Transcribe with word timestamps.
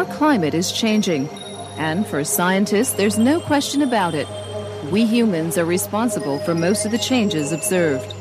Our 0.00 0.16
climate 0.16 0.54
is 0.54 0.72
changing, 0.72 1.28
and 1.76 2.06
for 2.06 2.24
scientists, 2.24 2.94
there's 2.94 3.18
no 3.18 3.38
question 3.38 3.82
about 3.82 4.14
it. 4.14 4.26
We 4.90 5.04
humans 5.04 5.58
are 5.58 5.66
responsible 5.66 6.38
for 6.38 6.54
most 6.54 6.86
of 6.86 6.90
the 6.90 6.96
changes 6.96 7.52
observed, 7.52 8.14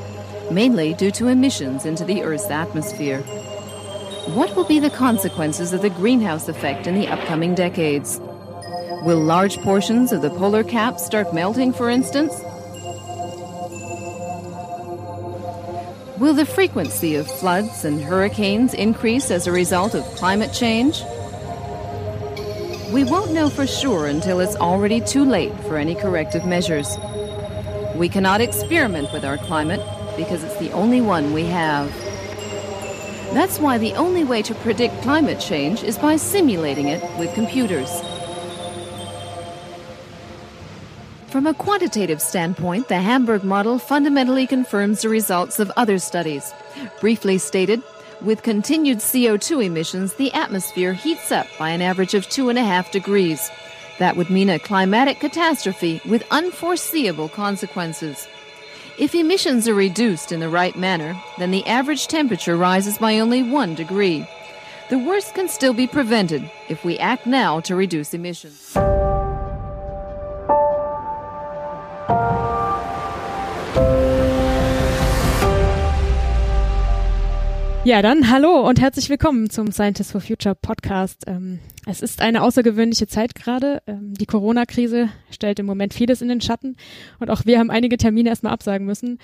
mainly 0.52 0.94
due 0.94 1.12
to 1.12 1.30
emissions 1.30 1.86
into 1.86 2.04
the 2.04 2.22
Earth's 2.22 2.50
atmosphere. 2.50 3.22
What 4.36 4.54
will 4.58 4.66
be 4.66 4.80
the 4.80 4.90
consequences 4.90 5.72
of 5.72 5.82
the 5.82 5.90
greenhouse 5.90 6.50
effect 6.50 6.86
in 6.86 6.96
the 6.96 7.08
upcoming 7.08 7.56
decades? 7.56 8.20
Will 9.06 9.24
large 9.24 9.58
portions 9.60 10.12
of 10.12 10.22
the 10.22 10.32
polar 10.32 10.66
cap 10.66 11.00
start 11.00 11.34
melting, 11.34 11.72
for 11.72 11.90
instance? 11.90 12.34
Will 16.20 16.34
the 16.34 16.46
frequency 16.46 17.16
of 17.16 17.26
floods 17.26 17.86
and 17.86 18.02
hurricanes 18.02 18.74
increase 18.74 19.32
as 19.32 19.48
a 19.48 19.54
result 19.54 19.96
of 19.96 20.04
climate 20.18 20.52
change? 20.52 21.02
We 22.94 23.04
won't 23.04 23.34
know 23.34 23.52
for 23.52 23.68
sure 23.68 24.08
until 24.08 24.40
it's 24.40 24.56
already 24.56 25.00
too 25.00 25.24
late 25.24 25.54
for 25.66 25.78
any 25.78 25.94
corrective 25.94 26.44
measures. 26.46 26.98
We 27.94 28.10
cannot 28.10 28.42
experiment 28.42 29.14
with 29.14 29.24
our 29.24 29.38
climate 29.38 29.82
because 30.18 30.44
it's 30.44 30.58
the 30.58 30.72
only 30.72 31.00
one 31.00 31.32
we 31.32 31.44
have. 31.44 31.94
That's 33.32 33.60
why 33.60 33.78
the 33.78 33.94
only 33.94 34.24
way 34.24 34.42
to 34.42 34.56
predict 34.56 35.04
climate 35.04 35.40
change 35.40 35.84
is 35.84 36.00
by 36.00 36.16
simulating 36.16 36.88
it 36.88 37.04
with 37.20 37.32
computers. 37.36 37.92
From 41.28 41.46
a 41.46 41.54
quantitative 41.54 42.24
standpoint, 42.24 42.88
the 42.88 43.00
Hamburg 43.00 43.44
model 43.44 43.78
fundamentally 43.78 44.48
confirms 44.48 45.04
the 45.04 45.10
results 45.10 45.60
of 45.60 45.72
other 45.78 46.00
studies. 46.00 46.52
Briefly 47.00 47.38
stated, 47.38 47.84
with 48.22 48.44
continued 48.44 49.00
CO2 49.00 49.66
emissions, 49.66 50.14
the 50.14 50.34
atmosphere 50.34 50.94
heats 50.94 51.32
up 51.32 51.48
by 51.58 51.70
an 51.70 51.82
average 51.82 52.14
of 52.14 52.28
two 52.30 52.50
and 52.50 52.60
a 52.60 52.64
half 52.64 52.92
degrees. 52.92 53.50
That 54.00 54.16
would 54.16 54.30
mean 54.30 54.50
a 54.50 54.60
climatic 54.60 55.20
catastrophe 55.20 56.02
with 56.06 56.26
unforeseeable 56.32 57.30
consequences. 57.30 58.28
If 58.98 59.16
emissions 59.16 59.68
are 59.68 59.74
reduced 59.74 60.32
in 60.32 60.40
the 60.40 60.50
right 60.50 60.76
manner, 60.76 61.18
then 61.38 61.52
the 61.52 61.66
average 61.66 62.08
temperature 62.08 62.58
rises 62.58 62.98
by 62.98 63.20
only 63.20 63.44
one 63.44 63.76
degree. 63.76 64.28
The 64.90 65.00
worst 65.00 65.36
can 65.36 65.48
still 65.48 65.74
be 65.74 65.88
prevented 65.88 66.50
if 66.68 66.84
we 66.84 66.98
act 66.98 67.26
now 67.26 67.60
to 67.62 67.76
reduce 67.76 68.14
emissions. 68.14 68.76
Ja, 77.86 78.02
dann 78.02 78.30
hallo 78.30 78.68
und 78.68 78.82
herzlich 78.82 79.10
willkommen 79.10 79.50
zum 79.50 79.72
Scientists 79.72 80.12
for 80.12 80.20
Future 80.20 80.54
Podcast. 80.54 81.24
Ähm, 81.28 81.60
es 81.88 82.02
ist 82.02 82.22
eine 82.22 82.44
außergewöhnliche 82.44 83.08
Zeit 83.08 83.36
gerade. 83.36 83.82
Ähm, 83.88 84.14
die 84.16 84.26
Corona-Krise 84.26 85.08
stellt 85.32 85.60
im 85.60 85.66
Moment 85.66 85.94
vieles 85.94 86.22
in 86.22 86.28
den 86.28 86.42
Schatten 86.42 86.76
und 87.20 87.30
auch 87.30 87.46
wir 87.46 87.58
haben 87.58 87.72
einige 87.72 87.96
Termine 87.96 88.30
erstmal 88.30 88.52
absagen 88.52 88.86
müssen. 88.86 89.18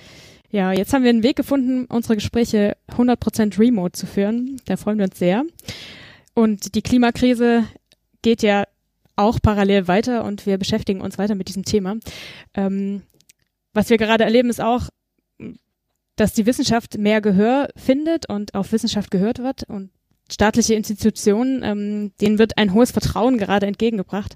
Ja, 0.50 0.72
jetzt 0.72 0.94
haben 0.94 1.02
wir 1.02 1.10
einen 1.10 1.22
Weg 1.22 1.36
gefunden, 1.36 1.84
unsere 1.84 2.14
Gespräche 2.14 2.78
100% 2.92 3.58
remote 3.58 3.92
zu 3.92 4.06
führen. 4.06 4.60
Da 4.64 4.78
freuen 4.78 4.98
wir 4.98 5.04
uns 5.04 5.18
sehr. 5.18 5.44
Und 6.34 6.74
die 6.74 6.82
Klimakrise 6.82 7.64
geht 8.22 8.42
ja 8.42 8.64
auch 9.16 9.38
parallel 9.40 9.86
weiter 9.86 10.24
und 10.24 10.46
wir 10.46 10.56
beschäftigen 10.56 11.02
uns 11.02 11.18
weiter 11.18 11.34
mit 11.34 11.48
diesem 11.48 11.64
Thema. 11.64 11.96
Ähm, 12.54 13.02
was 13.74 13.90
wir 13.90 13.98
gerade 13.98 14.24
erleben, 14.24 14.48
ist 14.48 14.62
auch, 14.62 14.88
dass 16.16 16.32
die 16.32 16.46
Wissenschaft 16.46 16.98
mehr 16.98 17.20
Gehör 17.20 17.68
findet 17.76 18.28
und 18.28 18.54
auf 18.54 18.72
Wissenschaft 18.72 19.10
gehört 19.10 19.38
wird 19.38 19.64
und 19.64 19.90
staatliche 20.30 20.74
Institutionen, 20.74 21.62
ähm, 21.62 22.12
denen 22.20 22.38
wird 22.38 22.58
ein 22.58 22.72
hohes 22.72 22.90
Vertrauen 22.90 23.38
gerade 23.38 23.66
entgegengebracht. 23.66 24.34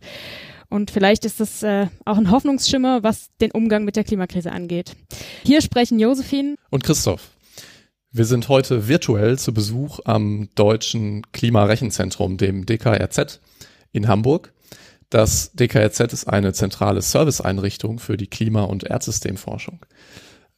Und 0.68 0.92
vielleicht 0.92 1.24
ist 1.24 1.40
das 1.40 1.64
äh, 1.64 1.88
auch 2.04 2.16
ein 2.16 2.30
Hoffnungsschimmer, 2.30 3.02
was 3.02 3.30
den 3.40 3.50
Umgang 3.50 3.84
mit 3.84 3.96
der 3.96 4.04
Klimakrise 4.04 4.52
angeht. 4.52 4.94
Hier 5.42 5.62
sprechen 5.62 5.98
Josephine 5.98 6.54
und 6.70 6.84
Christoph. 6.84 7.30
Wir 8.12 8.24
sind 8.24 8.48
heute 8.48 8.88
virtuell 8.88 9.38
zu 9.38 9.52
Besuch 9.52 10.00
am 10.04 10.48
Deutschen 10.54 11.22
Klimarechenzentrum, 11.32 12.36
dem 12.36 12.66
DKRZ 12.66 13.40
in 13.92 14.06
Hamburg. 14.06 14.52
Das 15.10 15.52
DKRZ 15.52 16.12
ist 16.12 16.28
eine 16.28 16.52
zentrale 16.52 17.02
Serviceeinrichtung 17.02 17.98
für 17.98 18.16
die 18.16 18.28
Klima- 18.28 18.64
und 18.64 18.84
Erdsystemforschung. 18.84 19.84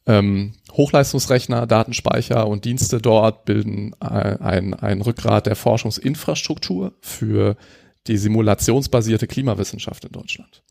Ähm, 0.05 0.53
Hochleistungsrechner, 0.71 1.65
Datenspeicher 1.65 2.47
und 2.47 2.65
Dienste 2.65 2.99
dort 2.99 3.45
bilden 3.45 3.93
ein, 4.01 4.73
ein 4.73 5.01
Rückgrat 5.01 5.45
der 5.45 5.55
Forschungsinfrastruktur 5.55 6.93
für 6.99 7.55
die 8.07 8.17
simulationsbasierte 8.17 9.27
Klimawissenschaft 9.27 10.03
in 10.03 10.11
Deutschland. 10.11 10.63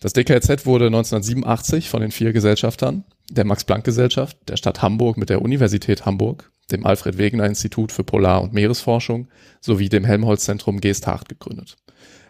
Das 0.00 0.12
DKZ 0.12 0.64
wurde 0.64 0.86
1987 0.86 1.88
von 1.88 2.02
den 2.02 2.12
vier 2.12 2.32
Gesellschaftern, 2.32 3.04
der 3.30 3.44
Max-Planck-Gesellschaft, 3.44 4.36
der 4.48 4.56
Stadt 4.56 4.80
Hamburg 4.80 5.16
mit 5.16 5.28
der 5.28 5.42
Universität 5.42 6.06
Hamburg, 6.06 6.52
dem 6.70 6.86
Alfred-Wegener-Institut 6.86 7.90
für 7.90 8.04
Polar- 8.04 8.42
und 8.42 8.52
Meeresforschung 8.52 9.26
sowie 9.60 9.88
dem 9.88 10.04
Helmholtz-Zentrum 10.04 10.80
Geesthacht 10.80 11.28
gegründet. 11.28 11.76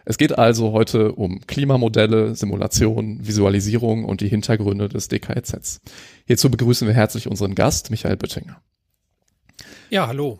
Es 0.05 0.17
geht 0.17 0.37
also 0.37 0.71
heute 0.71 1.13
um 1.13 1.41
Klimamodelle, 1.47 2.35
Simulationen, 2.35 3.27
Visualisierung 3.27 4.05
und 4.05 4.21
die 4.21 4.27
Hintergründe 4.27 4.89
des 4.89 5.07
DKZ. 5.07 5.81
Hierzu 6.25 6.49
begrüßen 6.49 6.87
wir 6.87 6.95
herzlich 6.95 7.27
unseren 7.27 7.55
Gast, 7.55 7.91
Michael 7.91 8.17
Böttinger. 8.17 8.61
Ja, 9.89 10.07
hallo. 10.07 10.39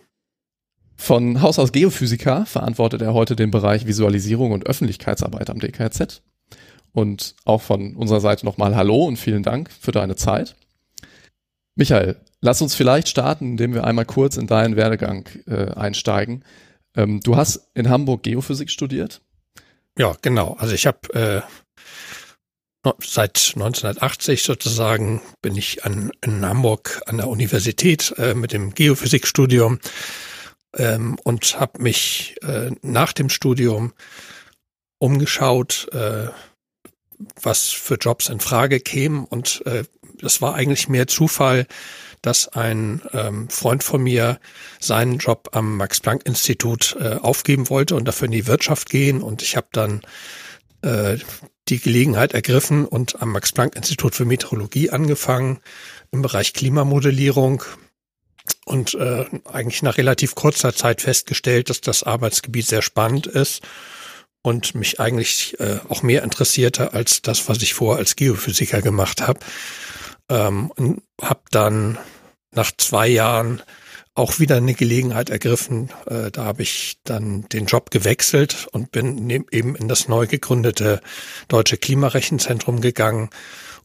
Von 0.95 1.41
Haus 1.41 1.59
aus 1.59 1.71
Geophysiker 1.71 2.45
verantwortet 2.45 3.01
er 3.01 3.13
heute 3.13 3.35
den 3.35 3.51
Bereich 3.51 3.87
Visualisierung 3.87 4.51
und 4.51 4.65
Öffentlichkeitsarbeit 4.65 5.49
am 5.49 5.59
DKZ. 5.59 6.21
Und 6.91 7.35
auch 7.45 7.61
von 7.61 7.95
unserer 7.95 8.19
Seite 8.19 8.45
nochmal 8.45 8.75
Hallo 8.75 9.05
und 9.05 9.17
vielen 9.17 9.43
Dank 9.43 9.71
für 9.71 9.91
deine 9.91 10.15
Zeit. 10.15 10.55
Michael, 11.75 12.17
lass 12.41 12.61
uns 12.61 12.75
vielleicht 12.75 13.07
starten, 13.07 13.51
indem 13.51 13.73
wir 13.73 13.85
einmal 13.85 14.05
kurz 14.05 14.35
in 14.35 14.47
deinen 14.47 14.75
Werdegang 14.75 15.29
äh, 15.47 15.71
einsteigen. 15.71 16.43
Ähm, 16.95 17.21
du 17.21 17.37
hast 17.37 17.69
in 17.75 17.89
Hamburg 17.89 18.23
Geophysik 18.23 18.69
studiert, 18.69 19.21
ja, 19.97 20.15
genau. 20.21 20.55
Also 20.59 20.73
ich 20.73 20.87
habe 20.87 21.13
äh, 21.13 21.41
seit 23.03 23.53
1980 23.55 24.43
sozusagen 24.43 25.21
bin 25.41 25.55
ich 25.55 25.83
an, 25.85 26.11
in 26.21 26.45
Hamburg 26.45 27.01
an 27.05 27.17
der 27.17 27.27
Universität 27.27 28.13
äh, 28.17 28.33
mit 28.33 28.53
dem 28.53 28.73
Geophysikstudium 28.73 29.79
ähm, 30.77 31.17
und 31.23 31.59
habe 31.59 31.81
mich 31.81 32.35
äh, 32.41 32.71
nach 32.81 33.13
dem 33.13 33.29
Studium 33.29 33.93
umgeschaut, 34.99 35.87
äh, 35.91 36.29
was 37.41 37.67
für 37.67 37.95
Jobs 37.95 38.29
in 38.29 38.39
Frage 38.39 38.79
kämen 38.79 39.25
und 39.25 39.65
äh, 39.65 39.83
das 40.21 40.41
war 40.41 40.55
eigentlich 40.55 40.89
mehr 40.89 41.07
Zufall, 41.07 41.65
dass 42.21 42.47
ein 42.49 43.01
ähm, 43.13 43.49
Freund 43.49 43.83
von 43.83 44.01
mir 44.01 44.39
seinen 44.79 45.17
Job 45.17 45.49
am 45.53 45.77
Max-Planck-Institut 45.77 46.97
äh, 46.99 47.15
aufgeben 47.15 47.69
wollte 47.69 47.95
und 47.95 48.05
dafür 48.05 48.25
in 48.25 48.31
die 48.31 48.47
Wirtschaft 48.47 48.89
gehen. 48.89 49.21
Und 49.21 49.41
ich 49.41 49.55
habe 49.55 49.67
dann 49.71 50.01
äh, 50.81 51.17
die 51.67 51.79
Gelegenheit 51.79 52.33
ergriffen 52.33 52.85
und 52.85 53.21
am 53.21 53.31
Max-Planck-Institut 53.31 54.15
für 54.15 54.25
Meteorologie 54.25 54.89
angefangen 54.89 55.59
im 56.11 56.21
Bereich 56.21 56.53
Klimamodellierung 56.53 57.63
und 58.65 58.93
äh, 58.95 59.25
eigentlich 59.45 59.83
nach 59.83 59.97
relativ 59.97 60.35
kurzer 60.35 60.73
Zeit 60.73 61.01
festgestellt, 61.01 61.69
dass 61.69 61.81
das 61.81 62.03
Arbeitsgebiet 62.03 62.67
sehr 62.67 62.81
spannend 62.81 63.27
ist 63.27 63.61
und 64.41 64.75
mich 64.75 64.99
eigentlich 64.99 65.59
äh, 65.59 65.79
auch 65.89 66.01
mehr 66.01 66.23
interessierte 66.23 66.93
als 66.93 67.21
das, 67.21 67.47
was 67.49 67.61
ich 67.61 67.73
vorher 67.73 67.99
als 67.99 68.15
Geophysiker 68.15 68.81
gemacht 68.81 69.21
habe. 69.21 69.39
Ähm, 70.29 70.71
und 70.75 71.01
habe 71.21 71.41
dann 71.51 71.97
nach 72.51 72.71
zwei 72.77 73.07
Jahren 73.07 73.61
auch 74.19 74.39
wieder 74.39 74.57
eine 74.57 74.73
Gelegenheit 74.73 75.29
ergriffen. 75.29 75.89
Äh, 76.05 76.29
da 76.31 76.43
habe 76.43 76.61
ich 76.61 76.97
dann 77.03 77.47
den 77.49 77.65
Job 77.65 77.89
gewechselt 77.89 78.67
und 78.71 78.91
bin 78.91 79.29
eben 79.29 79.75
in 79.75 79.87
das 79.87 80.07
neu 80.07 80.27
gegründete 80.27 81.01
Deutsche 81.47 81.77
Klimarechenzentrum 81.77 82.81
gegangen, 82.81 83.29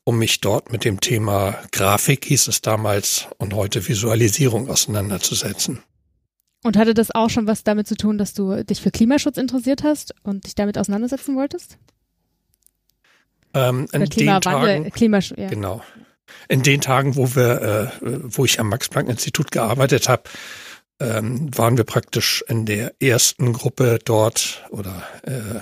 um 0.03 0.19
mich 0.19 0.41
dort 0.41 0.73
mit 0.73 0.85
dem 0.85 1.01
Thema 1.01 1.59
Grafik, 1.73 2.25
hieß 2.25 2.49
es 2.49 2.61
damals, 2.61 3.29
und 3.39 3.55
heute 3.55 3.87
Visualisierung 3.87 4.69
auseinanderzusetzen. 4.69 5.83
Und 6.65 6.77
hatte 6.77 6.95
das 6.95 7.15
auch 7.15 7.31
schon 7.31 7.47
was 7.47 7.63
damit 7.63 7.87
zu 7.87 7.95
tun, 7.95 8.19
dass 8.19 8.35
du 8.35 8.65
dich 8.65 8.81
für 8.81 8.91
Klimaschutz 8.91 9.37
interessiert 9.37 9.83
hast 9.85 10.15
und 10.25 10.47
dich 10.47 10.55
damit 10.55 10.79
auseinandersetzen 10.79 11.37
wolltest? 11.37 11.79
Ähm, 13.53 13.87
Klimawandel, 13.87 14.91
Klimaschutz, 14.91 15.39
ja. 15.39 15.49
Genau 15.49 15.81
in 16.49 16.63
den 16.63 16.81
Tagen, 16.81 17.17
wo 17.17 17.35
wir, 17.35 17.93
äh, 18.03 18.19
wo 18.23 18.45
ich 18.45 18.61
am 18.61 18.69
Max-Planck-Institut 18.69 19.51
gearbeitet 19.51 20.09
habe, 20.09 20.25
ähm, 21.01 21.51
waren 21.57 21.77
wir 21.77 21.85
praktisch 21.85 22.45
in 22.49 22.67
der 22.67 22.95
ersten 23.01 23.53
Gruppe 23.53 23.99
dort 24.05 24.65
oder 24.71 25.03
äh, 25.23 25.61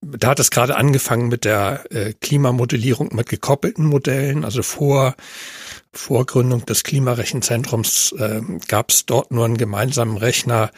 da 0.00 0.28
hat 0.28 0.40
es 0.40 0.50
gerade 0.50 0.76
angefangen 0.76 1.28
mit 1.28 1.44
der 1.44 1.84
äh, 1.90 2.12
Klimamodellierung 2.12 3.14
mit 3.14 3.28
gekoppelten 3.28 3.84
Modellen. 3.84 4.44
Also 4.44 4.62
vor 4.62 5.16
Vorgründung 5.92 6.64
des 6.66 6.84
Klimarechenzentrums 6.84 8.12
äh, 8.12 8.40
gab 8.68 8.90
es 8.90 9.06
dort 9.06 9.30
nur 9.30 9.44
einen 9.44 9.56
gemeinsamen 9.56 10.16
Rechner 10.16 10.70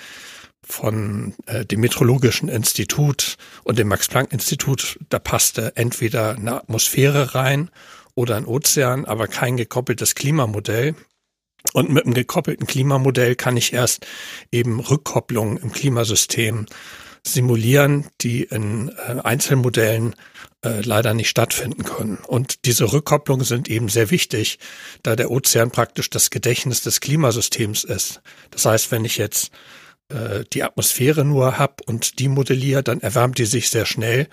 von 0.62 1.34
äh, 1.46 1.64
dem 1.66 1.81
Meteorologischen 1.81 2.49
Institut 2.49 3.37
und 3.64 3.78
dem 3.78 3.88
Max-Planck-Institut, 3.88 4.99
da 5.11 5.19
passte 5.19 5.76
entweder 5.76 6.37
eine 6.37 6.56
Atmosphäre 6.56 7.34
rein 7.34 7.70
oder 8.14 8.37
ein 8.37 8.46
Ozean, 8.46 9.05
aber 9.05 9.28
kein 9.28 9.56
gekoppeltes 9.56 10.14
Klimamodell. 10.14 10.94
Und 11.72 11.90
mit 11.90 12.05
einem 12.05 12.14
gekoppelten 12.14 12.66
Klimamodell 12.66 13.37
kann 13.37 13.56
ich 13.56 13.72
erst 13.72 14.06
eben 14.52 14.81
Rückkopplungen 14.81 15.56
im 15.56 15.72
Klimasystem 15.72 16.66
simulieren, 17.26 18.06
die 18.20 18.43
in 18.43 18.90
äh, 18.90 19.20
Einzelmodellen 19.22 20.14
äh, 20.62 20.82
leider 20.82 21.14
nicht 21.14 21.31
stattfinden 21.31 21.82
können. 21.84 22.19
Und 22.26 22.66
diese 22.66 22.93
Rückkopplungen 22.93 23.46
sind 23.46 23.69
eben 23.69 23.88
sehr 23.88 24.11
wichtig, 24.11 24.58
da 25.02 25.16
der 25.16 25.31
Ozean 25.31 25.70
praktisch 25.70 26.11
das 26.11 26.28
Gedächtnis 26.28 26.82
des 26.82 27.00
Klimasystems 27.00 27.84
ist. 27.84 28.20
Das 28.50 28.66
heißt, 28.66 28.93
wenn 28.93 29.06
ich 29.06 29.16
jetzt 29.16 29.50
äh, 30.11 30.44
die 30.52 30.62
Atmosphäre 30.62 31.25
nur 31.25 31.58
habe 31.58 31.76
und 31.87 32.19
die 32.19 32.28
modelliere, 32.28 32.82
dann 32.82 33.00
erwärmt 33.00 33.38
die 33.38 33.46
sich 33.46 33.70
sehr 33.70 33.87
schnell. 33.87 34.28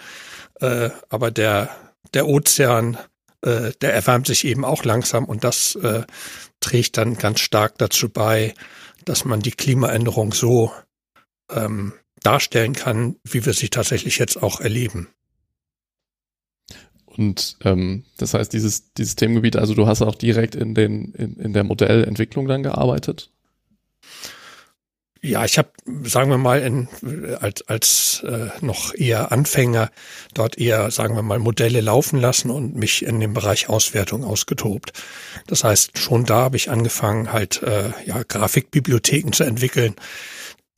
Aber 1.09 1.31
der, 1.31 1.75
der 2.13 2.27
Ozean, 2.27 2.99
äh, 3.41 3.71
der 3.81 3.93
erwärmt 3.93 4.27
sich 4.27 4.45
eben 4.45 4.65
auch 4.65 4.83
langsam 4.83 5.25
und 5.25 5.43
das 5.43 5.75
äh, 5.75 6.03
trägt 6.59 6.97
dann 6.97 7.17
ganz 7.17 7.39
stark 7.39 7.77
dazu 7.77 8.09
bei, 8.09 8.53
dass 9.05 9.25
man 9.25 9.39
die 9.39 9.51
Klimaänderung 9.51 10.33
so 10.33 10.71
ähm, 11.51 11.93
darstellen 12.21 12.73
kann, 12.73 13.15
wie 13.23 13.45
wir 13.45 13.53
sie 13.53 13.69
tatsächlich 13.69 14.19
jetzt 14.19 14.41
auch 14.41 14.61
erleben. 14.61 15.07
Und 17.05 17.57
ähm, 17.63 18.05
das 18.17 18.33
heißt, 18.33 18.53
dieses, 18.53 18.93
dieses 18.93 19.15
Themengebiet, 19.15 19.57
also 19.57 19.73
du 19.73 19.85
hast 19.85 20.01
auch 20.01 20.15
direkt 20.15 20.55
in, 20.55 20.73
den, 20.73 21.13
in, 21.13 21.35
in 21.35 21.53
der 21.53 21.63
Modellentwicklung 21.63 22.47
dann 22.47 22.63
gearbeitet? 22.63 23.31
Ja, 25.23 25.45
ich 25.45 25.59
habe, 25.59 25.69
sagen 26.03 26.31
wir 26.31 26.39
mal, 26.39 26.61
in, 26.61 26.87
als, 27.39 27.61
als 27.67 28.23
äh, 28.25 28.49
noch 28.61 28.95
eher 28.95 29.31
Anfänger 29.31 29.91
dort 30.33 30.57
eher, 30.57 30.89
sagen 30.89 31.15
wir 31.15 31.21
mal, 31.21 31.37
Modelle 31.37 31.79
laufen 31.79 32.19
lassen 32.19 32.49
und 32.49 32.75
mich 32.75 33.05
in 33.05 33.19
dem 33.19 33.33
Bereich 33.33 33.69
Auswertung 33.69 34.23
ausgetobt. 34.23 34.93
Das 35.45 35.63
heißt, 35.63 35.99
schon 35.99 36.25
da 36.25 36.37
habe 36.37 36.57
ich 36.57 36.71
angefangen, 36.71 37.31
halt 37.31 37.61
äh, 37.61 37.91
ja, 38.05 38.23
Grafikbibliotheken 38.23 39.31
zu 39.31 39.43
entwickeln, 39.43 39.95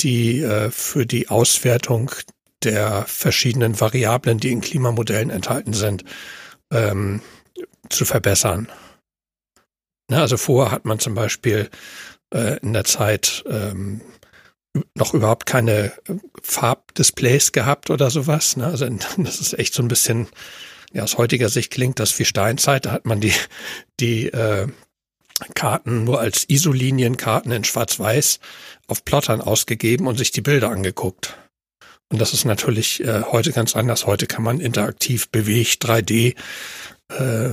die 0.01 0.42
äh, 0.42 0.72
für 0.72 1.06
die 1.06 1.30
Auswertung 1.30 2.12
der 2.63 3.06
verschiedenen 3.07 3.80
Variablen, 3.80 4.39
die 4.39 4.51
in 4.51 4.60
Klimamodellen 4.60 5.30
enthalten 5.30 5.74
sind, 5.74 6.04
ähm, 6.69 7.22
zu 7.89 8.04
verbessern. 8.04 8.68
Na, 10.10 10.19
also 10.19 10.36
vorher 10.36 10.72
hat 10.74 10.84
man 10.84 11.00
zum 11.00 11.16
Beispiel 11.16 11.69
äh, 12.34 12.60
in 12.60 12.74
der 12.74 12.84
Zeit 12.84 13.46
ähm, 13.48 14.01
noch 14.96 15.14
überhaupt 15.14 15.46
keine 15.46 15.94
äh, 16.08 16.16
Farbdisplays 16.42 17.52
gehabt 17.52 17.90
oder 17.90 18.10
sowas. 18.10 18.58
Ne? 18.58 18.66
Also 18.66 18.88
das 19.18 19.40
ist 19.40 19.58
echt 19.58 19.74
so 19.74 19.84
ein 19.84 19.88
bisschen, 19.88 20.28
ja, 20.94 21.04
aus 21.04 21.18
heutiger 21.18 21.50
Sicht 21.50 21.72
klingt 21.72 22.00
das 22.00 22.18
wie 22.20 22.25
Steinzeit. 22.25 22.86
Da 22.86 22.92
hat 22.92 23.06
man 23.06 23.20
die, 23.20 23.34
die 24.00 24.28
äh, 24.28 24.68
Karten 25.56 26.04
nur 26.04 26.20
als 26.20 26.48
Isolinienkarten 26.50 27.52
in 27.52 27.64
Schwarz-Weiß 27.64 28.40
auf 28.88 29.04
Plottern 29.04 29.42
ausgegeben 29.42 30.08
und 30.08 30.18
sich 30.18 30.31
die 30.31 30.42
Bilder 30.42 30.70
angeguckt. 30.70 31.38
Und 32.10 32.20
das 32.20 32.34
ist 32.34 32.46
natürlich 32.46 33.04
äh, 33.04 33.24
heute 33.24 33.52
ganz 33.52 33.75
anders. 33.75 34.06
Heute 34.06 34.28
kann 34.28 34.44
man 34.44 34.60
interaktiv 34.60 35.30
bewegt 35.30 35.84
3D 35.84 36.36
äh, 37.10 37.50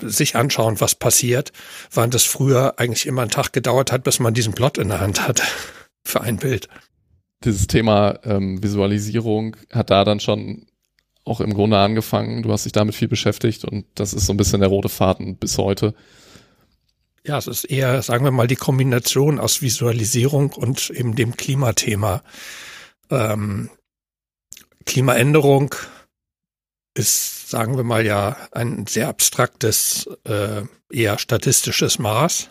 sich 0.00 0.36
anschauen, 0.36 0.80
was 0.80 0.94
passiert, 0.94 1.52
während 1.92 2.14
es 2.14 2.24
früher 2.24 2.78
eigentlich 2.78 3.06
immer 3.06 3.22
einen 3.22 3.30
Tag 3.30 3.52
gedauert 3.52 3.92
hat, 3.92 4.04
bis 4.04 4.20
man 4.20 4.32
diesen 4.32 4.54
Plot 4.54 4.78
in 4.78 4.88
der 4.88 5.00
Hand 5.00 5.26
hat 5.28 5.42
für 6.04 6.20
ein 6.20 6.36
Bild. 6.36 6.68
Dieses 7.44 7.66
Thema 7.66 8.18
ähm, 8.24 8.62
Visualisierung 8.62 9.56
hat 9.70 9.90
da 9.90 10.04
dann 10.04 10.20
schon 10.20 10.66
auch 11.24 11.40
im 11.40 11.54
Grunde 11.54 11.78
angefangen. 11.78 12.42
Du 12.42 12.52
hast 12.52 12.64
dich 12.64 12.72
damit 12.72 12.94
viel 12.94 13.08
beschäftigt 13.08 13.64
und 13.64 13.86
das 13.94 14.12
ist 14.12 14.26
so 14.26 14.32
ein 14.32 14.36
bisschen 14.36 14.60
der 14.60 14.68
rote 14.68 14.88
Faden 14.88 15.36
bis 15.36 15.58
heute. 15.58 15.94
Ja, 17.26 17.38
es 17.38 17.46
ist 17.46 17.64
eher, 17.64 18.02
sagen 18.02 18.24
wir 18.24 18.30
mal, 18.30 18.46
die 18.46 18.56
Kombination 18.56 19.40
aus 19.40 19.62
Visualisierung 19.62 20.52
und 20.52 20.90
eben 20.90 21.14
dem 21.14 21.36
Klimathema. 21.36 22.22
Ähm, 23.10 23.70
Klimaänderung 24.84 25.74
ist, 26.94 27.48
sagen 27.48 27.76
wir 27.78 27.84
mal, 27.84 28.04
ja 28.04 28.36
ein 28.52 28.86
sehr 28.86 29.08
abstraktes, 29.08 30.08
äh, 30.24 30.62
eher 30.90 31.18
statistisches 31.18 31.98
Maß 31.98 32.50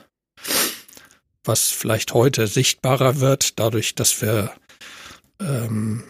was 1.43 1.69
vielleicht 1.69 2.13
heute 2.13 2.47
sichtbarer 2.47 3.19
wird, 3.19 3.59
dadurch, 3.59 3.95
dass 3.95 4.21
wir 4.21 4.51
ähm, 5.39 6.03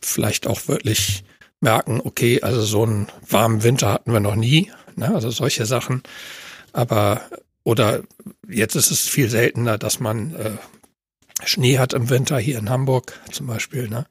vielleicht 0.00 0.46
auch 0.46 0.68
wirklich 0.68 1.24
merken, 1.60 2.00
okay, 2.02 2.42
also 2.42 2.62
so 2.62 2.84
einen 2.84 3.08
warmen 3.28 3.62
Winter 3.62 3.92
hatten 3.92 4.12
wir 4.12 4.20
noch 4.20 4.36
nie, 4.36 4.70
ne? 4.96 5.14
also 5.14 5.30
solche 5.30 5.66
Sachen. 5.66 6.02
Aber 6.72 7.22
oder 7.64 8.02
jetzt 8.48 8.76
ist 8.76 8.90
es 8.90 9.08
viel 9.08 9.28
seltener, 9.28 9.76
dass 9.76 10.00
man 10.00 10.34
äh, 10.34 10.56
Schnee 11.44 11.78
hat 11.78 11.92
im 11.92 12.08
Winter 12.10 12.38
hier 12.38 12.58
in 12.58 12.70
Hamburg 12.70 13.20
zum 13.30 13.46
Beispiel. 13.46 13.88
Ne? 13.88 14.06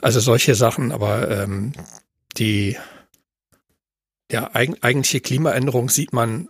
Also 0.00 0.20
solche 0.20 0.54
Sachen, 0.54 0.92
aber 0.92 1.30
ähm, 1.30 1.72
die 2.36 2.76
ja, 4.30 4.50
eig 4.54 4.78
eigentliche 4.80 5.20
Klimaänderung 5.20 5.88
sieht 5.88 6.12
man 6.12 6.48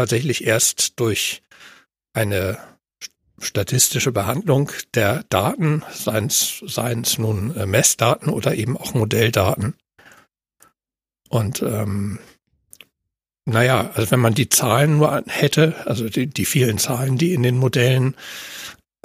tatsächlich 0.00 0.46
erst 0.46 0.98
durch 0.98 1.42
eine 2.14 2.56
statistische 3.38 4.12
Behandlung 4.12 4.72
der 4.94 5.24
Daten, 5.28 5.82
seien 5.92 6.28
es 6.28 7.18
nun 7.18 7.54
äh, 7.54 7.66
Messdaten 7.66 8.30
oder 8.30 8.54
eben 8.54 8.78
auch 8.78 8.94
Modelldaten. 8.94 9.74
Und 11.28 11.60
ähm, 11.60 12.18
naja, 13.44 13.90
also 13.92 14.10
wenn 14.10 14.20
man 14.20 14.32
die 14.32 14.48
Zahlen 14.48 14.96
nur 14.96 15.22
hätte, 15.26 15.74
also 15.84 16.08
die, 16.08 16.28
die 16.28 16.46
vielen 16.46 16.78
Zahlen, 16.78 17.18
die 17.18 17.34
in 17.34 17.42
den 17.42 17.58
Modellen 17.58 18.16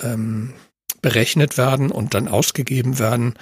ähm, 0.01 0.53
berechnet 1.01 1.57
werden 1.57 1.91
und 1.91 2.13
dann 2.13 2.29
ausgegeben 2.29 2.99
werden, 2.99 3.33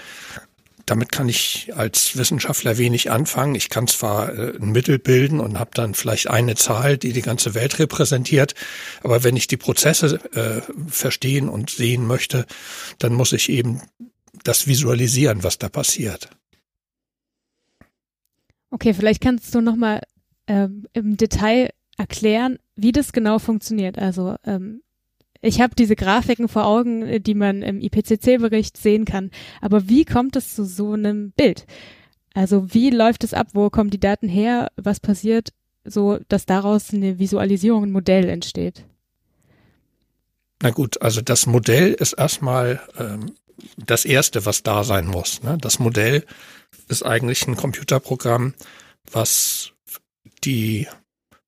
damit 0.85 1.11
kann 1.11 1.29
ich 1.29 1.71
als 1.75 2.17
Wissenschaftler 2.17 2.77
wenig 2.77 3.09
anfangen. 3.09 3.55
Ich 3.55 3.69
kann 3.69 3.87
zwar 3.87 4.33
äh, 4.33 4.57
ein 4.57 4.71
Mittel 4.71 4.99
bilden 4.99 5.39
und 5.39 5.59
habe 5.59 5.71
dann 5.73 5.93
vielleicht 5.93 6.29
eine 6.29 6.55
Zahl, 6.55 6.97
die 6.97 7.13
die 7.13 7.21
ganze 7.21 7.53
Welt 7.53 7.79
repräsentiert, 7.79 8.53
aber 9.01 9.23
wenn 9.23 9.35
ich 9.35 9.47
die 9.47 9.57
Prozesse 9.57 10.19
äh, 10.33 10.61
verstehen 10.89 11.49
und 11.49 11.69
sehen 11.69 12.05
möchte, 12.05 12.45
dann 12.99 13.13
muss 13.13 13.33
ich 13.33 13.49
eben 13.49 13.81
das 14.43 14.67
visualisieren, 14.67 15.43
was 15.43 15.57
da 15.57 15.69
passiert. 15.69 16.29
Okay, 18.71 18.93
vielleicht 18.93 19.21
kannst 19.21 19.53
du 19.53 19.61
noch 19.61 19.75
mal 19.75 20.01
ähm, 20.47 20.87
im 20.93 21.15
Detail 21.15 21.69
erklären, 21.97 22.57
wie 22.75 22.91
das 22.91 23.13
genau 23.13 23.39
funktioniert. 23.39 23.99
Also 23.99 24.35
ähm, 24.45 24.81
ich 25.43 25.59
habe 25.59 25.75
diese 25.75 25.95
Grafiken 25.95 26.47
vor 26.47 26.65
Augen, 26.65 27.03
äh, 27.03 27.19
die 27.19 27.35
man 27.35 27.62
im 27.62 27.79
IPCC-Bericht 27.81 28.77
sehen 28.77 29.05
kann. 29.05 29.29
Aber 29.62 29.89
wie 29.89 30.05
kommt 30.05 30.35
es 30.35 30.55
zu 30.55 30.65
so 30.65 30.93
einem 30.93 31.31
Bild? 31.31 31.65
Also 32.33 32.73
wie 32.73 32.89
läuft 32.89 33.23
es 33.23 33.33
ab? 33.33 33.47
Wo 33.53 33.69
kommen 33.69 33.89
die 33.89 34.00
Daten 34.00 34.27
her? 34.27 34.71
Was 34.75 35.00
passiert, 35.00 35.50
so 35.83 36.17
dass 36.29 36.45
daraus 36.45 36.93
eine 36.93 37.19
Visualisierung, 37.19 37.83
ein 37.83 37.91
Modell 37.91 38.29
entsteht? 38.29 38.85
Na 40.62 40.71
gut, 40.71 41.01
also 41.01 41.21
das 41.21 41.45
Modell 41.45 41.91
ist 41.91 42.13
erstmal 42.13 42.79
ähm, 42.97 43.33
das 43.77 44.05
Erste, 44.05 44.45
was 44.45 44.63
da 44.63 44.85
sein 44.85 45.05
muss. 45.05 45.43
Ne? 45.43 45.57
Das 45.59 45.77
Modell 45.77 46.25
ist 46.88 47.03
eigentlich 47.03 47.45
ein 47.47 47.57
Computerprogramm, 47.57 48.53
was 49.12 49.73
die 50.45 50.88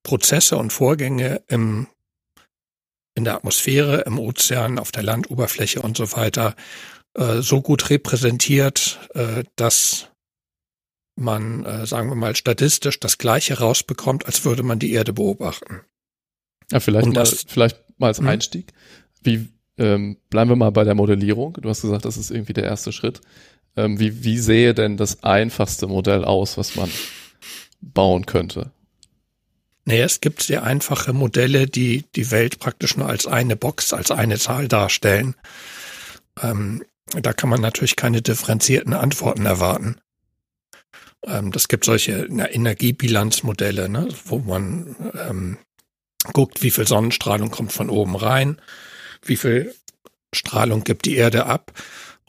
Prozesse 0.04 0.58
und 0.58 0.74
Vorgänge 0.74 1.42
im 1.48 1.88
in 3.16 3.24
der 3.24 3.36
Atmosphäre, 3.36 4.02
im 4.02 4.20
Ozean, 4.20 4.78
auf 4.78 4.92
der 4.92 5.04
Landoberfläche 5.04 5.82
und 5.82 5.98
so 5.98 6.12
weiter 6.14 6.56
äh, 7.16 7.42
so 7.42 7.62
gut 7.62 7.90
repräsentiert, 7.90 9.00
äh, 9.14 9.44
dass 9.56 10.10
man, 11.16 11.64
äh, 11.64 11.86
sagen 11.86 12.10
wir 12.10 12.16
mal, 12.16 12.36
statistisch 12.36 13.00
das 13.00 13.18
Gleiche 13.18 13.60
rausbekommt, 13.60 14.26
als 14.26 14.44
würde 14.44 14.64
man 14.64 14.80
die 14.80 14.92
Erde 14.92 15.14
beobachten. 15.14 15.82
Ja, 16.72 16.80
vielleicht, 16.80 17.08
mal, 17.08 17.26
vielleicht 17.26 17.78
mal 17.98 18.08
als 18.08 18.20
hm? 18.20 18.28
Einstieg. 18.28 18.74
Wie 19.24 19.48
ähm, 19.78 20.18
bleiben 20.30 20.50
wir 20.50 20.56
mal 20.56 20.72
bei 20.72 20.84
der 20.84 20.96
Modellierung? 20.96 21.54
Du 21.54 21.70
hast 21.70 21.82
gesagt, 21.82 22.06
das 22.06 22.18
ist 22.18 22.32
irgendwie 22.32 22.54
der 22.54 22.66
erste 22.66 22.92
Schritt. 22.92 23.22
Ähm, 23.78 24.00
wie, 24.00 24.24
wie 24.24 24.38
sehe 24.38 24.74
denn 24.74 24.98
das 24.98 25.24
einfachste 25.24 25.88
Modell 25.88 26.26
aus, 26.26 26.58
was 26.58 26.76
man 26.76 26.90
bauen 27.82 28.26
könnte? 28.26 28.72
Nee, 29.86 30.02
es 30.02 30.20
gibt 30.20 30.42
sehr 30.42 30.64
einfache 30.64 31.14
Modelle, 31.14 31.68
die 31.68 32.06
die 32.16 32.32
Welt 32.32 32.60
praktisch 32.60 32.98
nur 32.98 33.08
als 33.08 33.28
eine 33.28 33.56
Box, 33.56 33.94
als 33.94 34.10
eine 34.10 34.40
Zahl 34.40 34.68
darstellen. 34.68 35.36
Ähm, 36.42 36.84
da 37.14 37.34
kann 37.34 37.50
man 37.50 37.62
natürlich 37.62 37.96
keine 37.96 38.24
differenzierten 38.24 38.94
Antworten 38.94 39.46
erwarten. 39.46 39.98
Ähm, 41.24 41.52
das 41.52 41.68
gibt 41.68 41.86
solche 41.86 42.26
na, 42.30 42.50
Energiebilanzmodelle, 42.52 43.88
ne, 43.88 44.08
wo 44.26 44.40
man 44.40 44.96
ähm, 45.30 45.58
guckt, 46.34 46.64
wie 46.64 46.72
viel 46.72 46.88
Sonnenstrahlung 46.88 47.52
kommt 47.52 47.72
von 47.72 47.92
oben 47.92 48.16
rein, 48.16 48.60
wie 49.24 49.38
viel 49.38 49.76
Strahlung 50.34 50.84
gibt 50.84 51.06
die 51.06 51.16
Erde 51.16 51.46
ab. 51.46 51.72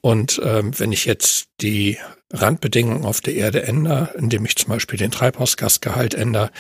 Und 0.03 0.41
ähm, 0.45 0.79
wenn 0.79 0.93
ich 0.93 1.07
jetzt 1.07 1.49
die 1.63 1.99
Randbedingungen 2.33 3.05
auf 3.05 3.21
der 3.21 3.35
Erde 3.35 3.63
ändere, 3.63 4.15
indem 4.17 4.45
ich 4.45 4.57
zum 4.57 4.69
Beispiel 4.69 4.99
den 4.99 5.11
Treibhausgasgehalt 5.11 6.15
ändere, 6.15 6.51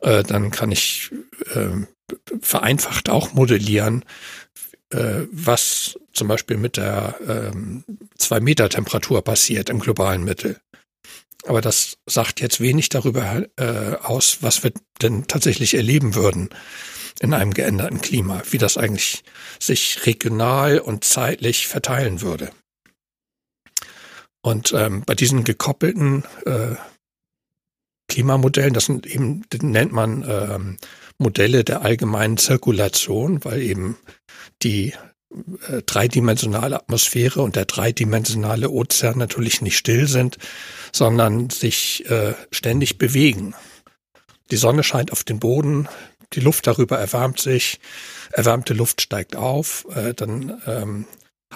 äh, 0.00 0.22
dann 0.22 0.50
kann 0.50 0.70
ich 0.72 1.10
äh, 1.54 1.86
vereinfacht 2.40 3.08
auch 3.08 3.32
modellieren, 3.32 4.04
äh, 4.90 5.22
was 5.30 5.98
zum 6.12 6.28
Beispiel 6.28 6.56
mit 6.56 6.76
der 6.76 7.16
ähm, 7.26 7.84
2 8.18 8.40
Meter 8.40 8.68
Temperatur 8.68 9.22
passiert 9.22 9.70
im 9.70 9.80
globalen 9.80 10.24
Mittel. 10.24 10.58
Aber 11.46 11.60
das 11.60 11.98
sagt 12.06 12.40
jetzt 12.40 12.60
wenig 12.60 12.88
darüber 12.88 13.46
äh, 13.56 13.94
aus, 14.02 14.38
was 14.40 14.64
wir 14.64 14.72
denn 15.00 15.26
tatsächlich 15.26 15.74
erleben 15.74 16.14
würden 16.14 16.50
in 17.20 17.32
einem 17.32 17.54
geänderten 17.54 18.00
Klima, 18.00 18.42
wie 18.50 18.58
das 18.58 18.76
eigentlich 18.76 19.24
sich 19.58 20.04
regional 20.06 20.78
und 20.78 21.04
zeitlich 21.04 21.66
verteilen 21.66 22.20
würde. 22.20 22.50
Und 24.46 24.72
ähm, 24.74 25.02
bei 25.04 25.16
diesen 25.16 25.42
gekoppelten 25.42 26.22
äh, 26.44 26.76
Klimamodellen, 28.08 28.74
das 28.74 28.84
sind 28.84 29.04
eben, 29.04 29.42
nennt 29.60 29.90
man 29.90 30.24
ähm, 30.24 30.76
Modelle 31.18 31.64
der 31.64 31.82
allgemeinen 31.82 32.36
Zirkulation, 32.36 33.44
weil 33.44 33.60
eben 33.60 33.96
die 34.62 34.94
äh, 35.68 35.82
dreidimensionale 35.84 36.76
Atmosphäre 36.76 37.42
und 37.42 37.56
der 37.56 37.64
dreidimensionale 37.64 38.70
Ozean 38.70 39.18
natürlich 39.18 39.62
nicht 39.62 39.78
still 39.78 40.06
sind, 40.06 40.38
sondern 40.92 41.50
sich 41.50 42.08
äh, 42.08 42.34
ständig 42.52 42.98
bewegen. 42.98 43.52
Die 44.52 44.58
Sonne 44.58 44.84
scheint 44.84 45.10
auf 45.10 45.24
den 45.24 45.40
Boden, 45.40 45.88
die 46.34 46.40
Luft 46.40 46.68
darüber 46.68 46.96
erwärmt 46.96 47.40
sich, 47.40 47.80
erwärmte 48.30 48.74
Luft 48.74 49.00
steigt 49.00 49.34
auf, 49.34 49.88
äh, 49.96 50.14
dann 50.14 50.62
ähm, 50.68 51.04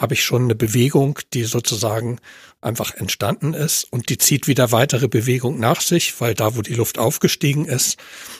habe 0.01 0.15
ich 0.15 0.25
schon 0.25 0.45
eine 0.45 0.55
Bewegung, 0.55 1.19
die 1.35 1.45
sozusagen 1.45 2.21
einfach 2.63 2.95
entstanden 2.95 3.53
ist 3.53 3.85
und 3.85 4.09
die 4.09 4.17
zieht 4.17 4.47
wieder 4.47 4.73
weitere 4.73 5.09
Bewegung 5.09 5.61
nach 5.61 5.83
sich, 5.83 6.19
weil 6.23 6.33
da, 6.33 6.57
wo 6.57 6.63
die 6.63 6.75
Luft 6.75 6.97
aufgestiegen 6.99 7.67
ist, 7.67 7.99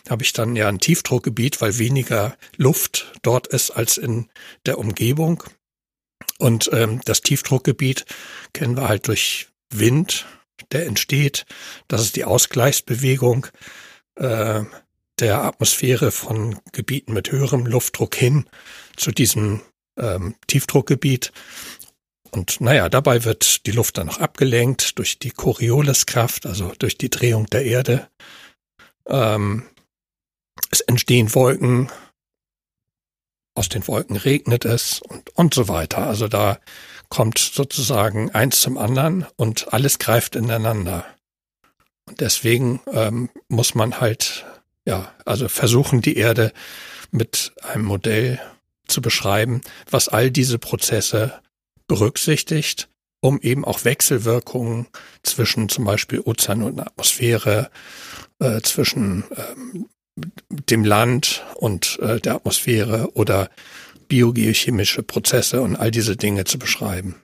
habe 0.09 0.23
ich 0.23 0.33
dann 0.33 0.57
ja 0.57 0.69
ein 0.69 0.79
Tiefdruckgebiet, 0.79 1.61
weil 1.61 1.79
weniger 1.79 2.35
Luft 2.57 3.13
dort 3.21 3.47
ist 3.47 3.71
als 3.73 3.99
in 3.99 4.31
der 4.65 4.79
Umgebung. 4.79 5.45
Und 6.39 6.71
ähm, 6.73 7.03
das 7.05 7.21
Tiefdruckgebiet 7.21 8.07
kennen 8.55 8.77
wir 8.79 8.89
halt 8.89 9.09
durch 9.09 9.49
Wind, 9.71 10.27
der 10.73 10.87
entsteht. 10.87 11.45
Das 11.89 12.01
ist 12.01 12.17
die 12.17 12.25
Ausgleichsbewegung 12.25 13.49
äh, 14.15 14.63
der 15.19 15.45
Atmosphäre 15.45 16.11
von 16.11 16.59
Gebieten 16.73 17.13
mit 17.13 17.31
höherem 17.31 17.67
Luftdruck 17.67 18.15
hin 18.15 18.47
zu 18.97 19.11
diesem 19.11 19.61
ähm, 19.99 20.35
Tiefdruckgebiet. 20.47 21.33
Und 22.31 22.61
naja, 22.61 22.89
dabei 22.89 23.25
wird 23.25 23.67
die 23.67 23.73
Luft 23.73 23.99
dann 23.99 24.07
noch 24.07 24.21
abgelenkt 24.21 24.99
durch 24.99 25.19
die 25.19 25.31
Corioliskraft, 25.31 26.47
also 26.47 26.73
durch 26.79 26.97
die 26.97 27.11
Drehung 27.11 27.47
der 27.47 27.65
Erde. 27.65 28.09
Ähm, 29.07 29.65
es 30.71 30.81
entstehen 30.81 31.35
Wolken, 31.35 31.91
aus 33.55 33.69
den 33.69 33.87
Wolken 33.89 34.17
regnet 34.17 34.65
es 34.65 35.01
und, 35.03 35.31
und 35.37 35.55
so 35.55 35.69
weiter. 35.69 36.07
Also 36.07 36.29
da 36.29 36.59
kommt 37.09 37.39
sozusagen 37.39 38.31
eins 38.31 38.61
zum 38.61 38.79
anderen 38.79 39.27
und 39.37 39.73
alles 39.73 39.99
greift 39.99 40.37
ineinander. 40.37 41.05
Und 42.07 42.21
deswegen 42.21 42.81
ähm, 42.93 43.29
muss 43.49 43.75
man 43.75 44.01
halt, 44.01 44.47
ja, 44.87 45.13
also 45.25 45.49
versuchen, 45.49 46.01
die 46.01 46.17
Erde 46.17 46.53
mit 47.11 47.53
einem 47.63 47.85
Modell 47.85 48.41
zu 48.91 49.01
beschreiben, 49.01 49.63
was 49.91 50.09
all 50.09 50.31
diese 50.31 50.59
Prozesse 50.59 51.41
berücksichtigt, 51.87 52.89
um 53.21 53.41
eben 53.41 53.65
auch 53.65 53.85
Wechselwirkungen 53.85 54.87
zwischen 55.23 55.69
zum 55.69 55.85
Beispiel 55.85 56.21
Ozean 56.21 56.63
und 56.63 56.81
Atmosphäre, 56.81 57.71
äh, 58.39 58.61
zwischen 58.63 59.25
ähm, 59.37 59.89
dem 60.69 60.85
Land 60.85 61.45
und 61.57 61.99
äh, 62.01 62.21
der 62.21 62.37
Atmosphäre 62.37 63.13
oder 63.15 63.51
biogeochemische 64.09 65.03
Prozesse 65.03 65.63
und 65.63 65.77
all 65.77 65.91
diese 65.91 66.17
Dinge 66.17 66.45
zu 66.45 66.59
beschreiben. 66.59 67.17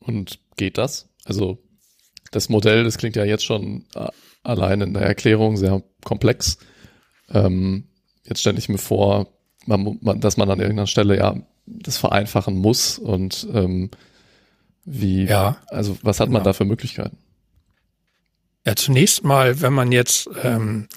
Und 0.00 0.40
geht 0.56 0.78
das? 0.78 1.08
Also 1.24 1.58
das 2.30 2.48
Modell, 2.48 2.84
das 2.84 2.98
klingt 2.98 3.16
ja 3.16 3.24
jetzt 3.24 3.44
schon 3.44 3.84
äh, 3.94 4.08
allein 4.42 4.80
in 4.80 4.94
der 4.94 5.02
Erklärung 5.02 5.56
sehr 5.56 5.82
komplex. 6.04 6.58
Ähm, 7.28 7.88
jetzt 8.24 8.40
stelle 8.40 8.58
ich 8.58 8.68
mir 8.68 8.78
vor, 8.78 9.37
man, 9.68 9.98
man, 10.00 10.20
dass 10.20 10.36
man 10.36 10.50
an 10.50 10.60
irgendeiner 10.60 10.86
Stelle 10.86 11.16
ja 11.16 11.36
das 11.66 11.98
vereinfachen 11.98 12.56
muss 12.56 12.98
und 12.98 13.46
ähm, 13.52 13.90
wie, 14.84 15.24
ja, 15.24 15.58
also 15.68 15.98
was 16.02 16.18
hat 16.18 16.30
man 16.30 16.40
genau. 16.40 16.44
da 16.44 16.52
für 16.54 16.64
Möglichkeiten? 16.64 17.18
Ja, 18.66 18.74
zunächst 18.74 19.22
mal, 19.22 19.60
wenn 19.60 19.72
man 19.72 19.92
jetzt 19.92 20.28
ähm, 20.42 20.88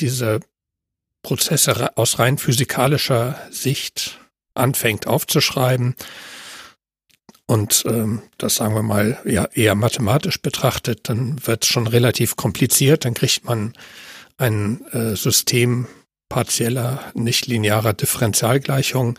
diese 0.00 0.40
Prozesse 1.22 1.96
aus 1.96 2.18
rein 2.18 2.38
physikalischer 2.38 3.38
Sicht 3.50 4.20
anfängt 4.54 5.06
aufzuschreiben 5.06 5.96
und 7.46 7.84
ähm, 7.86 8.22
das 8.38 8.56
sagen 8.56 8.74
wir 8.74 8.82
mal 8.82 9.18
ja 9.24 9.46
eher 9.52 9.74
mathematisch 9.74 10.40
betrachtet, 10.40 11.08
dann 11.08 11.44
wird 11.46 11.64
es 11.64 11.68
schon 11.68 11.86
relativ 11.86 12.36
kompliziert. 12.36 13.04
Dann 13.04 13.14
kriegt 13.14 13.44
man 13.44 13.74
ein 14.38 14.84
äh, 14.92 15.14
System 15.16 15.86
partieller, 16.34 16.98
nicht 17.14 17.46
linearer 17.46 17.92
Differentialgleichungen, 17.92 19.16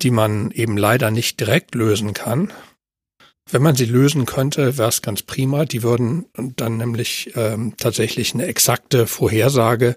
die 0.00 0.10
man 0.10 0.50
eben 0.52 0.78
leider 0.78 1.10
nicht 1.10 1.38
direkt 1.38 1.74
lösen 1.74 2.14
kann. 2.14 2.50
Wenn 3.50 3.60
man 3.60 3.76
sie 3.76 3.84
lösen 3.84 4.24
könnte, 4.24 4.78
wäre 4.78 4.88
es 4.88 5.02
ganz 5.02 5.20
prima. 5.20 5.66
Die 5.66 5.82
würden 5.82 6.24
dann 6.34 6.78
nämlich 6.78 7.30
ähm, 7.36 7.74
tatsächlich 7.76 8.32
eine 8.32 8.46
exakte 8.46 9.06
Vorhersage 9.06 9.96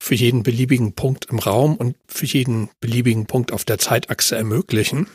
für 0.00 0.16
jeden 0.16 0.42
beliebigen 0.42 0.94
Punkt 0.94 1.26
im 1.26 1.38
Raum 1.38 1.76
und 1.76 1.94
für 2.08 2.26
jeden 2.26 2.68
beliebigen 2.80 3.26
Punkt 3.26 3.52
auf 3.52 3.64
der 3.64 3.78
Zeitachse 3.78 4.34
ermöglichen. 4.34 5.06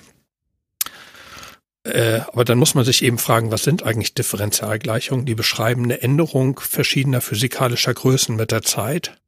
Äh, 1.84 2.22
aber 2.32 2.46
dann 2.46 2.60
muss 2.60 2.76
man 2.76 2.86
sich 2.86 3.04
eben 3.04 3.18
fragen, 3.18 3.52
was 3.52 3.64
sind 3.64 3.84
eigentlich 3.84 4.14
Differentialgleichungen? 4.14 5.26
Die 5.26 5.36
beschreiben 5.36 5.84
eine 5.84 6.02
Änderung 6.02 6.62
verschiedener 6.62 7.20
physikalischer 7.20 7.94
Größen 7.94 8.38
mit 8.38 8.52
der 8.52 8.62
Zeit. 8.62 9.20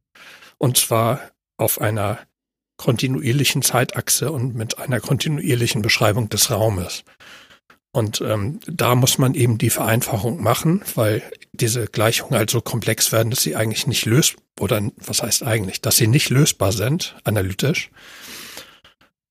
Und 0.58 0.78
zwar 0.78 1.20
auf 1.60 1.82
einer 1.82 2.20
kontinuierlichen 2.78 3.62
Zeitachse 3.62 4.32
und 4.32 4.56
mit 4.56 4.80
einer 4.80 5.00
kontinuierlichen 5.02 5.82
Beschreibung 5.82 6.30
des 6.30 6.50
Raumes. 6.50 7.04
Und 7.92 8.22
ähm, 8.22 8.60
da 8.68 8.96
muss 8.96 9.18
man 9.18 9.34
eben 9.34 9.58
die 9.58 9.72
Vereinfachung 9.72 10.42
machen, 10.42 10.82
weil 10.96 11.24
diese 11.52 11.88
Gleichungen 11.88 12.38
halt 12.38 12.50
so 12.50 12.62
komplex 12.62 13.12
werden, 13.12 13.32
dass 13.32 13.42
sie 13.42 13.56
eigentlich 13.56 13.88
nicht 13.88 14.06
lösbar, 14.06 14.44
oder 14.60 14.82
was 14.98 15.24
heißt 15.24 15.44
eigentlich, 15.44 15.82
dass 15.82 15.98
sie 15.98 16.08
nicht 16.08 16.30
lösbar 16.30 16.72
sind, 16.72 17.16
analytisch. 17.24 17.90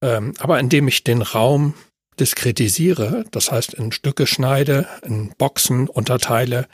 Ähm, 0.02 0.34
aber 0.38 0.58
indem 0.58 0.88
ich 0.88 1.04
den 1.04 1.22
Raum 1.22 1.74
diskretisiere, 2.18 3.24
das 3.30 3.52
heißt 3.52 3.74
in 3.74 3.92
Stücke 3.92 4.26
schneide, 4.26 4.88
in 5.02 5.32
Boxen 5.38 5.88
unterteile, 5.88 6.66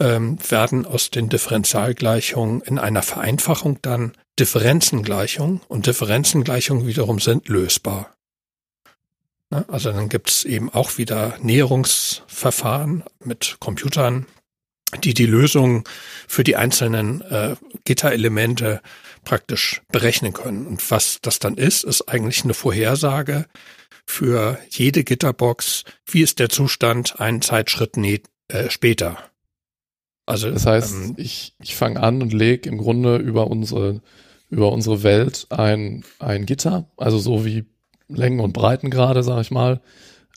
ähm, 0.00 0.38
werden 0.48 0.86
aus 0.86 1.10
den 1.10 1.28
Differentialgleichungen 1.28 2.62
in 2.62 2.78
einer 2.78 3.02
Vereinfachung 3.02 3.78
dann 3.82 4.12
Differenzengleichungen 4.38 5.60
und 5.68 5.86
Differenzengleichungen 5.86 6.86
wiederum 6.86 7.20
sind 7.20 7.48
lösbar. 7.48 8.14
Ne? 9.50 9.64
Also 9.68 9.92
dann 9.92 10.08
gibt's 10.08 10.44
eben 10.44 10.70
auch 10.70 10.98
wieder 10.98 11.36
Näherungsverfahren 11.42 13.04
mit 13.22 13.58
Computern, 13.60 14.26
die 15.04 15.14
die 15.14 15.26
Lösung 15.26 15.88
für 16.26 16.42
die 16.42 16.56
einzelnen 16.56 17.20
äh, 17.22 17.56
Gitterelemente 17.84 18.80
praktisch 19.24 19.82
berechnen 19.92 20.32
können. 20.32 20.66
Und 20.66 20.90
was 20.90 21.18
das 21.20 21.38
dann 21.38 21.56
ist, 21.56 21.84
ist 21.84 22.08
eigentlich 22.08 22.42
eine 22.44 22.54
Vorhersage 22.54 23.46
für 24.06 24.58
jede 24.70 25.04
Gitterbox, 25.04 25.84
wie 26.06 26.22
ist 26.22 26.38
der 26.38 26.48
Zustand 26.48 27.20
einen 27.20 27.42
Zeitschritt 27.42 27.96
äh, 27.96 28.70
später. 28.70 29.29
Also 30.30 30.48
das 30.48 30.64
heißt, 30.64 30.94
ähm, 30.94 31.14
ich, 31.16 31.56
ich 31.60 31.74
fange 31.74 32.00
an 32.00 32.22
und 32.22 32.32
lege 32.32 32.68
im 32.68 32.78
Grunde 32.78 33.16
über 33.16 33.48
unsere 33.48 34.00
über 34.48 34.72
unsere 34.72 35.02
Welt 35.02 35.46
ein 35.50 36.04
ein 36.20 36.46
Gitter, 36.46 36.88
also 36.96 37.18
so 37.18 37.44
wie 37.44 37.64
Längen 38.06 38.38
und 38.38 38.52
Breitengrade, 38.52 39.24
sag 39.24 39.40
ich 39.40 39.50
mal, 39.50 39.80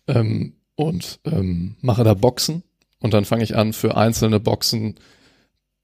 ähm, 0.07 0.55
und 0.75 1.19
ähm, 1.25 1.75
mache 1.81 2.03
da 2.03 2.15
Boxen 2.15 2.63
und 3.01 3.13
dann 3.13 3.23
fange 3.23 3.43
ich 3.43 3.55
an 3.55 3.71
für 3.71 3.95
einzelne 3.95 4.39
Boxen 4.39 4.95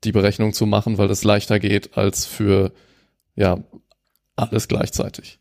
die 0.04 0.12
Berechnung 0.12 0.54
zu 0.54 0.66
machen, 0.66 0.98
weil 0.98 1.08
das 1.08 1.24
leichter 1.24 1.60
geht 1.60 1.96
als 1.96 2.26
für 2.26 2.72
ja 3.36 3.60
alles 4.36 4.68
gleichzeitig. 4.68 5.38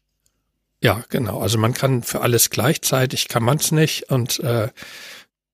Ja, 0.83 1.03
genau. 1.09 1.41
Also 1.41 1.57
man 1.57 1.73
kann 1.73 2.03
für 2.03 2.21
alles 2.21 2.51
gleichzeitig 2.51 3.29
kann 3.29 3.43
man 3.43 3.57
es 3.57 3.73
nicht 3.73 4.11
und 4.11 4.41
äh, 4.41 4.69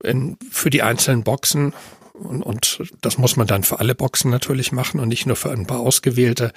in, 0.02 0.36
für 0.50 0.70
die 0.70 0.82
einzelnen 0.82 1.22
Boxen 1.22 1.74
und, 2.14 2.42
und 2.42 2.82
das 3.02 3.18
muss 3.18 3.36
man 3.36 3.46
dann 3.46 3.62
für 3.62 3.80
alle 3.80 3.94
Boxen 3.94 4.30
natürlich 4.30 4.72
machen 4.72 5.00
und 5.00 5.08
nicht 5.08 5.26
nur 5.26 5.36
für 5.36 5.50
ein 5.50 5.66
paar 5.66 5.80
ausgewählte, 5.80 6.52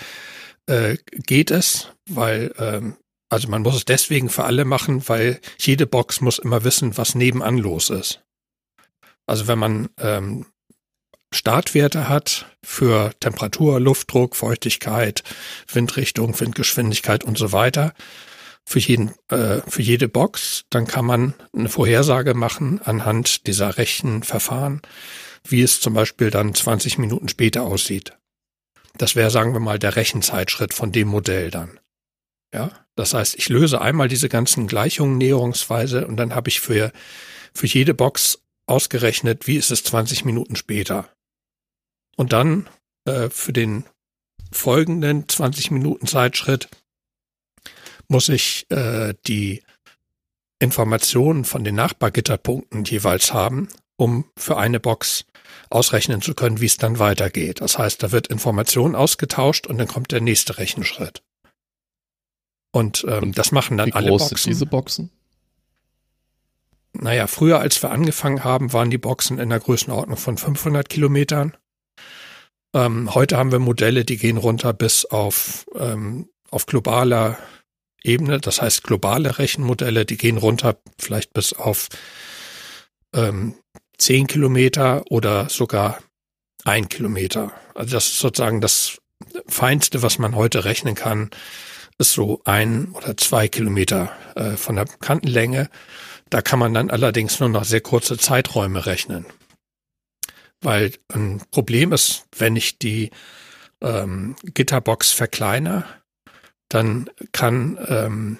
äh, 0.68 0.98
geht 1.12 1.52
es, 1.52 1.90
weil 2.10 2.54
ähm, 2.58 2.96
Also 3.30 3.50
man 3.50 3.62
muss 3.62 3.76
es 3.76 3.84
deswegen 3.86 4.30
für 4.30 4.46
alle 4.46 4.64
machen, 4.64 5.04
weil 5.10 5.42
jede 5.60 5.86
Box 5.86 6.22
muss 6.22 6.40
immer 6.40 6.64
wissen, 6.64 6.98
was 6.98 7.14
nebenan 7.16 7.58
los 7.58 7.90
ist. 7.90 8.22
Also 9.26 9.48
wenn 9.48 9.60
man 9.60 9.90
ähm, 10.00 10.46
Startwerte 11.34 12.08
hat 12.08 12.46
für 12.64 13.12
Temperatur, 13.20 13.82
Luftdruck, 13.82 14.36
Feuchtigkeit, 14.38 15.24
Windrichtung, 15.74 16.40
Windgeschwindigkeit 16.40 17.26
und 17.26 17.38
so 17.38 17.52
weiter, 17.52 17.94
für 18.66 18.80
jeden, 18.80 19.12
äh, 19.30 19.60
für 19.68 19.82
jede 19.82 20.08
Box, 20.08 20.64
dann 20.70 20.88
kann 20.88 21.06
man 21.06 21.34
eine 21.54 21.68
Vorhersage 21.70 22.34
machen 22.34 22.80
anhand 22.84 23.48
dieser 23.48 23.78
rechten 23.78 24.24
Verfahren, 24.24 24.82
wie 25.52 25.62
es 25.62 25.80
zum 25.80 25.94
Beispiel 25.94 26.30
dann 26.30 26.54
20 26.54 26.98
Minuten 26.98 27.30
später 27.30 27.64
aussieht. 27.64 28.18
Das 28.98 29.16
wäre, 29.16 29.30
sagen 29.30 29.54
wir 29.54 29.60
mal, 29.60 29.80
der 29.80 29.96
Rechenzeitschritt 29.96 30.74
von 30.74 30.92
dem 30.92 31.08
Modell 31.08 31.52
dann. 31.52 31.80
Ja, 32.54 32.72
das 32.96 33.14
heißt, 33.14 33.36
ich 33.36 33.50
löse 33.50 33.82
einmal 33.82 34.08
diese 34.08 34.30
ganzen 34.30 34.68
Gleichungen 34.68 35.18
näherungsweise 35.18 36.08
und 36.08 36.18
dann 36.18 36.34
habe 36.34 36.50
ich 36.50 36.60
für, 36.60 36.92
für 37.54 37.68
jede 37.68 37.94
Box 37.94 38.42
ausgerechnet, 38.66 39.48
wie 39.48 39.58
ist 39.58 39.72
es 39.72 39.84
20 39.84 40.26
Minuten 40.26 40.56
später. 40.56 41.10
Und 42.16 42.34
dann 42.34 42.68
äh, 43.06 43.30
für 43.30 43.54
den 43.54 43.86
folgenden 44.52 45.28
20 45.28 45.72
Minuten 45.72 46.08
Zeitschritt 46.08 46.70
muss 48.08 48.30
ich 48.30 48.66
äh, 48.72 49.14
die 49.28 49.62
Informationen 50.60 51.46
von 51.46 51.64
den 51.64 51.76
Nachbargitterpunkten 51.76 52.84
jeweils 52.86 53.34
haben, 53.34 53.68
um 53.98 54.26
für 54.38 54.58
eine 54.58 54.80
Box 54.80 55.26
ausrechnen 55.70 56.22
zu 56.22 56.34
können, 56.34 56.62
wie 56.62 56.66
es 56.66 56.78
dann 56.78 57.00
weitergeht. 57.00 57.62
Das 57.62 57.78
heißt, 57.78 58.02
da 58.02 58.12
wird 58.12 58.28
Information 58.28 58.96
ausgetauscht 58.96 59.68
und 59.68 59.78
dann 59.78 59.88
kommt 59.88 60.12
der 60.12 60.22
nächste 60.22 60.58
Rechenschritt. 60.58 61.24
Und, 62.72 63.06
ähm, 63.08 63.24
und 63.24 63.38
das 63.38 63.52
machen 63.52 63.78
dann 63.78 63.88
wie 63.88 63.94
alle 63.94 64.10
groß 64.10 64.30
Boxen. 64.30 64.38
Sind 64.38 64.54
diese 64.54 64.66
Boxen? 64.66 65.12
Naja, 66.94 67.28
früher, 67.28 67.60
als 67.60 67.82
wir 67.84 67.92
angefangen 67.92 68.44
haben, 68.44 68.74
waren 68.74 68.90
die 68.90 68.98
Boxen 68.98 69.40
in 69.40 69.50
der 69.50 69.60
Größenordnung 69.60 70.18
von 70.18 70.38
500 70.38 70.88
Kilometern. 70.88 71.56
Ähm, 72.74 73.14
heute 73.14 73.38
haben 73.38 73.52
wir 73.52 73.60
Modelle, 73.60 74.06
die 74.06 74.18
gehen 74.18 74.38
runter 74.38 74.74
bis 74.74 75.06
auf, 75.06 75.66
ähm, 75.76 76.30
auf 76.50 76.66
globaler 76.66 77.38
Ebene. 78.04 78.40
Das 78.40 78.62
heißt, 78.62 78.84
globale 78.84 79.38
Rechenmodelle, 79.38 80.06
die 80.06 80.18
gehen 80.18 80.38
runter 80.38 80.78
vielleicht 80.98 81.34
bis 81.34 81.54
auf 81.54 81.90
ähm, 83.14 83.56
10 83.98 84.28
Kilometer 84.28 85.04
oder 85.10 85.50
sogar 85.50 86.00
ein 86.64 86.90
Kilometer. 86.90 87.52
Also 87.74 87.96
das 87.96 88.08
ist 88.08 88.20
sozusagen 88.20 88.62
das 88.62 89.00
Feinste, 89.48 90.02
was 90.02 90.20
man 90.20 90.36
heute 90.36 90.66
rechnen 90.66 90.96
kann, 90.96 91.32
ist 91.98 92.14
so 92.14 92.42
ein 92.46 92.92
oder 92.92 93.18
zwei 93.18 93.48
Kilometer 93.48 94.12
äh, 94.36 94.52
von 94.52 94.76
der 94.76 94.86
Kantenlänge. 94.86 95.70
Da 96.30 96.42
kann 96.42 96.60
man 96.60 96.74
dann 96.74 96.92
allerdings 96.92 97.40
nur 97.40 97.50
noch 97.50 97.64
sehr 97.64 97.82
kurze 97.82 98.18
Zeiträume 98.18 98.86
rechnen. 98.86 99.26
Weil 100.62 100.94
ein 101.14 101.42
Problem 101.52 101.94
ist, 101.94 102.26
wenn 102.36 102.56
ich 102.56 102.78
die 102.78 103.12
ähm, 103.82 104.36
Gitterbox 104.44 105.12
verkleiner, 105.12 105.86
dann 106.70 107.10
kann 107.32 107.78
ähm, 107.88 108.38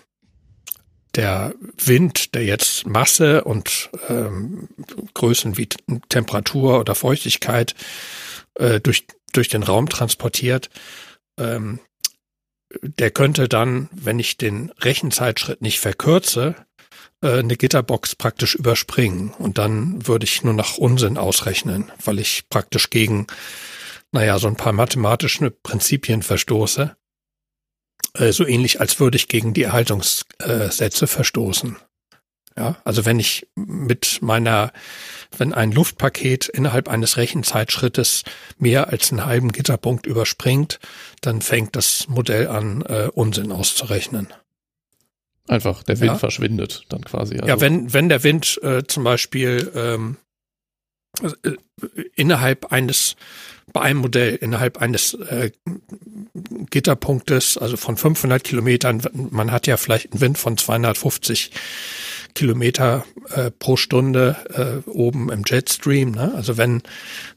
der 1.16 1.54
Wind, 1.78 2.36
der 2.36 2.44
jetzt 2.44 2.86
Masse 2.86 3.44
und 3.44 3.90
ähm, 4.10 4.70
Größen 5.14 5.58
wie 5.58 5.68
Temperatur 6.10 6.80
oder 6.80 6.96
Feuchtigkeit 6.96 7.76
äh, 8.56 8.80
durch, 8.80 9.06
durch 9.34 9.50
den 9.50 9.64
Raum 9.64 9.90
transportiert, 9.90 10.70
ähm, 11.40 11.80
der 12.82 13.12
könnte 13.12 13.48
dann, 13.48 13.90
wenn 13.94 14.20
ich 14.20 14.38
den 14.38 14.72
Rechenzeitschritt 14.80 15.62
nicht 15.62 15.80
verkürze, 15.80 16.56
äh, 17.22 17.40
eine 17.40 17.58
Gitterbox 17.58 18.16
praktisch 18.16 18.56
überspringen. 18.56 19.34
Und 19.38 19.58
dann 19.58 20.06
würde 20.08 20.26
ich 20.26 20.44
nur 20.44 20.54
nach 20.54 20.78
Unsinn 20.78 21.18
ausrechnen, 21.18 21.92
weil 22.04 22.20
ich 22.20 22.50
praktisch 22.50 22.90
gegen, 22.90 23.28
naja, 24.12 24.38
so 24.40 24.48
ein 24.48 24.56
paar 24.56 24.74
mathematische 24.74 25.52
Prinzipien 25.52 26.22
verstoße. 26.22 26.96
Äh, 28.14 28.32
so 28.32 28.46
ähnlich, 28.46 28.80
als 28.80 29.00
würde 29.00 29.18
ich 29.18 29.28
gegen 29.28 29.54
die 29.54 29.64
Erhaltungssätze 29.64 31.08
verstoßen. 31.08 31.78
Ja, 32.58 32.76
also 32.84 33.06
wenn 33.06 33.20
ich 33.20 33.48
mit 33.56 34.20
meiner, 34.22 34.74
wenn 35.38 35.54
ein 35.54 35.72
Luftpaket 35.72 36.50
innerhalb 36.50 36.90
eines 36.90 37.16
Rechenzeitschrittes 37.18 38.24
mehr 38.58 38.88
als 38.90 39.12
einen 39.12 39.26
halben 39.26 39.52
Gitterpunkt 39.52 40.08
überspringt, 40.08 40.80
dann 41.22 41.42
fängt 41.44 41.76
das 41.76 42.08
Modell 42.08 42.48
an, 42.48 42.82
äh, 42.82 43.10
Unsinn 43.14 43.52
auszurechnen. 43.52 44.34
Einfach, 45.48 45.84
der 45.84 46.00
Wind 46.00 46.14
Ja. 46.14 46.18
verschwindet 46.18 46.86
dann 46.90 47.04
quasi. 47.06 47.36
Also, 47.36 47.48
Ja, 47.48 47.62
wenn, 47.62 47.94
wenn 47.94 48.10
der 48.10 48.24
Wind 48.24 48.60
äh, 48.64 48.84
zum 48.88 49.04
Beispiel 49.04 49.72
ähm, 49.76 50.18
äh, 51.22 51.52
innerhalb 52.16 52.72
eines, 52.72 53.16
bei 53.72 53.82
einem 53.82 54.00
Modell, 54.00 54.36
innerhalb 54.36 54.80
eines 54.80 55.14
äh, 55.14 55.52
Gitterpunktes, 56.70 57.58
also 57.58 57.78
von 57.78 57.98
500 57.98 58.44
Kilometern, 58.44 59.02
man 59.14 59.52
hat 59.52 59.68
ja 59.68 59.78
vielleicht 59.78 60.12
einen 60.12 60.22
Wind 60.22 60.38
von 60.38 60.58
250 60.58 61.52
Kilometer 62.34 63.06
äh, 63.30 63.52
pro 63.52 63.78
Stunde 63.78 64.84
äh, 64.86 64.90
oben 64.90 65.32
im 65.32 65.44
Jetstream. 65.46 66.12
Ne? 66.12 66.34
Also 66.36 66.58
wenn, 66.58 66.84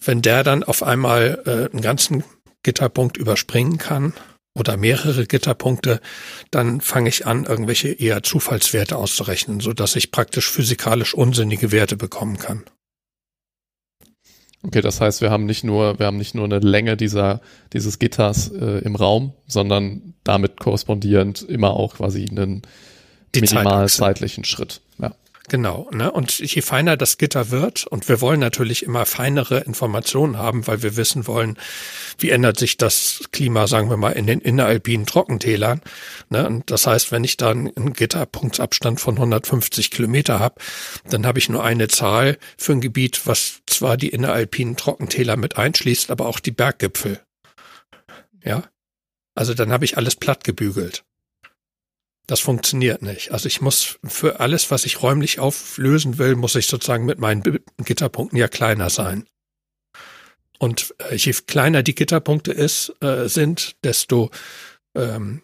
wenn 0.04 0.20
der 0.22 0.44
dann 0.44 0.62
auf 0.62 0.82
einmal 0.82 1.42
äh, 1.46 1.72
einen 1.72 1.80
ganzen 1.80 2.22
Gitterpunkt 2.62 3.16
überspringen 3.16 3.78
kann 3.78 4.12
oder 4.54 4.76
mehrere 4.76 5.26
Gitterpunkte, 5.26 6.00
dann 6.50 6.80
fange 6.80 7.08
ich 7.08 7.26
an, 7.26 7.44
irgendwelche 7.44 7.88
eher 7.88 8.22
Zufallswerte 8.22 8.96
auszurechnen, 8.96 9.60
so 9.60 9.72
dass 9.72 9.96
ich 9.96 10.10
praktisch 10.10 10.50
physikalisch 10.50 11.14
unsinnige 11.14 11.72
Werte 11.72 11.96
bekommen 11.96 12.38
kann. 12.38 12.64
Okay, 14.62 14.82
das 14.82 15.00
heißt, 15.00 15.22
wir 15.22 15.30
haben 15.30 15.46
nicht 15.46 15.64
nur, 15.64 15.98
wir 15.98 16.06
haben 16.06 16.18
nicht 16.18 16.34
nur 16.34 16.44
eine 16.44 16.58
Länge 16.58 16.96
dieser, 16.96 17.40
dieses 17.72 17.98
Gitters 17.98 18.48
äh, 18.50 18.80
im 18.84 18.94
Raum, 18.94 19.32
sondern 19.46 20.14
damit 20.22 20.60
korrespondierend 20.60 21.42
immer 21.42 21.70
auch 21.70 21.94
quasi 21.94 22.26
einen 22.28 22.62
minimal 23.34 23.88
zeitlichen 23.88 24.44
Schritt. 24.44 24.82
Genau, 25.50 25.88
ne? 25.90 26.12
Und 26.12 26.38
je 26.38 26.62
feiner 26.62 26.96
das 26.96 27.18
Gitter 27.18 27.50
wird, 27.50 27.84
und 27.84 28.08
wir 28.08 28.20
wollen 28.20 28.38
natürlich 28.38 28.84
immer 28.84 29.04
feinere 29.04 29.58
Informationen 29.58 30.38
haben, 30.38 30.68
weil 30.68 30.84
wir 30.84 30.94
wissen 30.94 31.26
wollen, 31.26 31.58
wie 32.18 32.30
ändert 32.30 32.56
sich 32.56 32.76
das 32.76 33.24
Klima, 33.32 33.66
sagen 33.66 33.90
wir 33.90 33.96
mal, 33.96 34.12
in 34.12 34.28
den 34.28 34.40
inneralpinen 34.40 35.06
Trockentälern. 35.06 35.82
Ne? 36.28 36.46
Und 36.46 36.70
das 36.70 36.86
heißt, 36.86 37.10
wenn 37.10 37.24
ich 37.24 37.36
dann 37.36 37.68
einen 37.74 37.94
Gitterpunktsabstand 37.94 39.00
von 39.00 39.16
150 39.16 39.90
Kilometer 39.90 40.38
habe, 40.38 40.60
dann 41.08 41.26
habe 41.26 41.40
ich 41.40 41.48
nur 41.48 41.64
eine 41.64 41.88
Zahl 41.88 42.38
für 42.56 42.70
ein 42.70 42.80
Gebiet, 42.80 43.22
was 43.24 43.62
zwar 43.66 43.96
die 43.96 44.10
inneralpinen 44.10 44.76
Trockentäler 44.76 45.36
mit 45.36 45.58
einschließt, 45.58 46.12
aber 46.12 46.26
auch 46.26 46.38
die 46.38 46.52
Berggipfel. 46.52 47.18
Ja. 48.44 48.62
Also 49.34 49.54
dann 49.54 49.72
habe 49.72 49.84
ich 49.84 49.96
alles 49.96 50.14
platt 50.14 50.44
gebügelt. 50.44 51.02
Das 52.30 52.38
funktioniert 52.38 53.02
nicht. 53.02 53.32
Also 53.32 53.48
ich 53.48 53.60
muss 53.60 53.98
für 54.04 54.38
alles, 54.38 54.70
was 54.70 54.84
ich 54.84 55.02
räumlich 55.02 55.40
auflösen 55.40 56.16
will, 56.16 56.36
muss 56.36 56.54
ich 56.54 56.68
sozusagen 56.68 57.04
mit 57.04 57.18
meinen 57.18 57.42
Gitterpunkten 57.78 58.38
ja 58.38 58.46
kleiner 58.46 58.88
sein. 58.88 59.26
Und 60.60 60.94
äh, 61.10 61.16
je 61.16 61.32
kleiner 61.32 61.82
die 61.82 61.96
Gitterpunkte 61.96 62.52
ist, 62.52 62.94
äh, 63.00 63.28
sind, 63.28 63.74
desto 63.82 64.30
ähm, 64.94 65.42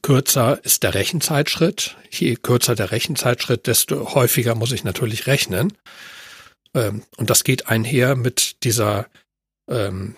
kürzer 0.00 0.64
ist 0.64 0.84
der 0.84 0.94
Rechenzeitschritt. 0.94 1.98
Je 2.10 2.36
kürzer 2.36 2.74
der 2.74 2.92
Rechenzeitschritt, 2.92 3.66
desto 3.66 4.14
häufiger 4.14 4.54
muss 4.54 4.72
ich 4.72 4.84
natürlich 4.84 5.26
rechnen. 5.26 5.76
Ähm, 6.72 7.02
und 7.18 7.28
das 7.28 7.44
geht 7.44 7.66
einher 7.66 8.16
mit 8.16 8.64
dieser 8.64 9.06
ähm, 9.68 10.16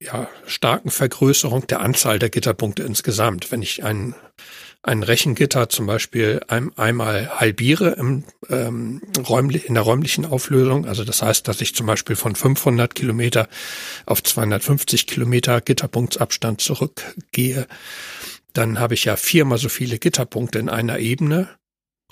ja, 0.00 0.28
starken 0.46 0.90
Vergrößerung 0.90 1.66
der 1.66 1.80
Anzahl 1.80 2.18
der 2.18 2.28
Gitterpunkte 2.28 2.82
insgesamt. 2.82 3.50
Wenn 3.50 3.62
ich 3.62 3.84
ein, 3.84 4.14
ein 4.86 5.02
Rechengitter 5.02 5.68
zum 5.68 5.86
Beispiel 5.86 6.40
ein, 6.46 6.70
einmal 6.78 7.40
halbiere 7.40 7.90
im, 7.90 8.24
ähm, 8.48 9.02
räumlich, 9.28 9.66
in 9.66 9.74
der 9.74 9.82
räumlichen 9.82 10.24
Auflösung, 10.24 10.86
also 10.86 11.02
das 11.02 11.22
heißt, 11.22 11.48
dass 11.48 11.60
ich 11.60 11.74
zum 11.74 11.86
Beispiel 11.86 12.14
von 12.14 12.36
500 12.36 12.94
Kilometer 12.94 13.48
auf 14.06 14.22
250 14.22 15.08
Kilometer 15.08 15.60
Gitterpunktsabstand 15.60 16.60
zurückgehe, 16.60 17.66
dann 18.52 18.78
habe 18.78 18.94
ich 18.94 19.04
ja 19.04 19.16
viermal 19.16 19.58
so 19.58 19.68
viele 19.68 19.98
Gitterpunkte 19.98 20.60
in 20.60 20.68
einer 20.68 21.00
Ebene 21.00 21.48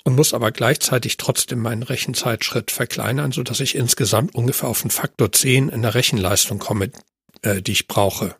und 0.03 0.15
muss 0.15 0.33
aber 0.33 0.51
gleichzeitig 0.51 1.15
trotzdem 1.15 1.59
meinen 1.59 1.81
Rechenzeitschritt 1.81 2.71
verkleinern, 2.71 3.31
so 3.31 3.41
dass 3.41 3.61
ich 3.61 3.75
insgesamt 3.75 4.35
ungefähr 4.35 4.67
auf 4.67 4.83
einen 4.83 4.91
Faktor 4.91 5.31
10 5.31 5.69
in 5.69 5.81
der 5.81 5.95
Rechenleistung 5.95 6.59
komme, 6.59 6.91
äh, 7.41 7.61
die 7.61 7.71
ich 7.71 7.87
brauche. 7.87 8.35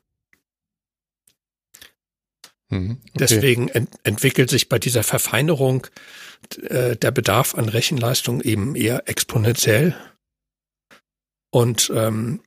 Mhm. 2.70 2.98
Deswegen 3.14 3.70
ent 3.70 3.90
entwickelt 4.04 4.50
sich 4.50 4.70
bei 4.70 4.80
dieser 4.80 5.04
Verfeinerung 5.04 5.88
äh, 6.68 6.96
der 6.96 7.12
Bedarf 7.12 7.56
an 7.56 7.70
Rechenleistung 7.70 8.42
eben 8.42 8.76
eher 8.76 9.08
exponentiell. 9.08 9.96
Und 11.52 11.92
ähm, 11.96 12.42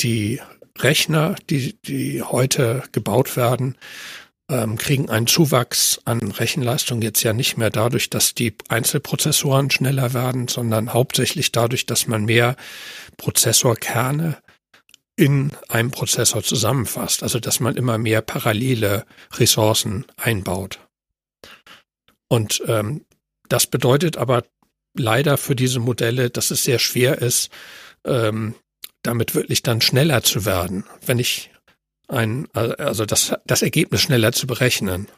die 0.00 0.40
Rechner, 0.78 1.36
die, 1.48 1.74
die 1.82 2.22
heute 2.22 2.82
gebaut 2.92 3.36
werden, 3.36 3.76
ähm, 4.48 4.76
kriegen 4.76 5.10
einen 5.10 5.26
Zuwachs 5.26 6.00
an 6.04 6.20
Rechenleistung 6.30 7.02
jetzt 7.02 7.22
ja 7.22 7.32
nicht 7.32 7.56
mehr 7.56 7.70
dadurch, 7.70 8.10
dass 8.10 8.34
die 8.34 8.54
Einzelprozessoren 8.68 9.70
schneller 9.70 10.12
werden, 10.12 10.48
sondern 10.48 10.92
hauptsächlich 10.92 11.52
dadurch, 11.52 11.86
dass 11.86 12.06
man 12.06 12.24
mehr 12.24 12.56
Prozessorkerne 13.16 14.38
in 15.16 15.52
einem 15.68 15.90
Prozessor 15.90 16.42
zusammenfasst. 16.42 17.22
Also 17.22 17.40
dass 17.40 17.60
man 17.60 17.76
immer 17.76 17.98
mehr 17.98 18.22
parallele 18.22 19.06
Ressourcen 19.34 20.04
einbaut. 20.16 20.78
Und 22.28 22.62
ähm, 22.66 23.04
das 23.48 23.66
bedeutet 23.66 24.16
aber 24.16 24.44
leider 24.94 25.36
für 25.36 25.56
diese 25.56 25.80
Modelle, 25.80 26.30
dass 26.30 26.50
es 26.50 26.64
sehr 26.64 26.78
schwer 26.78 27.18
ist, 27.18 27.50
ähm, 28.04 28.54
damit 29.02 29.34
wirklich 29.34 29.62
dann 29.62 29.80
schneller 29.80 30.22
zu 30.22 30.44
werden. 30.44 30.84
Wenn 31.04 31.18
ich 31.18 31.50
ein, 32.08 32.48
also 32.54 33.04
das, 33.04 33.34
das 33.46 33.62
Ergebnis 33.62 34.02
schneller 34.02 34.32
zu 34.32 34.46
berechnen. 34.46 35.08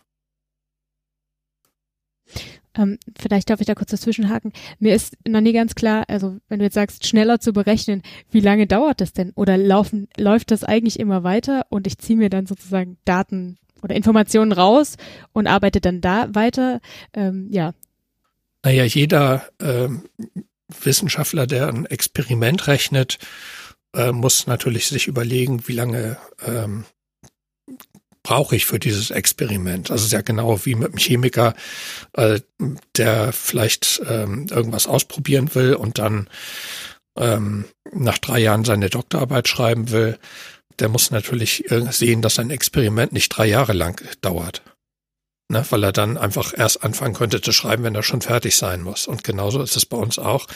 Ähm, 2.77 2.99
vielleicht 3.19 3.51
darf 3.51 3.61
ich 3.61 3.67
da 3.67 3.75
kurz 3.75 3.91
dazwischenhaken. 3.91 4.53
Mir 4.79 4.95
ist 4.95 5.17
noch 5.27 5.41
nie 5.41 5.53
ganz 5.53 5.75
klar, 5.75 6.05
also 6.09 6.39
wenn 6.49 6.59
du 6.59 6.65
jetzt 6.65 6.75
sagst, 6.75 7.07
schneller 7.07 7.41
zu 7.41 7.53
berechnen, 7.53 8.03
wie 8.31 8.41
lange 8.41 8.67
dauert 8.67 9.01
das 9.01 9.13
denn? 9.13 9.33
Oder 9.35 9.57
laufen, 9.57 10.09
läuft 10.17 10.51
das 10.51 10.65
eigentlich 10.65 11.01
immer 11.01 11.25
weiter 11.25 11.67
und 11.71 11.87
ich 11.87 11.99
ziehe 11.99 12.19
mir 12.19 12.31
dann 12.31 12.47
sozusagen 12.47 12.99
Daten 13.05 13.59
oder 13.83 13.95
Informationen 13.95 14.53
raus 14.53 14.97
und 15.33 15.47
arbeite 15.47 15.81
dann 15.81 16.01
da 16.01 16.35
weiter? 16.35 16.81
Ähm, 17.15 17.49
ja. 17.51 17.75
Naja, 18.65 18.85
jeder 18.85 19.45
ähm, 19.61 20.03
Wissenschaftler, 20.69 21.47
der 21.47 21.69
ein 21.69 21.87
Experiment 21.87 22.67
rechnet, 22.67 23.19
äh, 23.95 24.13
muss 24.13 24.47
natürlich 24.47 24.89
sich 24.89 25.07
überlegen, 25.07 25.67
wie 25.67 25.73
lange 25.73 26.19
ähm, 26.47 26.85
brauche 28.23 28.57
ich 28.57 28.67
für 28.67 28.79
dieses 28.79 29.11
Experiment. 29.11 29.91
Also 29.91 30.07
sehr 30.07 30.23
genau 30.23 30.65
wie 30.65 30.75
mit 30.75 30.89
einem 30.89 30.99
Chemiker, 30.99 31.55
äh, 32.15 32.41
der 32.97 33.33
vielleicht 33.33 34.03
ähm, 34.09 34.47
irgendwas 34.51 34.87
ausprobieren 34.87 35.55
will 35.55 35.75
und 35.75 35.99
dann 35.99 36.29
ähm, 37.17 37.65
nach 37.93 38.19
drei 38.19 38.39
Jahren 38.39 38.65
seine 38.65 38.91
Doktorarbeit 38.91 39.49
schreiben 39.49 39.91
will. 39.91 40.19
Der 40.79 40.89
muss 40.89 41.11
natürlich 41.11 41.71
äh, 41.71 41.91
sehen, 41.91 42.23
dass 42.23 42.39
ein 42.39 42.51
Experiment 42.51 43.13
nicht 43.13 43.31
drei 43.31 43.47
Jahre 43.47 43.73
lang 43.73 44.01
dauert 44.21 44.63
ne, 45.49 45.65
weil 45.71 45.83
er 45.83 45.93
dann 45.93 46.17
einfach 46.17 46.53
erst 46.57 46.83
anfangen 46.85 47.15
könnte 47.15 47.41
zu 47.41 47.53
schreiben, 47.53 47.83
wenn 47.85 47.95
er 47.95 48.03
schon 48.03 48.23
fertig 48.23 48.57
sein 48.57 48.83
muss. 48.83 49.07
Und 49.07 49.25
genauso 49.25 49.63
ist 49.63 49.77
es 49.77 49.87
bei 49.87 49.97
uns 49.97 50.19
auch, 50.19 50.47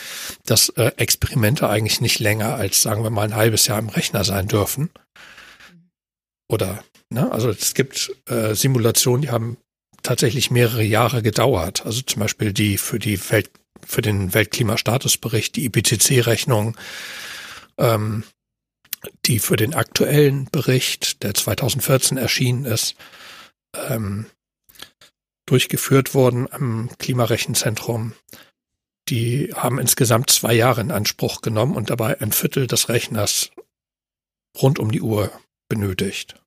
dass 0.44 0.68
äh, 0.70 0.92
Experimente 0.96 1.68
eigentlich 1.68 2.00
nicht 2.00 2.18
länger 2.20 2.54
als, 2.54 2.82
sagen 2.82 3.02
wir 3.02 3.10
mal, 3.10 3.24
ein 3.24 3.36
halbes 3.36 3.66
Jahr 3.66 3.78
im 3.78 3.88
Rechner 3.88 4.24
sein 4.24 4.48
dürfen. 4.48 4.90
Oder, 6.48 6.84
ne, 7.12 7.30
also 7.30 7.50
es 7.50 7.74
gibt 7.74 8.12
äh, 8.26 8.54
Simulationen, 8.54 9.22
die 9.22 9.30
haben 9.30 9.56
tatsächlich 10.02 10.50
mehrere 10.50 10.82
Jahre 10.82 11.22
gedauert. 11.22 11.86
Also 11.86 12.02
zum 12.02 12.20
Beispiel 12.20 12.52
die 12.52 12.78
für 12.78 12.98
die 12.98 13.18
Welt, 13.30 13.50
für 13.84 14.02
den 14.02 14.34
Weltklimastatusbericht, 14.34 15.56
die 15.56 15.64
IPCC-Rechnung, 15.66 16.76
ähm, 17.78 18.24
die 19.26 19.38
für 19.38 19.56
den 19.56 19.74
aktuellen 19.74 20.48
Bericht, 20.50 21.22
der 21.22 21.34
2014 21.34 22.16
erschienen 22.16 22.64
ist, 22.64 22.94
ähm, 23.74 24.26
durchgeführt 25.46 26.14
wurden 26.14 26.52
am 26.52 26.90
Klimarechenzentrum. 26.98 28.12
Die 29.08 29.52
haben 29.54 29.80
insgesamt 29.80 30.30
zwei 30.30 30.54
Jahre 30.54 30.80
in 30.80 30.92
Anspruch 30.92 31.40
genommen 31.40 31.74
und 31.74 31.90
dabei 31.90 32.20
ein 32.20 32.32
Viertel 32.32 32.68
des 32.68 32.88
Rechners 32.88 33.50
rund 34.60 34.78
um 34.78 34.92
die 34.92 35.00
Uhr 35.00 35.32
benötigt. 35.68 36.41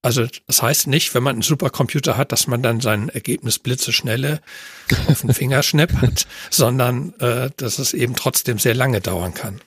Also 0.00 0.26
das 0.46 0.62
heißt 0.62 0.86
nicht, 0.86 1.14
wenn 1.14 1.24
man 1.24 1.36
einen 1.36 1.42
Supercomputer 1.42 2.16
hat, 2.16 2.30
dass 2.30 2.46
man 2.46 2.62
dann 2.62 2.80
sein 2.80 3.08
Ergebnis 3.08 3.58
blitzeschnelle 3.58 4.40
auf 5.08 5.22
den 5.22 5.34
Fingerschnipp 5.34 5.92
hat, 5.94 6.26
sondern 6.50 7.14
äh, 7.18 7.50
dass 7.56 7.78
es 7.78 7.94
eben 7.94 8.14
trotzdem 8.14 8.58
sehr 8.58 8.74
lange 8.74 9.00
dauern 9.00 9.34
kann. 9.34 9.60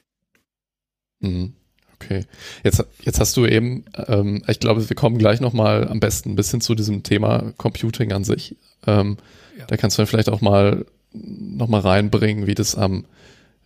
Mhm. 1.20 1.54
Okay. 1.96 2.26
Jetzt, 2.63 2.84
jetzt 3.02 3.20
hast 3.20 3.38
du 3.38 3.46
eben, 3.46 3.86
ähm, 4.08 4.44
ich 4.48 4.60
glaube, 4.60 4.89
wir 4.89 4.96
kommen 4.96 5.17
gleich 5.17 5.39
nochmal 5.39 5.88
am 5.88 6.00
besten 6.00 6.32
ein 6.32 6.36
bisschen 6.36 6.62
zu 6.62 6.74
diesem 6.74 7.04
Thema 7.04 7.54
Computing 7.58 8.12
an 8.12 8.24
sich. 8.24 8.56
Ähm, 8.88 9.17
ja. 9.58 9.65
Da 9.67 9.78
kannst 9.78 9.98
du 9.98 10.02
dann 10.02 10.08
vielleicht 10.08 10.30
auch 10.30 10.41
mal 10.41 10.86
nochmal 11.13 11.82
reinbringen, 11.82 12.48
wie 12.48 12.56
das 12.56 12.76
am, 12.76 13.06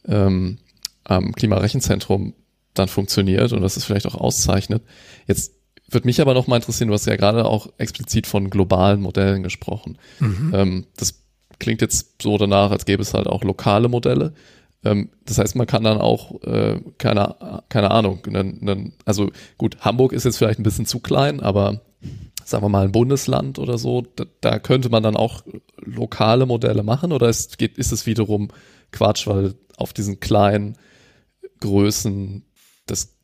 ähm, 0.08 0.58
am 1.06 1.34
Klimarechenzentrum 1.34 2.34
dann 2.74 2.90
funktioniert 2.90 3.54
und 3.54 3.62
was 3.62 3.78
es 3.78 3.86
vielleicht 3.86 4.08
auch 4.08 4.16
auszeichnet. 4.16 4.84
Jetzt 5.28 5.54
würde 5.90 6.08
mich 6.08 6.22
aber 6.22 6.34
nochmal 6.34 6.60
interessieren, 6.60 6.88
du 6.88 6.94
hast 6.94 7.06
ja 7.06 7.16
gerade 7.16 7.46
auch 7.46 7.70
explizit 7.78 8.28
von 8.28 8.50
globalen 8.50 9.02
Modellen 9.02 9.44
gesprochen. 9.44 9.98
Mhm. 10.20 10.52
Ähm, 10.54 10.86
das 10.98 11.24
klingt 11.60 11.82
jetzt 11.82 12.22
so 12.22 12.38
danach, 12.38 12.72
als 12.72 12.86
gäbe 12.86 13.02
es 13.02 13.14
halt 13.14 13.28
auch 13.28 13.44
lokale 13.44 13.88
Modelle. 13.88 14.34
Ähm, 14.84 15.10
das 15.26 15.38
heißt, 15.38 15.56
man 15.56 15.68
kann 15.68 15.84
dann 15.84 16.00
auch, 16.00 16.42
äh, 16.44 16.80
keine, 16.98 17.64
keine 17.70 17.92
Ahnung, 17.92 18.20
nen, 18.28 18.60
nen, 18.62 18.94
also 19.06 19.32
gut, 19.58 19.78
Hamburg 19.82 20.14
ist 20.14 20.26
jetzt 20.26 20.38
vielleicht 20.38 20.60
ein 20.60 20.64
bisschen 20.64 20.86
zu 20.86 21.00
klein, 21.00 21.40
aber 21.40 21.82
sagen 22.44 22.64
wir 22.64 22.70
mal 22.70 22.86
ein 22.86 22.92
Bundesland 22.92 23.58
oder 23.58 23.78
so, 23.78 24.04
da, 24.16 24.26
da 24.42 24.60
könnte 24.60 24.90
man 24.90 25.02
dann 25.02 25.16
auch 25.16 25.44
lokale 25.78 26.46
Modelle 26.46 26.84
machen 26.84 27.12
oder 27.12 27.28
ist, 27.28 27.58
geht, 27.58 27.78
ist 27.78 27.92
es 27.92 28.06
wiederum 28.06 28.50
Quatsch, 28.92 29.28
weil 29.28 29.56
auf 29.78 29.94
diesen 29.94 30.20
kleinen 30.20 30.78
Größen 31.60 32.44
das 32.86 33.16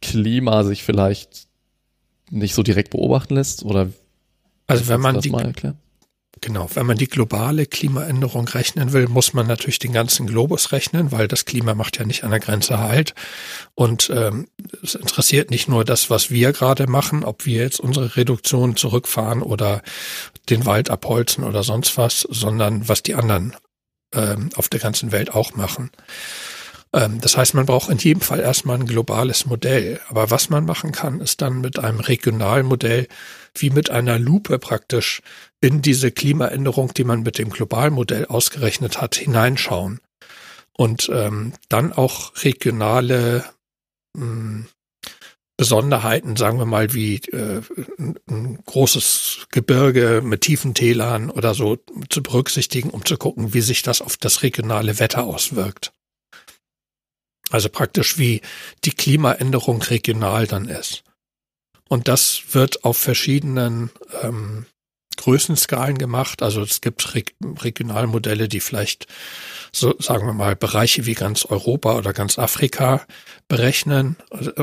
Klima 0.00 0.62
sich 0.62 0.84
vielleicht 0.84 1.47
nicht 2.30 2.54
so 2.54 2.62
direkt 2.62 2.90
beobachten 2.90 3.34
lässt 3.34 3.64
oder 3.64 3.90
also 4.66 4.88
wenn 4.88 5.00
man 5.00 5.20
die, 5.20 5.32
Genau, 6.40 6.68
wenn 6.74 6.86
man 6.86 6.96
die 6.96 7.08
globale 7.08 7.66
Klimaänderung 7.66 8.46
rechnen 8.48 8.92
will, 8.92 9.08
muss 9.08 9.32
man 9.32 9.46
natürlich 9.46 9.78
den 9.78 9.92
ganzen 9.92 10.26
Globus 10.26 10.72
rechnen, 10.72 11.10
weil 11.10 11.26
das 11.26 11.46
Klima 11.46 11.74
macht 11.74 11.98
ja 11.98 12.04
nicht 12.04 12.22
an 12.22 12.30
der 12.30 12.38
Grenze 12.38 12.78
halt. 12.78 13.14
Und 13.74 14.10
ähm, 14.14 14.48
es 14.82 14.94
interessiert 14.94 15.50
nicht 15.50 15.68
nur 15.68 15.84
das, 15.84 16.10
was 16.10 16.30
wir 16.30 16.52
gerade 16.52 16.86
machen, 16.86 17.24
ob 17.24 17.46
wir 17.46 17.62
jetzt 17.62 17.80
unsere 17.80 18.16
Reduktion 18.16 18.76
zurückfahren 18.76 19.42
oder 19.42 19.82
den 20.48 20.64
Wald 20.64 20.90
abholzen 20.90 21.44
oder 21.44 21.62
sonst 21.62 21.96
was, 21.96 22.20
sondern 22.20 22.88
was 22.88 23.02
die 23.02 23.14
anderen 23.14 23.56
ähm, 24.14 24.50
auf 24.54 24.68
der 24.68 24.80
ganzen 24.80 25.12
Welt 25.12 25.34
auch 25.34 25.54
machen. 25.54 25.90
Ähm, 26.92 27.20
das 27.20 27.36
heißt, 27.36 27.54
man 27.54 27.66
braucht 27.66 27.90
in 27.90 27.98
jedem 27.98 28.20
Fall 28.20 28.40
erstmal 28.40 28.78
ein 28.78 28.86
globales 28.86 29.46
Modell. 29.46 30.00
Aber 30.08 30.30
was 30.30 30.50
man 30.50 30.64
machen 30.64 30.92
kann, 30.92 31.20
ist 31.20 31.40
dann 31.42 31.60
mit 31.60 31.78
einem 31.78 32.00
regionalen 32.00 32.66
Modell 32.66 33.08
wie 33.54 33.70
mit 33.70 33.90
einer 33.90 34.18
Lupe 34.18 34.58
praktisch 34.58 35.22
in 35.60 35.82
diese 35.82 36.10
Klimaänderung, 36.10 36.94
die 36.94 37.04
man 37.04 37.22
mit 37.22 37.38
dem 37.38 37.50
Globalmodell 37.50 38.26
ausgerechnet 38.26 39.00
hat, 39.00 39.16
hineinschauen. 39.16 40.00
Und 40.72 41.10
ähm, 41.12 41.54
dann 41.68 41.92
auch 41.92 42.32
regionale 42.44 43.44
mh, 44.14 44.24
hm, 44.24 44.66
Besonderheiten, 45.56 46.36
sagen 46.36 46.60
wir 46.60 46.66
mal, 46.66 46.94
wie 46.94 47.16
äh, 47.16 47.62
ein 47.98 48.58
großes 48.64 49.48
Gebirge 49.50 50.22
mit 50.24 50.42
tiefen 50.42 50.72
Tälern 50.72 51.30
oder 51.30 51.52
so 51.52 51.78
zu 52.10 52.22
berücksichtigen, 52.22 52.90
um 52.90 53.04
zu 53.04 53.16
gucken, 53.16 53.54
wie 53.54 53.60
sich 53.60 53.82
das 53.82 54.00
auf 54.00 54.16
das 54.16 54.44
regionale 54.44 55.00
Wetter 55.00 55.24
auswirkt. 55.24 55.92
Also 57.50 57.68
praktisch 57.68 58.18
wie 58.18 58.40
die 58.84 58.92
Klimaänderung 58.92 59.82
regional 59.82 60.46
dann 60.46 60.68
ist. 60.68 61.02
Und 61.88 62.08
das 62.08 62.42
wird 62.52 62.84
auf 62.84 62.98
verschiedenen 62.98 63.90
ähm, 64.22 64.66
Größenskalen 65.16 65.98
gemacht. 65.98 66.42
Also 66.42 66.62
es 66.62 66.80
gibt 66.80 67.14
Re 67.14 67.22
Regionalmodelle, 67.42 68.48
die 68.48 68.60
vielleicht 68.60 69.06
so 69.72 69.94
sagen 69.98 70.26
wir 70.26 70.32
mal 70.32 70.56
Bereiche 70.56 71.04
wie 71.04 71.14
ganz 71.14 71.44
Europa 71.44 71.96
oder 71.96 72.12
ganz 72.12 72.38
Afrika 72.38 73.06
berechnen. 73.48 74.16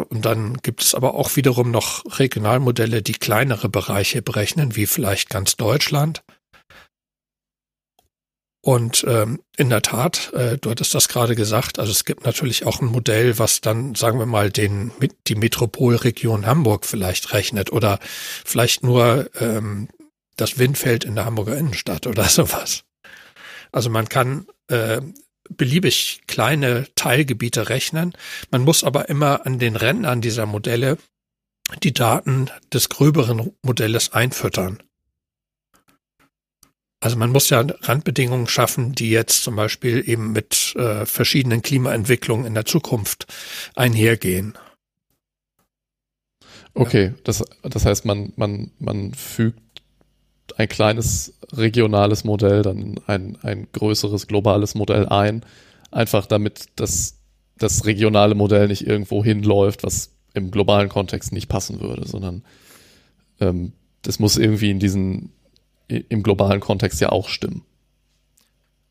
Und 0.09 0.25
dann 0.25 0.57
gibt 0.57 0.81
es 0.81 0.95
aber 0.95 1.13
auch 1.13 1.35
wiederum 1.35 1.71
noch 1.71 2.03
Regionalmodelle, 2.19 3.01
die 3.01 3.13
kleinere 3.13 3.69
Bereiche 3.69 4.21
berechnen, 4.21 4.75
wie 4.75 4.87
vielleicht 4.87 5.29
ganz 5.29 5.55
Deutschland. 5.57 6.23
Und 8.65 9.05
ähm, 9.07 9.43
in 9.57 9.69
der 9.69 9.83
Tat, 9.83 10.33
äh, 10.33 10.57
du 10.57 10.71
hattest 10.71 10.95
das 10.95 11.07
gerade 11.07 11.35
gesagt, 11.35 11.77
also 11.77 11.91
es 11.91 12.03
gibt 12.03 12.25
natürlich 12.25 12.65
auch 12.65 12.81
ein 12.81 12.87
Modell, 12.87 13.37
was 13.37 13.61
dann, 13.61 13.93
sagen 13.93 14.17
wir 14.17 14.25
mal, 14.25 14.49
den 14.49 14.91
die 15.27 15.35
Metropolregion 15.35 16.47
Hamburg 16.47 16.87
vielleicht 16.87 17.31
rechnet 17.31 17.71
oder 17.71 17.99
vielleicht 18.43 18.81
nur 18.81 19.29
ähm, 19.39 19.87
das 20.35 20.57
Windfeld 20.57 21.03
in 21.03 21.13
der 21.13 21.25
Hamburger 21.25 21.55
Innenstadt 21.55 22.07
oder 22.07 22.23
sowas. 22.23 22.85
Also 23.71 23.91
man 23.91 24.09
kann 24.09 24.47
äh, 24.67 24.99
beliebig 25.47 26.21
kleine 26.25 26.87
Teilgebiete 26.95 27.69
rechnen. 27.69 28.13
Man 28.49 28.63
muss 28.63 28.83
aber 28.83 29.09
immer 29.09 29.45
an 29.45 29.59
den 29.59 29.75
Rändern 29.75 30.21
dieser 30.21 30.47
Modelle 30.47 30.97
die 31.83 31.93
Daten 31.93 32.49
des 32.73 32.89
gröberen 32.89 33.51
Modells 33.61 34.11
einfüttern. 34.11 34.81
Also 37.05 37.17
man 37.17 37.29
muss 37.29 37.51
ja 37.51 37.63
Randbedingungen 37.83 38.47
schaffen, 38.47 38.93
die 38.93 39.11
jetzt 39.11 39.43
zum 39.43 39.55
Beispiel 39.55 40.09
eben 40.09 40.31
mit 40.31 40.73
äh, 40.75 41.05
verschiedenen 41.05 41.61
Klimaentwicklungen 41.61 42.47
in 42.47 42.55
der 42.55 42.65
Zukunft 42.65 43.27
einhergehen. 43.75 44.57
Okay, 46.73 47.13
das, 47.23 47.43
das 47.61 47.85
heißt, 47.85 48.05
man, 48.05 48.33
man, 48.37 48.71
man 48.79 49.13
fügt 49.13 49.83
ein 50.57 50.67
kleines 50.67 51.37
regionales 51.53 52.23
Modell, 52.23 52.63
dann 52.63 52.99
ein, 53.05 53.37
ein 53.43 53.67
größeres 53.71 54.25
globales 54.25 54.73
Modell 54.73 55.07
ein, 55.07 55.45
einfach 55.91 56.25
damit 56.25 56.69
das, 56.75 57.19
das 57.59 57.85
regionale 57.85 58.33
Modell 58.33 58.67
nicht 58.67 58.87
irgendwo 58.87 59.23
hinläuft, 59.23 59.83
was 59.83 60.09
im 60.33 60.49
globalen 60.49 60.89
Kontext 60.89 61.33
nicht 61.33 61.49
passen 61.49 61.81
würde, 61.81 62.07
sondern 62.07 62.43
ähm, 63.39 63.73
das 64.01 64.17
muss 64.17 64.37
irgendwie 64.37 64.71
in 64.71 64.79
diesen, 64.79 65.34
im 65.87 66.23
globalen 66.23 66.59
Kontext 66.59 67.01
ja 67.01 67.09
auch 67.09 67.29
stimmen. 67.29 67.63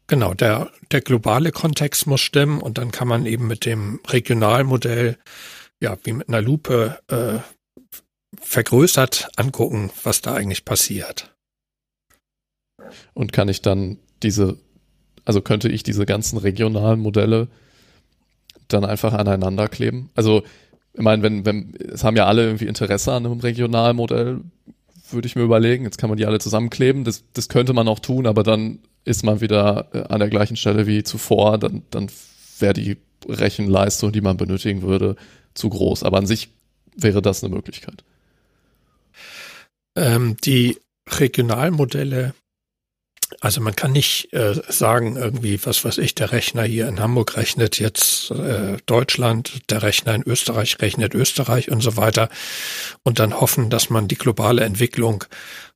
Genau, 0.07 0.35
der, 0.35 0.71
der 0.91 1.01
globale 1.01 1.51
Kontext 1.51 2.07
muss 2.07 2.21
stimmen 2.21 2.61
und 2.61 2.79
dann 2.79 2.91
kann 2.91 3.09
man 3.09 3.25
eben 3.25 3.47
mit 3.47 3.65
dem 3.65 4.01
Regionalmodell, 4.07 5.17
ja, 5.81 5.97
wie 6.05 6.13
mit 6.13 6.29
einer 6.29 6.43
Lupe 6.43 6.99
äh, 7.09 7.39
vergrößert 8.41 9.31
angucken, 9.37 9.91
was 10.03 10.21
da 10.21 10.35
eigentlich 10.35 10.65
passiert. 10.65 11.35
Und 13.15 13.33
kann 13.33 13.49
ich 13.49 13.63
dann 13.63 13.99
diese, 14.23 14.59
also 15.25 15.41
könnte 15.41 15.69
ich 15.69 15.83
diese 15.83 16.05
ganzen 16.05 16.39
regionalen 16.39 17.01
Modelle 17.01 17.49
dann 18.69 18.85
einfach 18.85 19.15
aneinander 19.15 19.69
kleben? 19.69 20.11
Also, 20.15 20.43
ich 20.93 21.01
meine, 21.01 21.23
wenn, 21.23 21.45
wenn, 21.45 21.75
es 21.75 22.05
haben 22.05 22.17
ja 22.17 22.27
alle 22.27 22.45
irgendwie 22.45 22.67
Interesse 22.67 23.13
an 23.13 23.27
einem 23.27 23.41
Regionalmodell, 23.41 24.43
würde 25.15 25.27
ich 25.27 25.37
mir 25.37 25.43
überlegen. 25.43 25.85
Jetzt 25.85 25.99
kann 25.99 26.11
man 26.11 26.17
die 26.17 26.27
alle 26.27 26.39
zusammenkleben. 26.39 27.05
Das, 27.05 27.25
das 27.33 27.49
könnte 27.49 27.73
man 27.73 27.89
auch 27.89 28.01
tun, 28.01 28.27
aber 28.27 28.43
dann 28.43 28.81
ist 29.05 29.25
man 29.25 29.41
wieder 29.41 29.89
äh, 29.93 30.13
an 30.13 30.21
der 30.21 30.29
gleichen 30.29 30.57
Stelle 30.57 30.87
wie 30.87 31.03
zuvor. 31.03 31.59
Dann, 31.59 31.83
dann 31.91 32.11
wäre 32.59 32.75
die 32.75 32.97
Rechenleistung, 33.29 34.13
die 34.13 34.21
man 34.21 34.37
benötigen 34.37 34.83
würde, 34.83 35.17
zu 35.55 35.69
groß. 35.69 36.03
Aber 36.03 36.19
an 36.19 36.27
sich 36.27 36.51
wäre 36.97 37.23
das 37.23 37.43
eine 37.43 37.55
Möglichkeit. 37.55 38.05
Ähm, 39.97 40.37
die 40.45 40.79
Regionalmodelle 41.09 42.35
also 43.45 43.61
man 43.61 43.77
kann 43.77 43.93
nicht 43.93 44.33
äh, 44.33 44.55
sagen, 44.69 45.17
irgendwie, 45.17 45.61
was 45.67 45.85
weiß 45.85 45.99
ich, 45.99 46.15
der 46.15 46.33
Rechner 46.33 46.63
hier 46.63 46.89
in 46.89 46.99
Hamburg 46.99 47.37
rechnet 47.37 47.79
jetzt 47.79 48.31
äh, 48.31 48.79
Deutschland, 48.87 49.71
der 49.71 49.83
Rechner 49.83 50.15
in 50.15 50.23
Österreich 50.23 50.79
rechnet 50.81 51.13
Österreich 51.13 51.71
und 51.71 51.83
so 51.83 51.99
weiter 51.99 52.31
und 53.03 53.19
dann 53.19 53.39
hoffen, 53.39 53.69
dass 53.69 53.91
man 53.91 54.09
die 54.09 54.17
globale 54.17 54.65
Entwicklung 54.65 55.25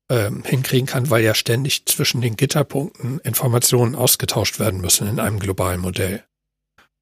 äh, 0.08 0.30
hinkriegen 0.46 0.86
kann, 0.86 1.10
weil 1.10 1.22
ja 1.22 1.34
ständig 1.34 1.84
zwischen 1.84 2.22
den 2.22 2.36
Gitterpunkten 2.36 3.18
Informationen 3.18 3.96
ausgetauscht 3.96 4.58
werden 4.58 4.80
müssen 4.80 5.06
in 5.06 5.20
einem 5.20 5.38
globalen 5.38 5.82
Modell. 5.82 6.24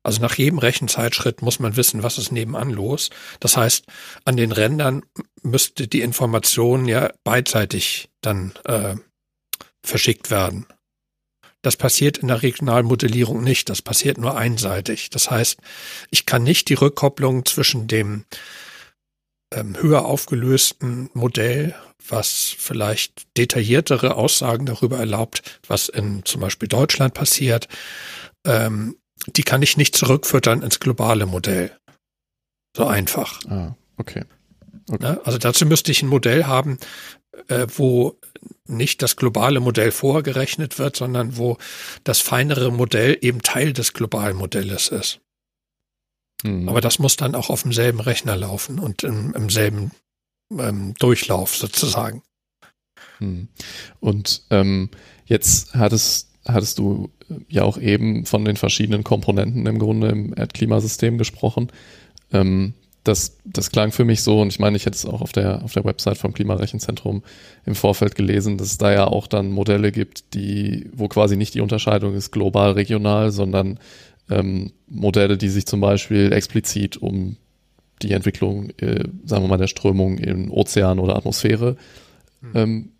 Also 0.02 0.20
nach 0.20 0.34
jedem 0.34 0.58
Rechenzeitschritt 0.58 1.42
muss 1.42 1.60
man 1.60 1.76
wissen, 1.76 2.02
was 2.02 2.18
ist 2.18 2.32
nebenan 2.32 2.70
los. 2.70 3.10
Das 3.38 3.56
heißt, 3.56 3.84
an 4.24 4.36
den 4.36 4.50
Rändern 4.50 5.04
müsste 5.44 5.86
die 5.86 6.00
Information 6.00 6.88
ja 6.88 7.12
beidseitig 7.22 8.08
dann 8.20 8.52
äh, 8.64 8.96
verschickt 9.86 10.30
werden. 10.30 10.66
Das 11.62 11.76
passiert 11.76 12.18
in 12.18 12.28
der 12.28 12.42
Regionalmodellierung 12.42 13.42
nicht, 13.42 13.68
das 13.70 13.82
passiert 13.82 14.18
nur 14.18 14.36
einseitig. 14.36 15.10
Das 15.10 15.30
heißt, 15.30 15.58
ich 16.10 16.26
kann 16.26 16.42
nicht 16.44 16.68
die 16.68 16.74
Rückkopplung 16.74 17.44
zwischen 17.44 17.88
dem 17.88 18.24
ähm, 19.52 19.76
höher 19.80 20.04
aufgelösten 20.04 21.10
Modell, 21.12 21.74
was 22.08 22.54
vielleicht 22.56 23.26
detailliertere 23.36 24.14
Aussagen 24.14 24.66
darüber 24.66 24.98
erlaubt, 24.98 25.60
was 25.66 25.88
in 25.88 26.24
zum 26.24 26.40
Beispiel 26.40 26.68
Deutschland 26.68 27.14
passiert, 27.14 27.68
ähm, 28.46 28.96
die 29.26 29.42
kann 29.42 29.62
ich 29.62 29.76
nicht 29.76 29.96
zurückfüttern 29.96 30.62
ins 30.62 30.78
globale 30.78 31.26
Modell. 31.26 31.76
So 32.76 32.86
einfach. 32.86 33.40
Ah, 33.48 33.74
okay. 33.96 34.24
okay. 34.90 35.16
Also 35.24 35.38
dazu 35.38 35.66
müsste 35.66 35.90
ich 35.90 36.02
ein 36.02 36.08
Modell 36.08 36.44
haben, 36.44 36.78
äh, 37.48 37.66
wo 37.74 38.18
nicht 38.66 39.02
das 39.02 39.16
globale 39.16 39.60
Modell 39.60 39.92
vorgerechnet 39.92 40.78
wird, 40.78 40.96
sondern 40.96 41.36
wo 41.36 41.58
das 42.04 42.20
feinere 42.20 42.72
Modell 42.72 43.16
eben 43.20 43.42
Teil 43.42 43.72
des 43.72 43.92
globalen 43.92 44.36
Modells 44.36 44.88
ist. 44.88 45.20
Mhm. 46.42 46.68
Aber 46.68 46.80
das 46.80 46.98
muss 46.98 47.16
dann 47.16 47.34
auch 47.34 47.50
auf 47.50 47.62
demselben 47.62 48.00
Rechner 48.00 48.36
laufen 48.36 48.78
und 48.78 49.04
im, 49.04 49.34
im 49.34 49.50
selben 49.50 49.92
ähm, 50.50 50.94
Durchlauf 50.98 51.56
sozusagen. 51.56 52.22
Mhm. 53.20 53.48
Und 54.00 54.42
ähm, 54.50 54.90
jetzt 55.26 55.74
hattest, 55.74 56.30
hattest 56.44 56.78
du 56.78 57.10
ja 57.48 57.62
auch 57.62 57.78
eben 57.78 58.26
von 58.26 58.44
den 58.44 58.56
verschiedenen 58.56 59.04
Komponenten 59.04 59.66
im 59.66 59.78
Grunde 59.78 60.08
im 60.08 60.34
Erdklimasystem 60.36 61.18
gesprochen. 61.18 61.72
Ähm, 62.32 62.74
das, 63.06 63.38
das 63.44 63.70
klang 63.70 63.92
für 63.92 64.04
mich 64.04 64.22
so, 64.22 64.40
und 64.40 64.48
ich 64.48 64.58
meine, 64.58 64.76
ich 64.76 64.86
hätte 64.86 64.96
es 64.96 65.06
auch 65.06 65.20
auf 65.20 65.32
der, 65.32 65.62
auf 65.62 65.72
der 65.72 65.84
Website 65.84 66.18
vom 66.18 66.32
Klimarechenzentrum 66.32 67.22
im 67.64 67.74
Vorfeld 67.74 68.14
gelesen, 68.14 68.58
dass 68.58 68.68
es 68.68 68.78
da 68.78 68.92
ja 68.92 69.06
auch 69.06 69.26
dann 69.26 69.50
Modelle 69.50 69.92
gibt, 69.92 70.34
die, 70.34 70.90
wo 70.92 71.08
quasi 71.08 71.36
nicht 71.36 71.54
die 71.54 71.60
Unterscheidung 71.60 72.14
ist 72.14 72.32
global, 72.32 72.72
regional, 72.72 73.30
sondern 73.30 73.78
ähm, 74.28 74.72
Modelle, 74.88 75.38
die 75.38 75.48
sich 75.48 75.66
zum 75.66 75.80
Beispiel 75.80 76.32
explizit 76.32 76.96
um 76.96 77.36
die 78.02 78.12
Entwicklung, 78.12 78.70
äh, 78.78 79.04
sagen 79.24 79.44
wir 79.44 79.48
mal, 79.48 79.56
der 79.56 79.68
Strömung 79.68 80.18
in 80.18 80.50
Ozean 80.50 80.98
oder 80.98 81.16
Atmosphäre 81.16 81.76
hm. 82.40 82.50
ähm, 82.54 82.92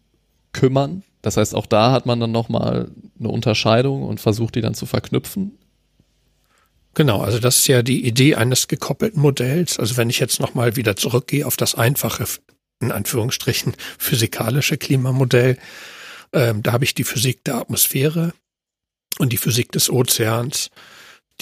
kümmern. 0.53 1.03
Das 1.21 1.37
heißt, 1.37 1.55
auch 1.55 1.66
da 1.66 1.90
hat 1.90 2.07
man 2.07 2.21
dann 2.21 2.31
nochmal 2.31 2.90
eine 3.19 3.29
Unterscheidung 3.29 4.05
und 4.05 4.21
versucht, 4.21 4.55
die 4.55 4.61
dann 4.61 4.75
zu 4.75 4.87
verknüpfen 4.87 5.59
Genau, 6.96 7.20
also 7.20 7.38
das 7.38 7.59
ist 7.59 7.66
ja 7.66 7.82
die 7.82 8.06
Idee 8.06 8.37
eines 8.37 8.68
gekoppelten 8.68 9.20
Modells. 9.20 9.78
Also 9.78 9.98
wenn 9.98 10.09
ich 10.09 10.18
jetzt 10.18 10.40
nochmal 10.40 10.76
wieder 10.76 10.96
zurückgehe 10.96 11.46
auf 11.46 11.59
das 11.59 11.74
einfache, 11.74 12.24
in 12.80 12.90
Anführungsstrichen, 12.90 13.74
physikalische 13.98 14.78
Klimamodell, 14.78 15.59
ähm, 16.32 16.62
da 16.62 16.72
habe 16.72 16.85
ich 16.85 16.94
die 16.94 17.04
Physik 17.04 17.44
der 17.44 17.56
Atmosphäre 17.56 18.32
und 19.18 19.35
die 19.35 19.37
Physik 19.37 19.72
des 19.72 19.90
Ozeans, 19.90 20.70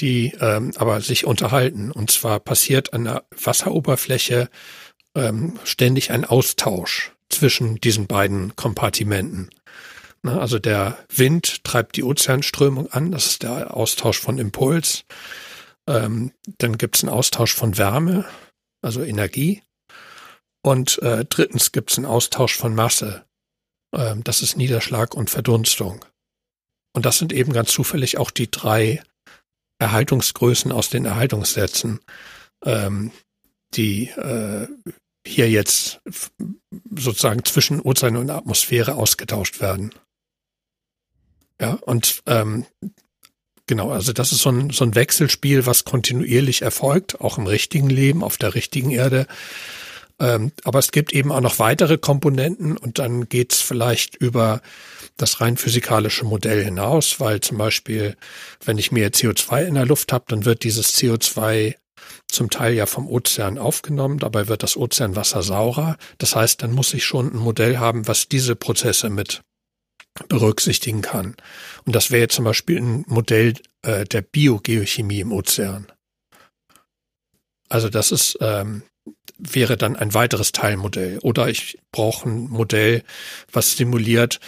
die 0.01 0.35
ähm, 0.41 0.73
aber 0.75 1.01
sich 1.01 1.25
unterhalten. 1.25 1.93
Und 1.93 2.11
zwar 2.11 2.41
passiert 2.41 2.93
an 2.93 3.05
der 3.05 3.25
Wasseroberfläche 3.31 4.51
ähm, 5.15 5.61
ständig 5.63 6.11
ein 6.11 6.25
Austausch 6.25 7.13
zwischen 7.29 7.77
diesen 7.77 8.09
beiden 8.09 8.57
Kompartimenten. 8.57 9.51
Also 10.25 10.59
der 10.59 10.99
Wind 11.15 11.63
treibt 11.63 11.95
die 11.95 12.03
Ozeanströmung 12.03 12.91
an, 12.91 13.13
das 13.13 13.27
ist 13.27 13.45
der 13.45 13.77
Austausch 13.77 14.19
von 14.19 14.39
Impuls. 14.39 15.05
Ähm, 15.87 16.33
dann 16.59 16.79
gibt 16.79 16.97
es 16.97 17.05
einen 17.05 17.13
Austausch 17.13 17.55
von 17.55 17.77
Wärme, 17.77 18.25
also 18.83 19.03
Energie. 19.03 19.63
Und 20.63 21.01
äh, 21.03 21.25
drittens 21.25 21.73
gibt 21.73 21.91
es 21.91 21.99
einen 21.99 22.07
Austausch 22.07 22.57
von 22.57 22.75
Masse. 22.75 23.25
Ähm, 23.95 24.25
das 24.25 24.43
ist 24.43 24.57
Niederschlag 24.57 25.15
und 25.15 25.31
Verdunstung. 25.31 26.05
Und 26.95 27.05
das 27.05 27.19
sind 27.19 27.33
eben 27.33 27.53
ganz 27.53 27.71
zufällig 27.71 28.19
auch 28.19 28.31
die 28.31 28.51
drei 28.51 29.03
Erhaltungsgrößen 29.79 30.73
aus 30.73 30.89
den 30.89 31.05
Erhaltungssätzen, 31.05 32.01
ähm, 32.65 33.11
die 33.75 34.09
äh, 34.11 34.69
hier 35.27 35.51
jetzt 35.51 36.01
sozusagen 36.95 37.45
zwischen 37.45 37.81
Ozean 37.81 38.17
und 38.17 38.31
Atmosphäre 38.31 38.95
ausgetauscht 38.95 39.61
werden. 39.61 39.93
Ja, 41.61 41.75
und 41.75 42.23
ähm, 42.27 42.67
Genau, 43.67 43.91
also 43.91 44.13
das 44.13 44.33
ist 44.33 44.43
so 44.43 44.51
ein, 44.51 44.71
so 44.71 44.85
ein 44.85 44.95
Wechselspiel, 44.95 45.65
was 45.65 45.85
kontinuierlich 45.85 46.63
erfolgt, 46.63 47.21
auch 47.21 47.39
im 47.39 47.47
richtigen 47.47 47.89
Leben, 47.89 48.23
auf 48.23 48.37
der 48.37 48.55
richtigen 48.55 48.91
Erde. 48.91 49.27
Ähm, 50.21 50.53
aber 50.65 50.79
es 50.79 50.93
gibt 50.93 51.13
eben 51.13 51.33
auch 51.33 51.41
noch 51.41 51.59
weitere 51.59 51.97
Komponenten 51.99 52.77
und 52.77 52.99
dann 52.99 53.29
geht's 53.29 53.61
vielleicht 53.61 54.17
über 54.17 54.61
das 55.17 55.41
rein 55.41 55.57
physikalische 55.57 56.25
Modell 56.25 56.63
hinaus, 56.63 57.21
weil 57.21 57.41
zum 57.41 57.59
Beispiel, 57.59 58.17
wenn 58.65 58.79
ich 58.79 58.93
mehr 58.93 59.13
CO2 59.13 59.65
in 59.65 59.75
der 59.75 59.87
Luft 59.87 60.13
habe, 60.13 60.27
dann 60.29 60.45
wird 60.45 60.63
dieses 60.63 60.95
CO2 60.95 61.75
zum 62.29 62.51
Teil 62.51 62.75
ja 62.75 62.87
vom 62.87 63.09
Ozean 63.09 63.59
aufgenommen, 63.59 64.19
dabei 64.19 64.49
wird 64.49 64.63
das 64.63 64.77
Ozeanwasser 64.77 65.43
saurer. 65.43 65.97
Das 66.19 66.37
heißt, 66.37 66.63
dann 66.63 66.73
muss 66.73 66.93
ich 66.93 67.05
schon 67.05 67.33
ein 67.33 67.39
Modell 67.39 67.79
haben, 67.79 68.07
was 68.09 68.29
diese 68.29 68.57
Prozesse 68.57 69.09
mit 69.09 69.43
berücksichtigen 70.29 71.03
kann. 71.03 71.37
Und 71.85 71.95
das 71.95 72.11
wäre 72.11 72.29
zum 72.29 72.45
Beispiel 72.45 72.81
ein 72.81 73.05
Modell 73.09 73.55
äh, 73.83 74.05
der 74.05 74.23
Biogeochemie 74.23 75.21
im 75.21 75.33
Ozean. 75.33 75.87
Also 77.69 77.89
das 77.89 78.13
ist 78.13 78.39
ähm, 78.41 78.83
wäre 79.39 79.77
dann 79.77 79.97
ein 79.97 80.15
weiteres 80.15 80.53
Teilmodell. 80.53 81.19
Oder 81.19 81.49
ich 81.49 81.79
brauche 81.93 82.29
ein 82.29 82.49
Modell, 82.49 83.03
was 83.53 83.77
simuliert, 83.77 84.41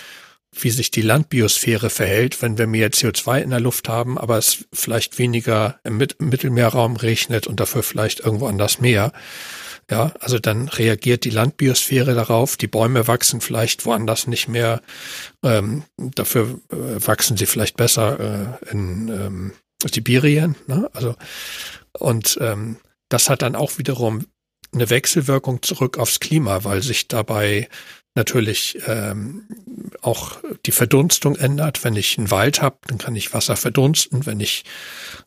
wie 0.62 0.70
sich 0.70 0.90
die 0.90 1.02
Landbiosphäre 1.02 1.90
verhält, 1.90 2.42
wenn 2.42 2.58
wir 2.58 2.66
mehr 2.66 2.90
CO2 2.90 3.40
in 3.40 3.50
der 3.50 3.60
Luft 3.60 3.88
haben, 3.88 4.18
aber 4.18 4.38
es 4.38 4.64
vielleicht 4.72 5.18
weniger 5.18 5.78
im 5.84 5.98
Mittelmeerraum 5.98 6.96
regnet 6.96 7.46
und 7.46 7.60
dafür 7.60 7.82
vielleicht 7.82 8.20
irgendwo 8.20 8.46
anders 8.46 8.80
mehr. 8.80 9.12
Ja, 9.88 10.12
also 10.18 10.40
dann 10.40 10.68
reagiert 10.68 11.24
die 11.24 11.30
Landbiosphäre 11.30 12.14
darauf. 12.14 12.56
Die 12.56 12.66
Bäume 12.66 13.06
wachsen 13.06 13.40
vielleicht 13.40 13.86
woanders 13.86 14.26
nicht 14.26 14.48
mehr. 14.48 14.82
Ähm, 15.44 15.84
dafür 15.96 16.60
äh, 16.70 17.06
wachsen 17.06 17.36
sie 17.36 17.46
vielleicht 17.46 17.76
besser 17.76 18.58
äh, 18.64 18.70
in 18.72 19.08
ähm, 19.08 19.52
Sibirien. 19.88 20.56
Ne? 20.66 20.90
Also 20.92 21.14
und 21.92 22.36
ähm, 22.40 22.78
das 23.08 23.30
hat 23.30 23.42
dann 23.42 23.54
auch 23.54 23.78
wiederum 23.78 24.26
eine 24.72 24.90
Wechselwirkung 24.90 25.62
zurück 25.62 25.98
aufs 25.98 26.20
Klima, 26.20 26.64
weil 26.64 26.82
sich 26.82 27.08
dabei 27.08 27.68
natürlich 28.16 28.78
ähm, 28.86 29.46
auch 30.02 30.38
die 30.64 30.72
Verdunstung 30.72 31.36
ändert. 31.36 31.84
Wenn 31.84 31.94
ich 31.94 32.18
einen 32.18 32.30
Wald 32.30 32.62
habe, 32.62 32.78
dann 32.88 32.98
kann 32.98 33.14
ich 33.14 33.32
Wasser 33.34 33.56
verdunsten. 33.56 34.26
Wenn 34.26 34.40
ich 34.40 34.64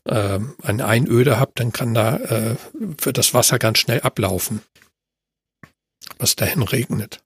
ähm, 0.06 0.56
eine 0.62 0.86
Einöde 0.86 1.40
habe, 1.40 1.52
dann 1.56 1.72
kann 1.72 1.94
da 1.94 2.18
äh, 2.18 2.56
wird 2.74 3.18
das 3.18 3.34
Wasser 3.34 3.60
ganz 3.60 3.78
schnell 3.78 4.02
ablaufen, 4.02 4.62
was 6.18 6.36
dahin 6.36 6.64
regnet, 6.64 7.24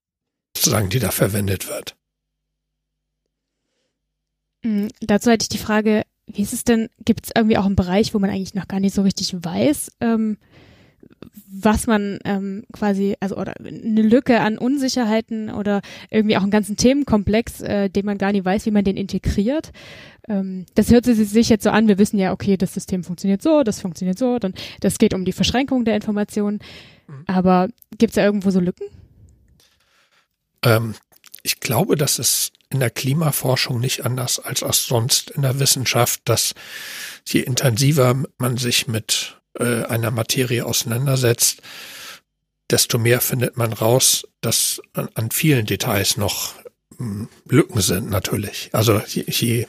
sozusagen, 0.56 0.90
die 0.90 1.00
da 1.00 1.10
verwendet 1.10 1.68
wird. 1.68 1.96
Mhm, 4.62 4.88
dazu 5.00 5.30
hätte 5.30 5.44
ich 5.44 5.48
die 5.48 5.58
Frage, 5.58 6.04
wie 6.26 6.42
ist 6.42 6.52
es 6.52 6.64
denn, 6.64 6.88
gibt 7.04 7.26
es 7.26 7.32
irgendwie 7.34 7.58
auch 7.58 7.66
einen 7.66 7.76
Bereich, 7.76 8.14
wo 8.14 8.18
man 8.18 8.30
eigentlich 8.30 8.54
noch 8.54 8.68
gar 8.68 8.80
nicht 8.80 8.94
so 8.94 9.02
richtig 9.02 9.34
weiß, 9.34 9.92
ähm, 10.00 10.38
was 11.46 11.86
man 11.86 12.18
ähm, 12.24 12.64
quasi, 12.72 13.16
also 13.20 13.36
oder 13.36 13.54
eine 13.58 14.02
Lücke 14.02 14.40
an 14.40 14.58
Unsicherheiten 14.58 15.50
oder 15.50 15.80
irgendwie 16.10 16.36
auch 16.36 16.42
einen 16.42 16.50
ganzen 16.50 16.76
Themenkomplex, 16.76 17.60
äh, 17.60 17.88
den 17.88 18.06
man 18.06 18.18
gar 18.18 18.32
nicht 18.32 18.44
weiß, 18.44 18.66
wie 18.66 18.70
man 18.70 18.84
den 18.84 18.96
integriert. 18.96 19.70
Ähm, 20.28 20.66
das 20.74 20.90
hört 20.90 21.04
sich 21.04 21.48
jetzt 21.48 21.64
so 21.64 21.70
an, 21.70 21.88
wir 21.88 21.98
wissen 21.98 22.18
ja, 22.18 22.32
okay, 22.32 22.56
das 22.56 22.74
System 22.74 23.04
funktioniert 23.04 23.42
so, 23.42 23.62
das 23.62 23.80
funktioniert 23.80 24.18
so, 24.18 24.38
dann 24.38 24.54
das 24.80 24.98
geht 24.98 25.14
um 25.14 25.24
die 25.24 25.32
Verschränkung 25.32 25.84
der 25.84 25.96
Informationen. 25.96 26.60
Mhm. 27.06 27.24
Aber 27.26 27.68
gibt 27.98 28.10
es 28.10 28.14
da 28.14 28.24
irgendwo 28.24 28.50
so 28.50 28.60
Lücken? 28.60 28.86
Ähm, 30.62 30.94
ich 31.42 31.60
glaube, 31.60 31.96
dass 31.96 32.18
es 32.18 32.52
in 32.70 32.80
der 32.80 32.90
Klimaforschung 32.90 33.78
nicht 33.78 34.04
anders 34.04 34.40
als 34.40 34.62
auch 34.62 34.72
sonst 34.72 35.30
in 35.30 35.42
der 35.42 35.60
Wissenschaft, 35.60 36.22
dass 36.24 36.54
je 37.26 37.40
intensiver 37.40 38.22
man 38.38 38.56
sich 38.56 38.88
mit 38.88 39.40
äh, 39.58 39.84
einer 39.84 40.10
Materie 40.10 40.64
auseinandersetzt, 40.64 41.62
desto 42.70 42.98
mehr 42.98 43.20
findet 43.20 43.56
man 43.56 43.72
raus, 43.72 44.26
dass 44.40 44.80
an, 44.92 45.08
an 45.14 45.30
vielen 45.30 45.66
Details 45.66 46.16
noch 46.16 46.54
hm, 46.98 47.28
Lücken 47.48 47.80
sind 47.80 48.10
natürlich. 48.10 48.70
Also 48.72 49.00
je, 49.06 49.24
je 49.28 49.66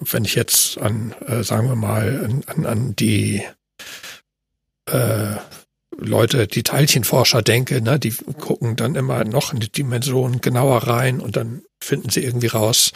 wenn 0.00 0.24
ich 0.24 0.34
jetzt 0.34 0.78
an, 0.78 1.14
äh, 1.26 1.42
sagen 1.42 1.68
wir 1.68 1.76
mal, 1.76 2.42
an, 2.46 2.66
an 2.66 2.96
die 2.96 3.42
äh, 4.86 5.36
Leute, 5.98 6.46
die 6.46 6.62
Teilchenforscher 6.62 7.42
denke, 7.42 7.80
ne, 7.80 7.98
die 7.98 8.10
gucken 8.10 8.76
dann 8.76 8.94
immer 8.94 9.24
noch 9.24 9.52
in 9.52 9.60
die 9.60 9.72
Dimension 9.72 10.40
genauer 10.40 10.86
rein 10.86 11.20
und 11.20 11.36
dann 11.36 11.62
finden 11.80 12.10
sie 12.10 12.22
irgendwie 12.22 12.48
raus, 12.48 12.92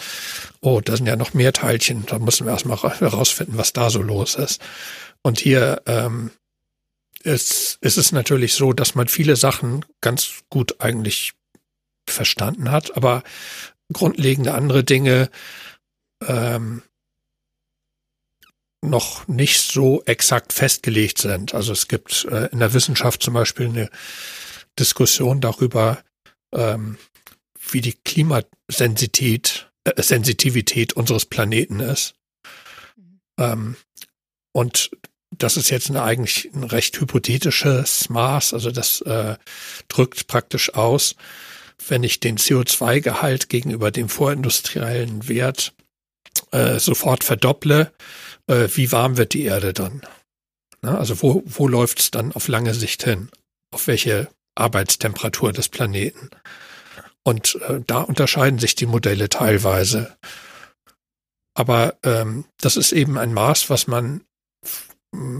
oh, 0.60 0.80
da 0.80 0.96
sind 0.96 1.06
ja 1.06 1.16
noch 1.16 1.34
mehr 1.34 1.52
Teilchen, 1.52 2.04
da 2.06 2.18
müssen 2.18 2.46
wir 2.46 2.52
erstmal 2.52 2.78
herausfinden, 2.78 3.56
was 3.56 3.72
da 3.72 3.90
so 3.90 4.02
los 4.02 4.34
ist. 4.34 4.60
Und 5.22 5.38
hier 5.38 5.82
ähm, 5.86 6.30
ist, 7.22 7.78
ist 7.80 7.98
es 7.98 8.12
natürlich 8.12 8.54
so, 8.54 8.72
dass 8.72 8.94
man 8.94 9.08
viele 9.08 9.36
Sachen 9.36 9.84
ganz 10.00 10.40
gut 10.48 10.80
eigentlich 10.80 11.34
verstanden 12.08 12.70
hat, 12.70 12.96
aber 12.96 13.22
grundlegende 13.92 14.54
andere 14.54 14.84
Dinge 14.84 15.30
ähm, 16.26 16.82
noch 18.82 19.28
nicht 19.28 19.60
so 19.60 20.02
exakt 20.04 20.52
festgelegt 20.52 21.18
sind. 21.18 21.54
Also 21.54 21.72
es 21.72 21.88
gibt 21.88 22.24
äh, 22.30 22.46
in 22.46 22.60
der 22.60 22.72
Wissenschaft 22.72 23.22
zum 23.22 23.34
Beispiel 23.34 23.66
eine 23.66 23.90
Diskussion 24.78 25.40
darüber, 25.40 26.02
ähm, 26.54 26.96
wie 27.70 27.82
die 27.82 27.92
Klimasensitivität 27.92 29.70
äh, 29.84 30.02
Sensitivität 30.02 30.94
unseres 30.94 31.26
Planeten 31.26 31.80
ist. 31.80 32.14
Mhm. 32.96 33.20
Ähm, 33.38 33.76
und 34.52 34.90
das 35.36 35.56
ist 35.56 35.70
jetzt 35.70 35.90
eine, 35.90 36.02
eigentlich 36.02 36.50
ein 36.54 36.64
recht 36.64 37.00
hypothetisches 37.00 38.08
Maß. 38.08 38.54
Also 38.54 38.70
das 38.70 39.00
äh, 39.02 39.36
drückt 39.88 40.26
praktisch 40.26 40.74
aus, 40.74 41.14
wenn 41.88 42.02
ich 42.02 42.20
den 42.20 42.36
CO2-Gehalt 42.36 43.48
gegenüber 43.48 43.90
dem 43.90 44.08
vorindustriellen 44.08 45.28
Wert 45.28 45.72
äh, 46.50 46.78
sofort 46.78 47.24
verdopple, 47.24 47.92
äh, 48.46 48.68
wie 48.74 48.92
warm 48.92 49.16
wird 49.16 49.32
die 49.32 49.44
Erde 49.44 49.72
dann? 49.72 50.02
Na, 50.82 50.98
also 50.98 51.20
wo, 51.22 51.42
wo 51.46 51.68
läuft 51.68 52.00
es 52.00 52.10
dann 52.10 52.32
auf 52.32 52.48
lange 52.48 52.74
Sicht 52.74 53.04
hin? 53.04 53.30
Auf 53.72 53.86
welche 53.86 54.28
Arbeitstemperatur 54.56 55.52
des 55.52 55.68
Planeten? 55.68 56.30
Und 57.22 57.56
äh, 57.68 57.80
da 57.86 58.00
unterscheiden 58.00 58.58
sich 58.58 58.74
die 58.74 58.86
Modelle 58.86 59.28
teilweise. 59.28 60.16
Aber 61.54 61.98
ähm, 62.02 62.44
das 62.60 62.76
ist 62.76 62.92
eben 62.92 63.18
ein 63.18 63.34
Maß, 63.34 63.70
was 63.70 63.86
man 63.86 64.22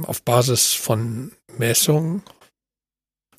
auf 0.07 0.23
Basis 0.23 0.73
von 0.73 1.33
Messungen 1.57 2.23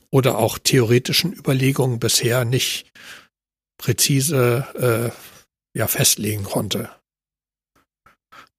oder 0.09 0.37
auch 0.37 0.57
theoretischen 0.57 1.33
Überlegungen 1.33 1.99
bisher 1.99 2.45
nicht 2.45 2.91
präzise 3.77 5.13
äh, 5.13 5.77
ja 5.77 5.87
festlegen 5.87 6.43
konnte. 6.43 6.89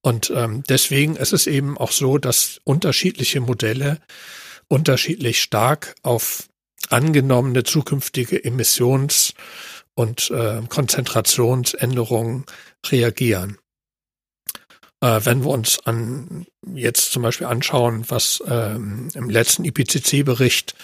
Und 0.01 0.31
ähm, 0.35 0.63
deswegen 0.67 1.15
ist 1.15 1.31
es 1.31 1.47
eben 1.47 1.77
auch 1.77 1.91
so, 1.91 2.17
dass 2.17 2.59
unterschiedliche 2.65 3.39
Modelle 3.39 4.01
unterschiedlich 4.67 5.41
stark 5.41 5.95
auf 6.03 6.49
angenommene 6.89 7.63
zukünftige 7.63 8.43
Emissions- 8.43 9.33
und 9.95 10.29
äh, 10.31 10.61
Konzentrationsänderungen 10.67 12.45
reagieren. 12.87 13.57
Äh, 15.03 15.25
wenn 15.25 15.43
wir 15.43 15.49
uns 15.49 15.79
an 15.85 16.45
jetzt 16.73 17.11
zum 17.11 17.23
Beispiel 17.23 17.47
anschauen, 17.47 18.05
was 18.07 18.41
ähm, 18.47 19.09
im 19.13 19.29
letzten 19.29 19.65
IPCC-Bericht 19.65 20.75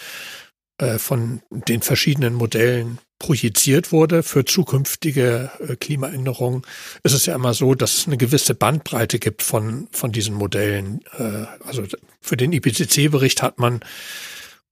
äh, 0.76 0.98
von 0.98 1.40
den 1.50 1.80
verschiedenen 1.80 2.34
Modellen 2.34 2.98
projiziert 3.18 3.92
wurde 3.92 4.22
für 4.22 4.44
zukünftige 4.44 5.50
äh, 5.66 5.76
Klimaänderungen, 5.76 6.62
ist 7.02 7.14
es 7.14 7.24
ja 7.24 7.34
immer 7.34 7.54
so, 7.54 7.74
dass 7.74 7.96
es 7.96 8.06
eine 8.06 8.18
gewisse 8.18 8.54
Bandbreite 8.54 9.18
gibt 9.18 9.42
von, 9.42 9.88
von 9.90 10.12
diesen 10.12 10.34
Modellen. 10.34 11.00
Äh, 11.18 11.46
also 11.64 11.84
für 12.20 12.36
den 12.36 12.52
IPCC-Bericht 12.52 13.40
hat 13.40 13.58
man 13.58 13.80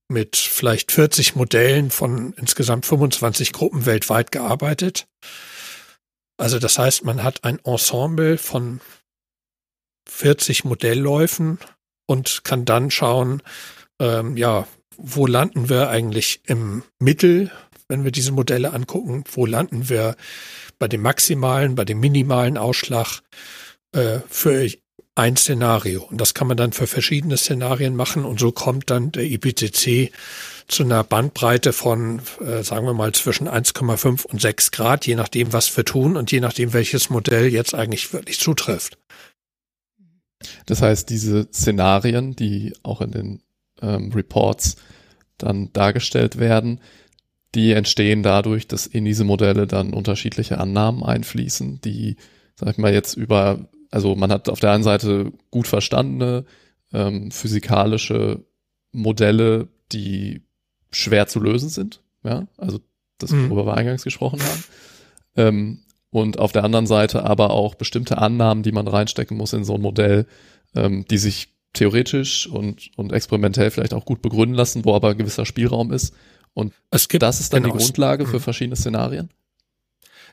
mit 0.09 0.37
vielleicht 0.37 0.93
40 0.93 1.37
Modellen 1.37 1.91
von 1.91 2.35
insgesamt 2.35 2.85
25 2.85 3.55
Gruppen 3.55 3.87
weltweit 3.87 4.31
gearbeitet. 4.31 5.07
Also 6.37 6.59
das 6.59 6.79
heißt, 6.79 7.05
man 7.05 7.23
hat 7.23 7.45
ein 7.45 7.59
Ensemble 7.65 8.37
von 8.37 8.81
40 10.09 10.65
Modellläufen 10.65 11.59
und 12.07 12.43
kann 12.45 12.65
dann 12.65 12.91
schauen, 12.91 13.43
ähm, 14.01 14.37
ja, 14.37 14.67
wo 14.97 15.27
landen 15.27 15.69
wir 15.69 15.91
eigentlich 15.91 16.41
im 16.47 16.83
Mittel 16.99 17.51
wenn 17.89 18.05
wir 18.05 18.13
diese 18.13 18.33
Modelle 18.33 18.73
angucken, 18.73 19.25
wo 19.33 19.47
landen 19.47 19.89
wir 19.89 20.17
bei 20.79 20.89
dem 20.89 21.03
maximalen, 21.03 21.75
bei 21.75 21.85
dem 21.85 21.99
minimalen 22.01 22.59
Ausschlag 22.59 23.23
äh, 23.93 24.21
für 24.29 24.69
ein 25.15 25.37
Szenario. 25.37 26.05
Und 26.05 26.21
das 26.21 26.35
kann 26.35 26.47
man 26.47 26.57
dann 26.57 26.73
für 26.73 26.87
verschiedene 26.87 27.37
Szenarien 27.37 27.97
machen 27.97 28.25
und 28.25 28.39
so 28.39 28.53
kommt 28.53 28.91
dann 28.91 29.11
der 29.11 29.25
IPCC 29.25 30.13
zu 30.69 30.85
einer 30.85 31.03
Bandbreite 31.03 31.73
von, 31.73 32.21
äh, 32.45 32.63
sagen 32.63 32.87
wir 32.87 32.95
mal, 32.95 33.13
zwischen 33.13 33.49
1,5 33.49 34.27
und 34.27 34.41
6 34.41 34.71
Grad, 34.71 35.07
je 35.07 35.17
nachdem, 35.17 35.53
was 35.53 35.75
wir 35.77 35.85
tun 35.85 36.17
und 36.17 36.31
je 36.31 36.41
nachdem, 36.41 36.73
welches 36.73 37.11
Modell 37.11 37.49
jetzt 37.49 37.75
eigentlich 37.75 38.13
wirklich 38.13 38.39
zutrifft. 38.39 38.99
Das 40.67 40.83
heißt, 40.83 41.11
diese 41.11 41.49
Szenarien, 41.53 42.37
die 42.37 42.75
auch 42.83 43.01
in 43.01 43.11
den 43.11 43.43
ähm, 43.83 44.13
Reports 44.13 44.77
dann 45.37 45.73
dargestellt 45.73 46.39
werden, 46.39 46.81
die 47.55 47.73
entstehen 47.73 48.23
dadurch, 48.23 48.69
dass 48.69 48.87
in 48.87 49.05
diese 49.05 49.25
Modelle 49.25 49.67
dann 49.67 49.93
unterschiedliche 49.93 50.59
Annahmen 50.59 51.03
einfließen, 51.03 51.81
die, 51.81 52.17
sag 52.57 52.71
ich 52.71 52.79
mal, 52.79 52.93
jetzt 52.93 53.17
über, 53.17 53.69
also 53.91 54.15
man 54.15 54.31
hat 54.31 54.49
auf 54.49 54.61
der 54.61 54.73
einen 54.73 54.83
Seite 54.83 55.33
gut 55.51 55.67
verstandene 55.67 56.45
ähm, 56.93 57.31
physikalische 57.31 58.45
Modelle, 58.93 59.69
die 59.93 60.43
schwer 60.91 61.27
zu 61.27 61.41
lösen 61.41 61.69
sind, 61.69 62.03
ja, 62.23 62.47
also 62.57 62.81
das, 63.19 63.31
mhm. 63.31 63.51
worüber 63.51 63.67
wir 63.67 63.77
eingangs 63.77 64.05
gesprochen 64.05 64.41
haben. 64.41 64.65
Ähm, 65.37 65.85
und 66.11 66.39
auf 66.39 66.53
der 66.53 66.65
anderen 66.65 66.87
Seite 66.87 67.25
aber 67.25 67.51
auch 67.51 67.75
bestimmte 67.75 68.19
Annahmen, 68.19 68.63
die 68.63 68.73
man 68.73 68.89
reinstecken 68.89 69.37
muss 69.37 69.53
in 69.53 69.65
so 69.65 69.75
ein 69.75 69.83
Modell, 69.83 70.27
ähm, 70.75 71.05
die 71.11 71.19
sich 71.19 71.49
theoretisch 71.73 72.47
und, 72.47 72.91
und 72.97 73.13
experimentell 73.13 73.71
vielleicht 73.71 73.95
auch 73.95 74.05
gut 74.05 74.23
begründen 74.23 74.55
lassen, 74.55 74.85
wo 74.85 74.95
aber 74.95 75.15
gewisser 75.15 75.47
Spielraum 75.47 75.93
ist 75.93 76.15
und 76.55 76.75
gibt, 77.09 77.23
das 77.23 77.41
ist 77.41 77.53
dann 77.53 77.63
genau, 77.63 77.77
die 77.77 77.85
Grundlage 77.85 78.27
für 78.27 78.37
mhm. 78.37 78.43
verschiedene 78.43 78.77
Szenarien? 78.77 79.31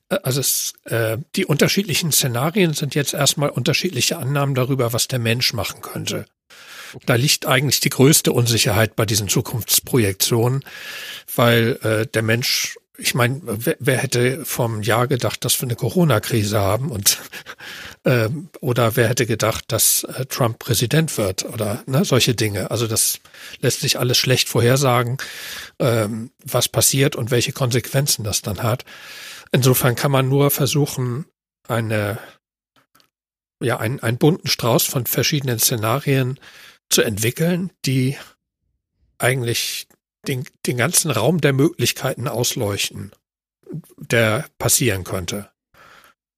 Äh, 0.09 0.17
also 0.23 0.39
es, 0.39 0.73
äh, 0.85 1.17
die 1.35 1.45
unterschiedlichen 1.45 2.11
Szenarien 2.11 2.73
sind 2.73 2.95
jetzt 2.95 3.13
erstmal 3.13 3.49
unterschiedliche 3.49 4.17
Annahmen 4.17 4.55
darüber, 4.55 4.93
was 4.93 5.07
der 5.07 5.19
Mensch 5.19 5.53
machen 5.53 5.81
könnte. 5.81 6.25
Da 7.05 7.15
liegt 7.15 7.45
eigentlich 7.45 7.81
die 7.81 7.89
größte 7.89 8.31
Unsicherheit 8.31 8.95
bei 8.95 9.05
diesen 9.05 9.27
Zukunftsprojektionen, 9.27 10.63
weil 11.35 11.79
äh, 11.83 12.07
der 12.07 12.21
Mensch 12.21 12.77
ich 12.97 13.15
meine, 13.15 13.41
wer, 13.43 13.75
wer, 13.79 13.97
hätte 13.97 14.45
vom 14.45 14.81
Jahr 14.81 15.07
gedacht, 15.07 15.43
dass 15.45 15.59
wir 15.61 15.67
eine 15.67 15.75
Corona-Krise 15.75 16.59
haben 16.59 16.91
und 16.91 17.19
ähm, 18.05 18.49
oder 18.61 18.95
wer 18.95 19.09
hätte 19.09 19.25
gedacht, 19.25 19.65
dass 19.69 20.03
äh, 20.03 20.25
Trump 20.25 20.59
Präsident 20.59 21.17
wird 21.17 21.45
oder 21.45 21.83
ne, 21.85 22.05
solche 22.05 22.35
Dinge. 22.35 22.71
Also 22.71 22.87
das 22.87 23.19
lässt 23.59 23.81
sich 23.81 23.99
alles 23.99 24.17
schlecht 24.17 24.49
vorhersagen, 24.49 25.17
ähm, 25.79 26.31
was 26.43 26.69
passiert 26.69 27.15
und 27.15 27.31
welche 27.31 27.51
Konsequenzen 27.51 28.23
das 28.23 28.41
dann 28.41 28.63
hat. 28.63 28.85
Insofern 29.51 29.95
kann 29.95 30.11
man 30.11 30.29
nur 30.29 30.51
versuchen, 30.51 31.25
eine 31.67 32.19
ja, 33.61 33.77
einen, 33.77 33.99
einen 34.01 34.17
bunten 34.17 34.47
Strauß 34.47 34.83
von 34.83 35.05
verschiedenen 35.05 35.59
Szenarien 35.59 36.39
zu 36.89 37.01
entwickeln, 37.01 37.71
die 37.85 38.17
eigentlich 39.17 39.87
den, 40.27 40.45
den 40.65 40.77
ganzen 40.77 41.11
Raum 41.11 41.41
der 41.41 41.53
Möglichkeiten 41.53 42.27
ausleuchten, 42.27 43.11
der 43.97 44.45
passieren 44.57 45.03
könnte. 45.03 45.49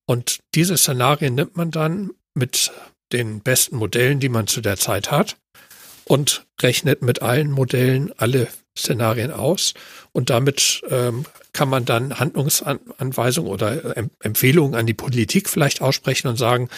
Und 0.05 0.39
diese 0.55 0.77
Szenarien 0.77 1.35
nimmt 1.35 1.57
man 1.57 1.71
dann 1.71 2.11
mit 2.33 2.71
den 3.11 3.41
besten 3.41 3.77
Modellen, 3.77 4.19
die 4.19 4.29
man 4.29 4.47
zu 4.47 4.61
der 4.61 4.77
Zeit 4.77 5.11
hat, 5.11 5.37
und 6.05 6.45
rechnet 6.61 7.01
mit 7.01 7.21
allen 7.21 7.51
Modellen 7.51 8.13
alle 8.17 8.47
Szenarien 8.77 9.31
aus. 9.31 9.73
Und 10.13 10.29
damit 10.29 10.81
ähm, 10.89 11.25
kann 11.51 11.69
man 11.69 11.85
dann 11.85 12.19
Handlungsanweisungen 12.19 13.51
oder 13.51 13.95
Empfehlungen 14.21 14.75
an 14.75 14.85
die 14.85 14.93
Politik 14.93 15.49
vielleicht 15.49 15.81
aussprechen 15.81 16.27
und 16.27 16.37
sagen, 16.37 16.69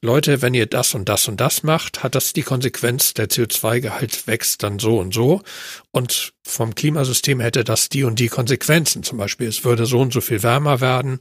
Leute, 0.00 0.42
wenn 0.42 0.54
ihr 0.54 0.66
das 0.66 0.94
und 0.94 1.08
das 1.08 1.26
und 1.26 1.40
das 1.40 1.64
macht, 1.64 2.04
hat 2.04 2.14
das 2.14 2.32
die 2.32 2.42
Konsequenz, 2.42 3.14
der 3.14 3.28
CO2-Gehalt 3.28 4.26
wächst 4.28 4.62
dann 4.62 4.78
so 4.78 4.98
und 4.98 5.12
so. 5.12 5.42
Und 5.90 6.34
vom 6.46 6.74
Klimasystem 6.74 7.40
hätte 7.40 7.64
das 7.64 7.88
die 7.88 8.04
und 8.04 8.20
die 8.20 8.28
Konsequenzen. 8.28 9.02
Zum 9.02 9.18
Beispiel, 9.18 9.48
es 9.48 9.64
würde 9.64 9.86
so 9.86 10.00
und 10.00 10.12
so 10.12 10.20
viel 10.20 10.42
wärmer 10.44 10.80
werden, 10.80 11.20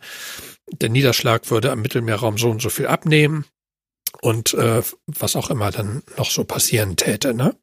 der 0.72 0.90
Niederschlag 0.90 1.50
würde 1.50 1.72
am 1.72 1.82
Mittelmeerraum 1.82 2.38
so 2.38 2.50
und 2.50 2.62
so 2.62 2.70
viel 2.70 2.88
abnehmen 2.88 3.46
und 4.22 4.54
äh, 4.54 4.84
was 5.06 5.36
auch 5.36 5.50
immer 5.50 5.72
dann 5.72 6.04
noch 6.18 6.30
so 6.30 6.44
passieren 6.44 6.96
täte. 6.96 7.34
Ne? 7.34 7.56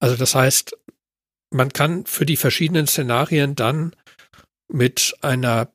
Also 0.00 0.16
das 0.16 0.34
heißt, 0.34 0.76
man 1.50 1.72
kann 1.72 2.06
für 2.06 2.26
die 2.26 2.36
verschiedenen 2.36 2.86
Szenarien 2.86 3.54
dann 3.54 3.94
mit 4.68 5.16
einer 5.20 5.72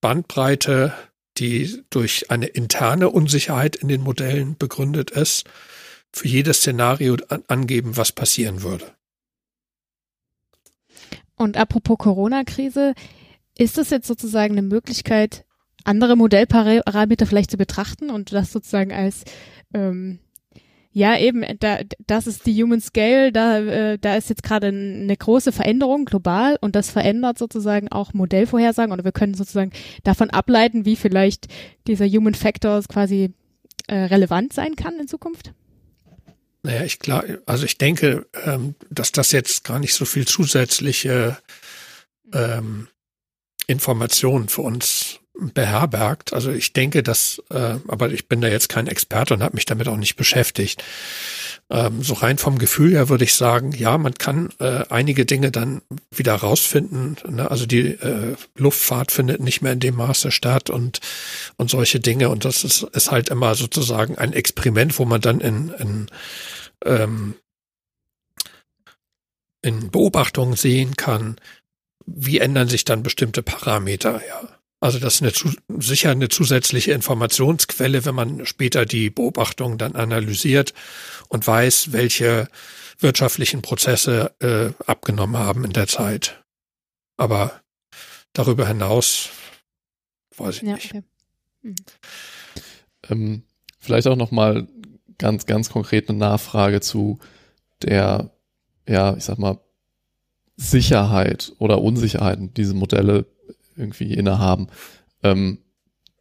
Bandbreite 0.00 0.94
die 1.40 1.82
durch 1.90 2.30
eine 2.30 2.46
interne 2.46 3.08
Unsicherheit 3.10 3.76
in 3.76 3.88
den 3.88 4.02
Modellen 4.02 4.56
begründet 4.56 5.10
ist, 5.10 5.44
für 6.12 6.28
jedes 6.28 6.58
Szenario 6.58 7.16
angeben, 7.48 7.96
was 7.96 8.12
passieren 8.12 8.62
würde. 8.62 8.92
Und 11.36 11.56
apropos 11.56 11.98
Corona-Krise, 11.98 12.94
ist 13.56 13.78
das 13.78 13.90
jetzt 13.90 14.06
sozusagen 14.06 14.52
eine 14.52 14.62
Möglichkeit, 14.62 15.44
andere 15.84 16.16
Modellparameter 16.16 17.26
vielleicht 17.26 17.50
zu 17.50 17.56
betrachten 17.56 18.10
und 18.10 18.32
das 18.32 18.52
sozusagen 18.52 18.92
als 18.92 19.24
ähm, 19.72 20.18
ja, 20.92 21.16
eben, 21.16 21.44
da, 21.60 21.80
das 22.06 22.26
ist 22.26 22.46
die 22.46 22.62
Human 22.62 22.80
Scale, 22.80 23.30
da, 23.30 23.58
äh, 23.58 23.98
da 23.98 24.16
ist 24.16 24.28
jetzt 24.28 24.42
gerade 24.42 24.68
eine 24.68 25.16
große 25.16 25.52
Veränderung 25.52 26.04
global 26.04 26.58
und 26.60 26.74
das 26.74 26.90
verändert 26.90 27.38
sozusagen 27.38 27.88
auch 27.92 28.12
Modellvorhersagen 28.12 28.92
oder 28.92 29.04
wir 29.04 29.12
können 29.12 29.34
sozusagen 29.34 29.70
davon 30.02 30.30
ableiten, 30.30 30.84
wie 30.84 30.96
vielleicht 30.96 31.46
dieser 31.86 32.06
Human 32.06 32.34
Factor 32.34 32.82
quasi 32.82 33.32
äh, 33.86 33.94
relevant 33.94 34.52
sein 34.52 34.74
kann 34.74 34.98
in 34.98 35.06
Zukunft. 35.06 35.52
Naja, 36.62 36.84
ich 36.84 36.98
klar, 36.98 37.24
also 37.46 37.64
ich 37.64 37.78
denke, 37.78 38.26
ähm, 38.44 38.74
dass 38.90 39.12
das 39.12 39.30
jetzt 39.32 39.64
gar 39.64 39.78
nicht 39.78 39.94
so 39.94 40.04
viel 40.04 40.26
zusätzliche 40.26 41.38
ähm, 42.32 42.88
Informationen 43.66 44.48
für 44.48 44.62
uns 44.62 44.99
beherbergt. 45.54 46.32
Also 46.32 46.50
ich 46.50 46.72
denke, 46.72 47.02
dass, 47.02 47.42
äh, 47.50 47.76
aber 47.88 48.10
ich 48.10 48.28
bin 48.28 48.40
da 48.40 48.48
jetzt 48.48 48.68
kein 48.68 48.86
Experte 48.86 49.34
und 49.34 49.42
habe 49.42 49.54
mich 49.54 49.64
damit 49.64 49.88
auch 49.88 49.96
nicht 49.96 50.16
beschäftigt. 50.16 50.84
Ähm, 51.70 52.02
so 52.02 52.14
rein 52.14 52.38
vom 52.38 52.58
Gefühl 52.58 52.92
her 52.92 53.08
würde 53.08 53.24
ich 53.24 53.34
sagen, 53.34 53.72
ja, 53.72 53.96
man 53.98 54.14
kann 54.14 54.50
äh, 54.58 54.84
einige 54.90 55.24
Dinge 55.24 55.50
dann 55.50 55.82
wieder 56.10 56.34
rausfinden. 56.34 57.16
Ne? 57.28 57.50
Also 57.50 57.66
die 57.66 57.88
äh, 57.88 58.36
Luftfahrt 58.56 59.12
findet 59.12 59.40
nicht 59.40 59.62
mehr 59.62 59.72
in 59.72 59.80
dem 59.80 59.96
Maße 59.96 60.30
statt 60.30 60.70
und 60.70 61.00
und 61.56 61.70
solche 61.70 62.00
Dinge. 62.00 62.28
Und 62.28 62.44
das 62.44 62.64
ist, 62.64 62.82
ist 62.82 63.10
halt 63.10 63.28
immer 63.28 63.54
sozusagen 63.54 64.18
ein 64.18 64.32
Experiment, 64.32 64.98
wo 64.98 65.04
man 65.04 65.20
dann 65.20 65.40
in, 65.40 65.70
in 65.78 66.06
ähm, 66.84 67.34
in 69.62 69.90
Beobachtungen 69.90 70.56
sehen 70.56 70.96
kann, 70.96 71.36
wie 72.06 72.38
ändern 72.38 72.68
sich 72.68 72.84
dann 72.84 73.02
bestimmte 73.02 73.42
Parameter, 73.42 74.20
ja. 74.26 74.59
Also 74.80 74.98
das 74.98 75.20
ist 75.20 75.22
eine, 75.22 75.80
sicher 75.80 76.10
eine 76.10 76.30
zusätzliche 76.30 76.92
Informationsquelle, 76.92 78.06
wenn 78.06 78.14
man 78.14 78.46
später 78.46 78.86
die 78.86 79.10
Beobachtungen 79.10 79.76
dann 79.76 79.94
analysiert 79.94 80.72
und 81.28 81.46
weiß, 81.46 81.92
welche 81.92 82.48
wirtschaftlichen 82.98 83.60
Prozesse 83.60 84.34
äh, 84.40 84.72
abgenommen 84.86 85.36
haben 85.36 85.64
in 85.64 85.72
der 85.72 85.86
Zeit. 85.86 86.42
Aber 87.18 87.60
darüber 88.32 88.66
hinaus 88.66 89.28
weiß 90.36 90.56
ich 90.56 90.62
ja, 90.62 90.74
nicht. 90.74 90.94
Okay. 90.94 91.02
Mhm. 91.62 91.74
Ähm, 93.10 93.42
vielleicht 93.78 94.06
auch 94.06 94.16
noch 94.16 94.30
mal 94.30 94.66
ganz, 95.18 95.44
ganz 95.44 95.68
konkret 95.68 96.08
eine 96.08 96.18
Nachfrage 96.18 96.80
zu 96.80 97.18
der, 97.82 98.30
ja, 98.88 99.14
ich 99.16 99.24
sag 99.24 99.38
mal, 99.38 99.58
Sicherheit 100.56 101.52
oder 101.58 101.80
Unsicherheiten, 101.80 102.52
diese 102.54 102.74
Modelle 102.74 103.26
irgendwie 103.76 104.12
innehaben. 104.14 104.68
Ähm, 105.22 105.58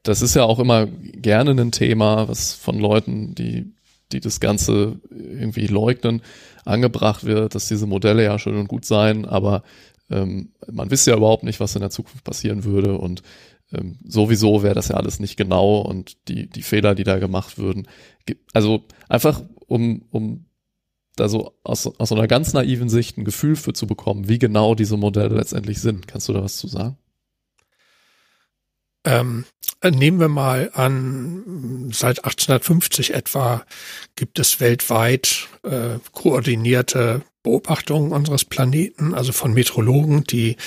das 0.03 0.21
ist 0.21 0.35
ja 0.35 0.43
auch 0.43 0.59
immer 0.59 0.87
gerne 0.87 1.51
ein 1.51 1.71
Thema, 1.71 2.27
was 2.27 2.53
von 2.53 2.79
Leuten, 2.79 3.35
die, 3.35 3.73
die 4.11 4.19
das 4.19 4.39
Ganze 4.39 4.99
irgendwie 5.11 5.67
leugnen, 5.67 6.21
angebracht 6.65 7.25
wird, 7.25 7.55
dass 7.55 7.67
diese 7.67 7.87
Modelle 7.87 8.23
ja 8.23 8.39
schön 8.39 8.57
und 8.57 8.67
gut 8.67 8.85
seien, 8.85 9.25
aber 9.25 9.63
ähm, 10.09 10.53
man 10.71 10.91
wisse 10.91 11.11
ja 11.11 11.17
überhaupt 11.17 11.43
nicht, 11.43 11.59
was 11.59 11.75
in 11.75 11.81
der 11.81 11.89
Zukunft 11.89 12.23
passieren 12.23 12.63
würde 12.63 12.97
und 12.97 13.21
ähm, 13.71 13.99
sowieso 14.03 14.63
wäre 14.63 14.75
das 14.75 14.87
ja 14.87 14.95
alles 14.95 15.19
nicht 15.19 15.37
genau 15.37 15.79
und 15.79 16.27
die, 16.27 16.49
die 16.49 16.63
Fehler, 16.63 16.95
die 16.95 17.03
da 17.03 17.19
gemacht 17.19 17.57
würden. 17.57 17.87
Also 18.53 18.85
einfach, 19.07 19.43
um, 19.67 20.03
um 20.09 20.45
da 21.15 21.27
so 21.27 21.53
aus, 21.63 21.85
aus 21.85 22.11
einer 22.11 22.27
ganz 22.27 22.53
naiven 22.53 22.89
Sicht 22.89 23.17
ein 23.17 23.25
Gefühl 23.25 23.55
für 23.55 23.73
zu 23.73 23.85
bekommen, 23.85 24.27
wie 24.27 24.39
genau 24.39 24.73
diese 24.73 24.97
Modelle 24.97 25.35
letztendlich 25.35 25.81
sind. 25.81 26.07
Kannst 26.07 26.29
du 26.29 26.33
da 26.33 26.43
was 26.43 26.57
zu 26.57 26.67
sagen? 26.67 26.97
Ähm, 29.05 29.45
nehmen 29.83 30.19
wir 30.19 30.27
mal 30.27 30.71
an, 30.73 31.89
seit 31.93 32.25
1850 32.25 33.13
etwa 33.13 33.65
gibt 34.15 34.39
es 34.39 34.59
weltweit 34.59 35.47
äh, 35.63 35.99
koordinierte 36.11 37.21
Beobachtungen 37.43 38.11
unseres 38.11 38.45
Planeten, 38.45 39.13
also 39.13 39.31
von 39.31 39.53
Metrologen, 39.53 40.25
die 40.25 40.57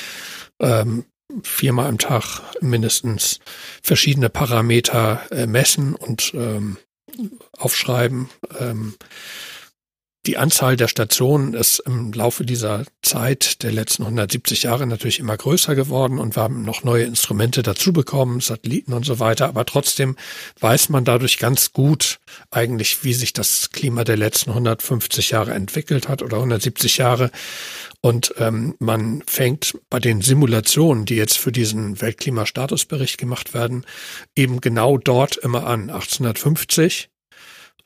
ähm, 0.60 1.04
viermal 1.42 1.88
am 1.88 1.98
Tag 1.98 2.40
mindestens 2.60 3.40
verschiedene 3.82 4.28
Parameter 4.28 5.20
äh, 5.30 5.46
messen 5.46 5.94
und 5.94 6.32
ähm, 6.34 6.78
aufschreiben. 7.58 8.28
Ähm, 8.58 8.94
die 10.24 10.36
Anzahl 10.36 10.76
der 10.76 10.86
Stationen 10.86 11.52
ist 11.52 11.80
im 11.80 12.12
Laufe 12.12 12.44
dieser 12.44 12.84
Zeit 13.02 13.64
der 13.64 13.72
letzten 13.72 14.04
170 14.04 14.62
Jahre 14.62 14.86
natürlich 14.86 15.18
immer 15.18 15.36
größer 15.36 15.74
geworden 15.74 16.20
und 16.20 16.36
wir 16.36 16.44
haben 16.44 16.62
noch 16.62 16.84
neue 16.84 17.02
Instrumente 17.04 17.64
dazu 17.64 17.92
bekommen, 17.92 18.38
Satelliten 18.38 18.92
und 18.92 19.04
so 19.04 19.18
weiter. 19.18 19.48
Aber 19.48 19.66
trotzdem 19.66 20.16
weiß 20.60 20.90
man 20.90 21.04
dadurch 21.04 21.38
ganz 21.38 21.72
gut 21.72 22.20
eigentlich, 22.52 23.02
wie 23.02 23.14
sich 23.14 23.32
das 23.32 23.70
Klima 23.70 24.04
der 24.04 24.16
letzten 24.16 24.50
150 24.50 25.30
Jahre 25.30 25.54
entwickelt 25.54 26.08
hat 26.08 26.22
oder 26.22 26.36
170 26.36 26.98
Jahre. 26.98 27.32
Und 28.00 28.32
ähm, 28.38 28.76
man 28.78 29.24
fängt 29.26 29.76
bei 29.90 29.98
den 29.98 30.22
Simulationen, 30.22 31.04
die 31.04 31.16
jetzt 31.16 31.38
für 31.38 31.50
diesen 31.50 32.00
Weltklimastatusbericht 32.00 33.18
gemacht 33.18 33.54
werden, 33.54 33.84
eben 34.36 34.60
genau 34.60 34.98
dort 34.98 35.36
immer 35.36 35.66
an, 35.66 35.90
1850. 35.90 37.08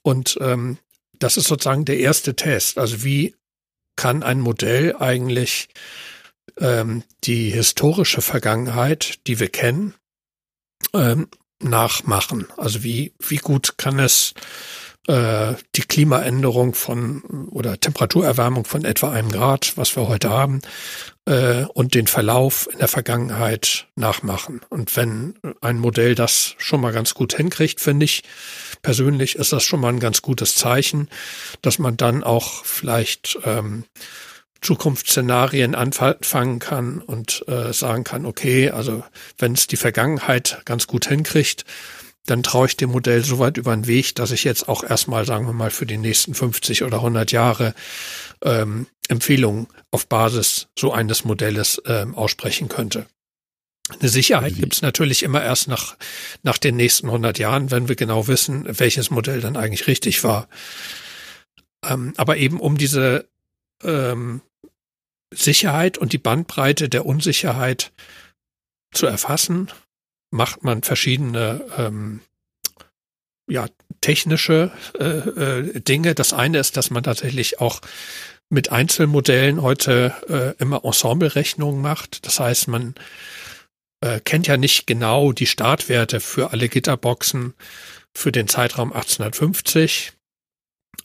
Und 0.02 0.38
ähm, 0.40 0.78
das 1.18 1.36
ist 1.36 1.48
sozusagen 1.48 1.84
der 1.84 1.98
erste 1.98 2.36
Test. 2.36 2.78
Also 2.78 3.04
wie 3.04 3.34
kann 3.96 4.22
ein 4.22 4.40
Modell 4.40 4.94
eigentlich 4.96 5.68
ähm, 6.58 7.02
die 7.24 7.50
historische 7.50 8.22
Vergangenheit, 8.22 9.26
die 9.26 9.40
wir 9.40 9.48
kennen, 9.48 9.94
ähm, 10.92 11.28
nachmachen? 11.60 12.46
Also 12.56 12.82
wie, 12.82 13.14
wie 13.18 13.38
gut 13.38 13.78
kann 13.78 13.98
es 13.98 14.34
äh, 15.08 15.54
die 15.74 15.82
Klimaänderung 15.82 16.74
von 16.74 17.48
oder 17.50 17.78
Temperaturerwärmung 17.78 18.64
von 18.64 18.84
etwa 18.84 19.10
einem 19.10 19.30
Grad, 19.30 19.76
was 19.76 19.96
wir 19.96 20.08
heute 20.08 20.30
haben, 20.30 20.60
äh, 21.26 21.64
und 21.74 21.94
den 21.94 22.06
Verlauf 22.06 22.68
in 22.72 22.78
der 22.78 22.88
Vergangenheit 22.88 23.86
nachmachen. 23.96 24.60
Und 24.70 24.96
wenn 24.96 25.34
ein 25.60 25.78
Modell 25.78 26.14
das 26.14 26.54
schon 26.58 26.80
mal 26.80 26.92
ganz 26.92 27.14
gut 27.14 27.34
hinkriegt, 27.36 27.80
finde 27.80 28.04
ich 28.04 28.22
persönlich, 28.82 29.36
ist 29.36 29.52
das 29.52 29.64
schon 29.64 29.80
mal 29.80 29.92
ein 29.92 30.00
ganz 30.00 30.22
gutes 30.22 30.54
Zeichen, 30.54 31.08
dass 31.62 31.78
man 31.78 31.96
dann 31.96 32.24
auch 32.24 32.64
vielleicht 32.64 33.38
ähm, 33.44 33.84
Zukunftsszenarien 34.62 35.74
anfangen 35.74 36.58
kann 36.58 37.00
und 37.00 37.44
äh, 37.46 37.72
sagen 37.72 38.04
kann, 38.04 38.24
okay, 38.24 38.70
also 38.70 39.04
wenn 39.38 39.52
es 39.52 39.66
die 39.66 39.76
Vergangenheit 39.76 40.62
ganz 40.64 40.86
gut 40.86 41.06
hinkriegt, 41.06 41.64
dann 42.26 42.42
traue 42.42 42.66
ich 42.66 42.76
dem 42.76 42.90
Modell 42.90 43.24
so 43.24 43.38
weit 43.38 43.56
über 43.56 43.74
den 43.74 43.86
Weg, 43.86 44.14
dass 44.16 44.30
ich 44.30 44.44
jetzt 44.44 44.68
auch 44.68 44.84
erstmal, 44.84 45.24
sagen 45.24 45.46
wir 45.46 45.52
mal, 45.52 45.70
für 45.70 45.86
die 45.86 45.96
nächsten 45.96 46.34
50 46.34 46.82
oder 46.82 46.98
100 46.98 47.32
Jahre 47.32 47.74
ähm, 48.42 48.86
Empfehlungen 49.08 49.68
auf 49.90 50.06
Basis 50.06 50.68
so 50.78 50.92
eines 50.92 51.24
Modells 51.24 51.80
ähm, 51.86 52.14
aussprechen 52.14 52.68
könnte. 52.68 53.06
Eine 53.88 54.08
Sicherheit 54.08 54.56
gibt 54.56 54.74
es 54.74 54.82
natürlich 54.82 55.22
immer 55.22 55.42
erst 55.42 55.68
nach, 55.68 55.96
nach 56.42 56.58
den 56.58 56.76
nächsten 56.76 57.06
100 57.06 57.38
Jahren, 57.38 57.70
wenn 57.70 57.88
wir 57.88 57.94
genau 57.94 58.26
wissen, 58.26 58.66
welches 58.66 59.10
Modell 59.10 59.40
dann 59.40 59.56
eigentlich 59.56 59.86
richtig 59.86 60.24
war. 60.24 60.48
Ähm, 61.84 62.12
aber 62.16 62.36
eben 62.36 62.58
um 62.58 62.76
diese 62.76 63.28
ähm, 63.84 64.42
Sicherheit 65.32 65.98
und 65.98 66.12
die 66.12 66.18
Bandbreite 66.18 66.88
der 66.88 67.06
Unsicherheit 67.06 67.92
zu 68.92 69.06
erfassen, 69.06 69.70
macht 70.30 70.64
man 70.64 70.82
verschiedene 70.82 71.64
ähm, 71.78 72.20
ja, 73.48 73.68
technische 74.00 74.72
äh, 74.98 75.04
äh, 75.04 75.80
Dinge. 75.80 76.14
Das 76.14 76.32
eine 76.32 76.58
ist, 76.58 76.76
dass 76.76 76.90
man 76.90 77.02
tatsächlich 77.02 77.60
auch 77.60 77.80
mit 78.48 78.70
Einzelmodellen 78.70 79.62
heute 79.62 80.14
äh, 80.28 80.62
immer 80.62 80.84
Ensemblerechnungen 80.84 81.80
macht. 81.80 82.26
Das 82.26 82.40
heißt, 82.40 82.68
man 82.68 82.94
äh, 84.00 84.20
kennt 84.20 84.46
ja 84.46 84.56
nicht 84.56 84.86
genau 84.86 85.32
die 85.32 85.46
Startwerte 85.46 86.20
für 86.20 86.52
alle 86.52 86.68
Gitterboxen 86.68 87.54
für 88.14 88.32
den 88.32 88.48
Zeitraum 88.48 88.92
1850. 88.92 90.12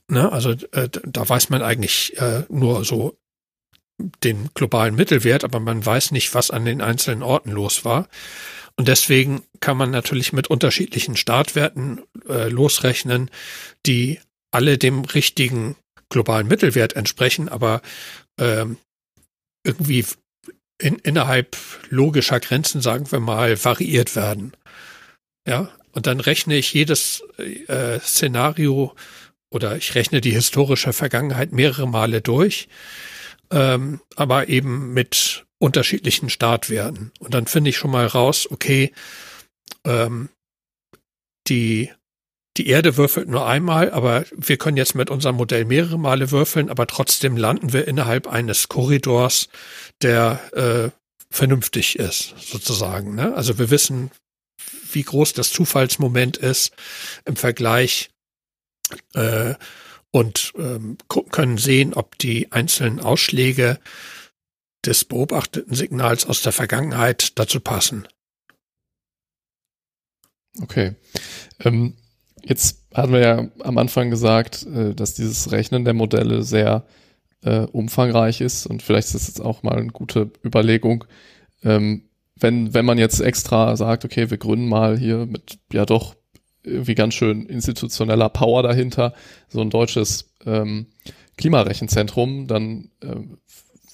Ne? 0.07 0.31
Also 0.31 0.51
äh, 0.51 0.89
da 0.89 1.27
weiß 1.27 1.49
man 1.49 1.61
eigentlich 1.61 2.17
äh, 2.17 2.43
nur 2.49 2.85
so 2.85 3.17
den 4.23 4.49
globalen 4.53 4.95
Mittelwert, 4.95 5.43
aber 5.43 5.59
man 5.59 5.85
weiß 5.85 6.11
nicht, 6.11 6.33
was 6.33 6.51
an 6.51 6.65
den 6.65 6.81
einzelnen 6.81 7.23
Orten 7.23 7.51
los 7.51 7.85
war. 7.85 8.07
Und 8.75 8.87
deswegen 8.87 9.43
kann 9.59 9.77
man 9.77 9.91
natürlich 9.91 10.33
mit 10.33 10.47
unterschiedlichen 10.47 11.15
Startwerten 11.15 12.01
äh, 12.27 12.49
losrechnen, 12.49 13.29
die 13.85 14.19
alle 14.51 14.77
dem 14.77 15.01
richtigen 15.05 15.75
globalen 16.09 16.47
Mittelwert 16.47 16.95
entsprechen, 16.95 17.49
aber 17.49 17.81
ähm, 18.39 18.77
irgendwie 19.63 20.05
in, 20.79 20.95
innerhalb 20.97 21.55
logischer 21.89 22.39
Grenzen, 22.39 22.81
sagen 22.81 23.11
wir 23.11 23.19
mal, 23.19 23.63
variiert 23.63 24.15
werden. 24.15 24.53
Ja, 25.47 25.69
und 25.93 26.07
dann 26.07 26.19
rechne 26.19 26.55
ich 26.55 26.73
jedes 26.73 27.23
äh, 27.37 27.99
Szenario 27.99 28.95
oder 29.49 29.77
ich 29.77 29.95
rechne 29.95 30.21
die 30.21 30.31
historische 30.31 30.93
Vergangenheit 30.93 31.51
mehrere 31.51 31.87
Male 31.87 32.21
durch, 32.21 32.67
ähm, 33.51 34.01
aber 34.15 34.49
eben 34.49 34.93
mit 34.93 35.45
unterschiedlichen 35.61 36.29
Startwerten. 36.29 37.11
Und 37.19 37.33
dann 37.33 37.45
finde 37.45 37.69
ich 37.69 37.77
schon 37.77 37.91
mal 37.91 38.07
raus, 38.07 38.47
okay, 38.49 38.91
ähm, 39.85 40.29
die, 41.47 41.91
die 42.57 42.67
Erde 42.67 42.97
würfelt 42.97 43.29
nur 43.29 43.45
einmal, 43.45 43.91
aber 43.91 44.25
wir 44.35 44.57
können 44.57 44.77
jetzt 44.77 44.95
mit 44.95 45.09
unserem 45.09 45.35
Modell 45.35 45.65
mehrere 45.65 45.99
Male 45.99 46.31
würfeln, 46.31 46.69
aber 46.69 46.87
trotzdem 46.87 47.37
landen 47.37 47.73
wir 47.73 47.87
innerhalb 47.87 48.27
eines 48.27 48.69
Korridors, 48.69 49.49
der 50.01 50.41
äh, 50.53 50.89
vernünftig 51.29 51.97
ist, 51.99 52.33
sozusagen. 52.39 53.15
Ne? 53.15 53.33
Also 53.35 53.59
wir 53.59 53.69
wissen, 53.69 54.09
wie 54.91 55.03
groß 55.03 55.33
das 55.33 55.51
Zufallsmoment 55.51 56.37
ist 56.37 56.73
im 57.25 57.35
Vergleich 57.35 58.09
äh, 59.13 59.53
und 60.09 60.53
ähm, 60.57 60.97
können 61.07 61.59
sehen, 61.59 61.93
ob 61.93 62.17
die 62.17 62.51
einzelnen 62.51 62.99
Ausschläge 62.99 63.79
des 64.85 65.05
beobachteten 65.05 65.75
Signals 65.75 66.25
aus 66.25 66.41
der 66.41 66.51
Vergangenheit 66.51 67.37
dazu 67.37 67.59
passen. 67.59 68.07
Okay. 70.61 70.95
Ähm, 71.59 71.95
jetzt 72.43 72.83
hatten 72.93 73.13
wir 73.13 73.19
ja 73.19 73.47
am 73.59 73.77
Anfang 73.77 74.09
gesagt, 74.09 74.65
äh, 74.65 74.93
dass 74.93 75.13
dieses 75.13 75.51
Rechnen 75.51 75.85
der 75.85 75.93
Modelle 75.93 76.43
sehr 76.43 76.85
äh, 77.43 77.61
umfangreich 77.61 78.41
ist 78.41 78.65
und 78.65 78.81
vielleicht 78.81 79.09
ist 79.09 79.15
es 79.15 79.27
jetzt 79.27 79.41
auch 79.41 79.63
mal 79.63 79.77
eine 79.77 79.91
gute 79.91 80.31
Überlegung, 80.43 81.05
ähm, 81.63 82.03
wenn, 82.35 82.73
wenn 82.73 82.85
man 82.85 82.97
jetzt 82.97 83.19
extra 83.19 83.75
sagt, 83.77 84.03
okay, 84.03 84.29
wir 84.29 84.37
gründen 84.37 84.67
mal 84.67 84.97
hier 84.97 85.25
mit 85.25 85.59
ja 85.71 85.85
doch 85.85 86.15
irgendwie 86.63 86.95
ganz 86.95 87.13
schön 87.13 87.45
institutioneller 87.45 88.29
Power 88.29 88.63
dahinter, 88.63 89.13
so 89.47 89.61
ein 89.61 89.69
deutsches 89.69 90.33
ähm, 90.45 90.87
Klimarechenzentrum, 91.37 92.47
dann 92.47 92.91
äh, 93.01 93.15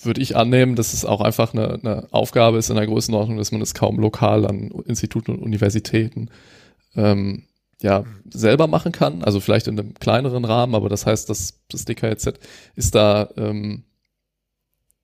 würde 0.08 0.22
ich 0.22 0.36
annehmen, 0.36 0.76
dass 0.76 0.93
es 0.93 1.05
auch 1.05 1.22
einfach 1.22 1.53
eine, 1.53 1.74
eine 1.76 2.08
Aufgabe 2.12 2.58
ist 2.58 2.70
in 2.70 2.76
der 2.76 2.88
Größenordnung, 2.88 3.38
dass 3.38 3.51
man 3.51 3.62
es 3.62 3.76
kaum 3.76 3.99
lokal 3.99 4.45
an 4.45 4.72
Instituten 4.88 5.32
und 5.32 5.43
Universitäten 5.43 6.30
ähm, 6.95 7.43
ja 7.82 8.03
selber 8.30 8.66
machen 8.68 8.91
kann. 8.91 9.24
Also 9.24 9.39
vielleicht 9.39 9.68
in 9.68 9.80
einem 9.80 9.93
kleineren 9.93 10.45
Rahmen, 10.45 10.74
aber 10.74 10.89
das 10.89 11.05
heißt, 11.05 11.30
dass 11.30 11.60
das 11.70 11.86
DKZ 11.86 12.39
ist 12.76 12.95
da 12.95 13.30
ähm, 13.38 13.84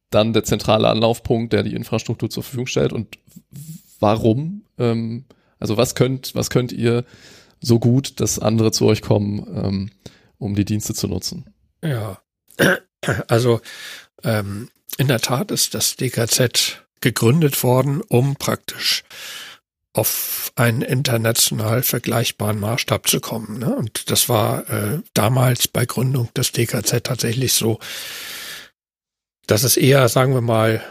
dann 0.09 0.33
der 0.33 0.43
zentrale 0.43 0.89
Anlaufpunkt, 0.89 1.53
der 1.53 1.63
die 1.63 1.75
Infrastruktur 1.75 2.29
zur 2.29 2.43
Verfügung 2.43 2.67
stellt. 2.67 2.93
Und 2.93 3.17
warum? 3.99 4.63
Ähm, 4.77 5.25
also 5.59 5.77
was 5.77 5.95
könnt, 5.95 6.35
was 6.35 6.49
könnt 6.49 6.71
ihr 6.71 7.05
so 7.59 7.79
gut, 7.79 8.19
dass 8.19 8.39
andere 8.39 8.71
zu 8.71 8.85
euch 8.85 9.01
kommen, 9.01 9.45
ähm, 9.55 9.91
um 10.37 10.55
die 10.55 10.65
Dienste 10.65 10.93
zu 10.93 11.07
nutzen? 11.07 11.53
Ja, 11.81 12.19
also 13.27 13.61
ähm, 14.23 14.69
in 14.97 15.07
der 15.07 15.19
Tat 15.19 15.51
ist 15.51 15.73
das 15.73 15.95
DKZ 15.95 16.83
gegründet 17.01 17.63
worden, 17.63 18.01
um 18.01 18.35
praktisch 18.35 19.03
auf 19.93 20.51
einen 20.55 20.81
international 20.81 21.83
vergleichbaren 21.83 22.59
Maßstab 22.59 23.07
zu 23.07 23.19
kommen. 23.19 23.59
Ne? 23.59 23.75
Und 23.75 24.09
das 24.09 24.27
war 24.27 24.67
äh, 24.69 24.99
damals 25.13 25.67
bei 25.67 25.85
Gründung 25.85 26.33
des 26.33 26.51
DKZ 26.51 27.03
tatsächlich 27.03 27.53
so, 27.53 27.79
dass 29.45 29.63
es 29.63 29.77
eher, 29.77 30.09
sagen 30.09 30.33
wir 30.33 30.41
mal, 30.41 30.83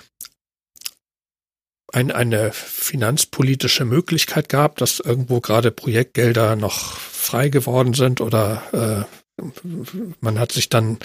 ein, 1.92 2.10
eine 2.10 2.52
finanzpolitische 2.52 3.84
Möglichkeit 3.84 4.48
gab, 4.48 4.76
dass 4.76 5.00
irgendwo 5.00 5.40
gerade 5.40 5.70
Projektgelder 5.70 6.56
noch 6.56 6.96
frei 6.98 7.48
geworden 7.48 7.94
sind 7.94 8.20
oder 8.20 9.08
äh, 9.38 9.42
man 10.20 10.38
hat 10.38 10.52
sich 10.52 10.68
dann 10.68 10.98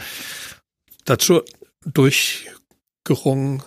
dazu 1.06 1.42
durchgerungen, 3.08 3.64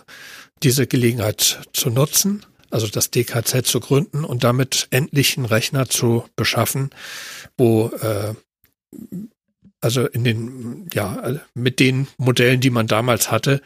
diese 0.63 0.87
Gelegenheit 0.87 1.61
zu 1.73 1.89
nutzen, 1.89 2.45
also 2.69 2.87
das 2.87 3.11
DKZ 3.11 3.65
zu 3.65 3.79
gründen 3.79 4.23
und 4.23 4.43
damit 4.43 4.87
endlich 4.91 5.37
einen 5.37 5.45
Rechner 5.45 5.89
zu 5.89 6.25
beschaffen, 6.35 6.91
wo 7.57 7.87
äh, 8.01 8.35
also 9.81 10.05
in 10.05 10.23
den, 10.23 10.89
ja, 10.93 11.39
mit 11.55 11.79
den 11.79 12.07
Modellen, 12.17 12.61
die 12.61 12.69
man 12.69 12.85
damals 12.85 13.31
hatte, 13.31 13.61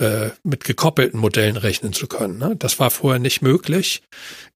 äh, 0.00 0.30
mit 0.42 0.64
gekoppelten 0.64 1.20
Modellen 1.20 1.56
rechnen 1.56 1.92
zu 1.92 2.08
können. 2.08 2.38
Ne? 2.38 2.56
Das 2.58 2.80
war 2.80 2.90
vorher 2.90 3.20
nicht 3.20 3.42
möglich. 3.42 4.02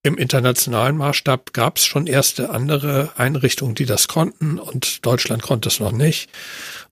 Im 0.03 0.19
internationalen 0.19 0.97
Maßstab 0.97 1.53
gab 1.53 1.77
es 1.77 1.85
schon 1.85 2.09
erste 2.09 2.51
andere 2.51 3.13
Einrichtungen, 3.17 3.77
die 3.77 3.87
das 3.87 4.09
konnten 4.09 4.59
und 4.59 5.07
Deutschland 5.07 5.43
konnte 5.43 5.69
es 5.69 5.79
noch 5.79 5.93
nicht. 5.93 6.29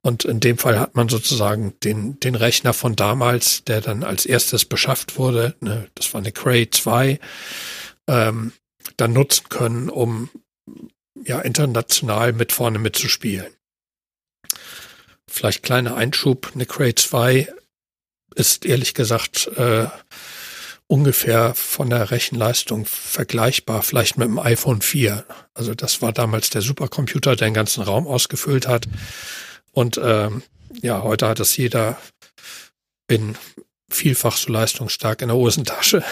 Und 0.01 0.25
in 0.25 0.39
dem 0.39 0.59
Fall 0.59 0.79
hat 0.79 0.95
man 0.95 1.09
sozusagen 1.09 1.75
den, 1.83 2.21
den 2.21 2.37
Rechner 2.37 2.73
von 2.73 2.95
damals, 2.95 3.65
der 3.65 3.81
dann 3.81 4.05
als 4.05 4.27
erstes 4.27 4.65
beschafft 4.65 5.19
wurde, 5.19 5.57
ne, 5.59 5.89
das 5.97 6.15
war 6.15 6.21
eine 6.21 6.31
Cray 6.31 6.71
2, 6.71 7.19
ähm, 8.07 8.53
dann 8.97 9.13
nutzen 9.13 9.49
können, 9.49 9.89
um 9.89 10.31
ja 11.25 11.41
international 11.41 12.33
mit 12.33 12.53
vorne 12.53 12.79
mitzuspielen. 12.79 13.53
Vielleicht 15.29 15.65
kleiner 15.65 15.97
Einschub, 15.97 16.53
eine 16.55 16.67
Cray 16.67 16.95
2 16.95 17.49
ist 18.37 18.65
ehrlich 18.65 18.95
gesagt 18.95 19.51
äh, 19.57 19.87
ungefähr 20.87 21.55
von 21.55 21.91
der 21.91 22.11
Rechenleistung 22.11 22.87
vergleichbar, 22.87 23.83
vielleicht 23.83 24.19
mit 24.19 24.29
dem 24.29 24.39
iPhone 24.39 24.83
4. 24.83 25.25
Also 25.55 25.75
das 25.75 26.01
war 26.03 26.13
damals 26.13 26.51
der 26.51 26.63
Supercomputer, 26.63 27.35
der 27.35 27.49
den 27.49 27.55
ganzen 27.55 27.83
Raum 27.83 28.07
ausgefüllt 28.07 28.69
hat. 28.69 28.87
Und 29.73 29.99
ähm, 30.03 30.43
ja, 30.81 31.03
heute 31.03 31.27
hat 31.27 31.41
es 31.41 31.57
jeder 31.57 31.99
in 33.09 33.37
vielfach 33.89 34.37
so 34.37 34.53
leistungsstark 34.53 35.23
in 35.23 35.29
der 35.29 35.37
Hosentasche. 35.37 36.05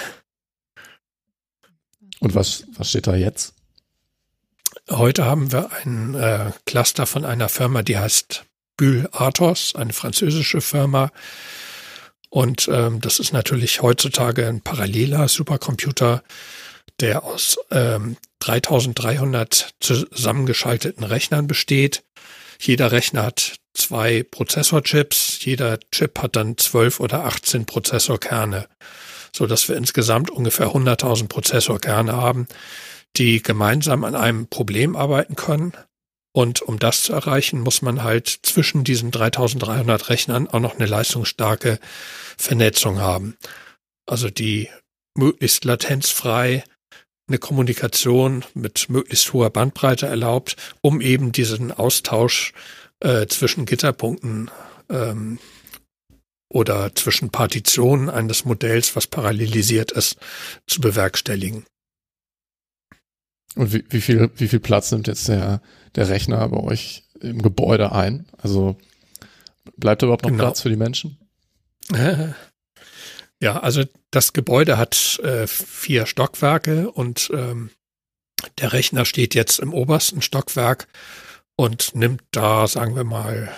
Und 2.20 2.34
was, 2.34 2.64
was 2.76 2.88
steht 2.90 3.06
da 3.06 3.14
jetzt? 3.14 3.54
Heute 4.90 5.24
haben 5.24 5.52
wir 5.52 5.70
ein 5.72 6.14
äh, 6.14 6.52
Cluster 6.66 7.06
von 7.06 7.24
einer 7.24 7.48
Firma, 7.48 7.82
die 7.82 7.98
heißt 7.98 8.44
Bull 8.76 9.08
Athos, 9.12 9.74
eine 9.74 9.92
französische 9.92 10.60
Firma, 10.60 11.10
und 12.34 12.66
ähm, 12.66 13.00
das 13.00 13.20
ist 13.20 13.32
natürlich 13.32 13.80
heutzutage 13.80 14.48
ein 14.48 14.60
paralleler 14.60 15.28
Supercomputer, 15.28 16.24
der 16.98 17.22
aus 17.22 17.60
ähm, 17.70 18.16
3300 18.40 19.70
zusammengeschalteten 19.78 21.04
Rechnern 21.04 21.46
besteht. 21.46 22.02
Jeder 22.58 22.90
Rechner 22.90 23.22
hat 23.22 23.58
zwei 23.72 24.24
Prozessorchips. 24.24 25.44
Jeder 25.44 25.78
Chip 25.92 26.20
hat 26.20 26.34
dann 26.34 26.58
zwölf 26.58 26.98
oder 26.98 27.24
18 27.24 27.66
Prozessorkerne, 27.66 28.66
so 29.32 29.46
dass 29.46 29.68
wir 29.68 29.76
insgesamt 29.76 30.28
ungefähr 30.28 30.74
100.000 30.74 31.28
Prozessorkerne 31.28 32.14
haben, 32.14 32.48
die 33.16 33.44
gemeinsam 33.44 34.02
an 34.02 34.16
einem 34.16 34.48
Problem 34.48 34.96
arbeiten 34.96 35.36
können. 35.36 35.72
Und 36.36 36.62
um 36.62 36.80
das 36.80 37.04
zu 37.04 37.12
erreichen, 37.12 37.60
muss 37.60 37.80
man 37.80 38.02
halt 38.02 38.28
zwischen 38.42 38.82
diesen 38.82 39.12
3300 39.12 40.08
Rechnern 40.08 40.48
auch 40.48 40.58
noch 40.58 40.74
eine 40.74 40.86
leistungsstarke 40.86 41.78
Vernetzung 42.36 42.98
haben. 42.98 43.36
Also 44.06 44.30
die 44.30 44.68
möglichst 45.16 45.64
latenzfrei 45.64 46.64
eine 47.28 47.38
Kommunikation 47.38 48.44
mit 48.54 48.88
möglichst 48.88 49.32
hoher 49.32 49.50
Bandbreite 49.50 50.06
erlaubt, 50.06 50.56
um 50.80 51.00
eben 51.00 51.30
diesen 51.30 51.70
Austausch 51.70 52.52
äh, 52.98 53.26
zwischen 53.26 53.64
Gitterpunkten 53.64 54.50
ähm, 54.90 55.38
oder 56.52 56.94
zwischen 56.96 57.30
Partitionen 57.30 58.10
eines 58.10 58.44
Modells, 58.44 58.96
was 58.96 59.06
parallelisiert 59.06 59.92
ist, 59.92 60.16
zu 60.66 60.80
bewerkstelligen. 60.80 61.64
Und 63.56 63.72
wie, 63.72 63.84
wie 63.88 64.00
viel, 64.00 64.30
wie 64.36 64.48
viel 64.48 64.60
Platz 64.60 64.90
nimmt 64.90 65.06
jetzt 65.06 65.28
der, 65.28 65.60
der 65.94 66.08
Rechner 66.08 66.48
bei 66.48 66.58
euch 66.58 67.04
im 67.20 67.42
Gebäude 67.42 67.92
ein? 67.92 68.26
Also 68.38 68.76
bleibt 69.76 70.02
da 70.02 70.06
überhaupt 70.06 70.24
noch 70.24 70.30
genau. 70.30 70.44
Platz 70.44 70.60
für 70.62 70.70
die 70.70 70.76
Menschen? 70.76 71.18
Ja, 73.42 73.60
also 73.60 73.84
das 74.10 74.32
Gebäude 74.32 74.78
hat 74.78 75.18
äh, 75.22 75.46
vier 75.46 76.06
Stockwerke 76.06 76.90
und 76.90 77.30
ähm, 77.34 77.68
der 78.58 78.72
Rechner 78.72 79.04
steht 79.04 79.34
jetzt 79.34 79.58
im 79.58 79.74
obersten 79.74 80.22
Stockwerk 80.22 80.88
und 81.56 81.94
nimmt 81.94 82.22
da, 82.30 82.66
sagen 82.66 82.96
wir 82.96 83.04
mal, 83.04 83.54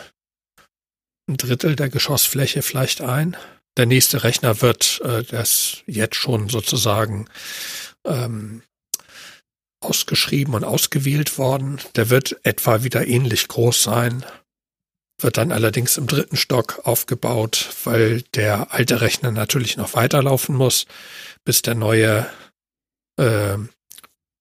ein 1.28 1.36
Drittel 1.36 1.76
der 1.76 1.88
Geschossfläche 1.88 2.62
vielleicht 2.62 3.00
ein. 3.00 3.36
Der 3.76 3.86
nächste 3.86 4.24
Rechner 4.24 4.60
wird 4.60 5.00
äh, 5.04 5.22
das 5.22 5.82
jetzt 5.86 6.16
schon 6.16 6.48
sozusagen 6.48 7.28
ähm, 8.04 8.62
ausgeschrieben 9.86 10.54
und 10.54 10.64
ausgewählt 10.64 11.38
worden. 11.38 11.80
Der 11.94 12.10
wird 12.10 12.36
etwa 12.42 12.82
wieder 12.82 13.06
ähnlich 13.06 13.48
groß 13.48 13.82
sein, 13.82 14.24
wird 15.20 15.36
dann 15.36 15.52
allerdings 15.52 15.96
im 15.96 16.06
dritten 16.06 16.36
Stock 16.36 16.80
aufgebaut, 16.84 17.70
weil 17.84 18.22
der 18.34 18.72
alte 18.72 19.00
Rechner 19.00 19.30
natürlich 19.30 19.76
noch 19.76 19.94
weiterlaufen 19.94 20.54
muss, 20.54 20.86
bis 21.44 21.62
der 21.62 21.74
neue 21.74 22.28
äh, 23.18 23.56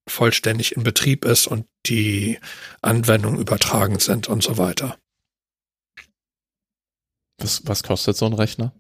vollständig 0.08 0.76
in 0.76 0.84
Betrieb 0.84 1.26
ist 1.26 1.48
und 1.48 1.66
die 1.86 2.40
Anwendungen 2.82 3.40
übertragen 3.40 4.00
sind 4.00 4.28
und 4.28 4.44
so 4.44 4.58
weiter. 4.58 4.98
Was, 7.38 7.66
was 7.66 7.84
kostet 7.84 8.18
so 8.18 8.26
ein 8.26 8.34
Rechner? 8.34 8.74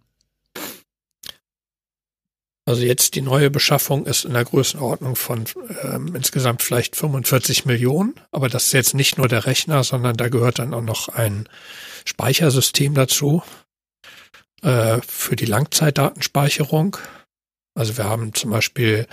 Also 2.67 2.81
jetzt 2.81 3.13
die 3.13 3.21
neue 3.21 3.51
Beschaffung 3.51 4.07
ist 4.07 4.25
in 4.25 4.33
der 4.33 4.43
Größenordnung 4.43 5.15
von 5.15 5.45
ähm, 5.83 6.15
insgesamt 6.15 6.63
vielleicht 6.63 6.95
45 6.95 7.65
Millionen, 7.65 8.15
aber 8.31 8.49
das 8.49 8.65
ist 8.65 8.73
jetzt 8.73 8.95
nicht 8.95 9.19
nur 9.19 9.27
der 9.27 9.45
Rechner, 9.45 9.83
sondern 9.83 10.17
da 10.17 10.29
gehört 10.29 10.57
dann 10.57 10.73
auch 10.73 10.81
noch 10.81 11.09
ein 11.09 11.47
Speichersystem 12.05 12.95
dazu 12.95 13.43
äh, 14.63 14.99
für 15.07 15.35
die 15.35 15.45
Langzeitdatenspeicherung. 15.45 16.97
Also 17.75 17.97
wir 17.97 18.05
haben 18.05 18.33
zum 18.33 18.49
Beispiel 18.49 19.05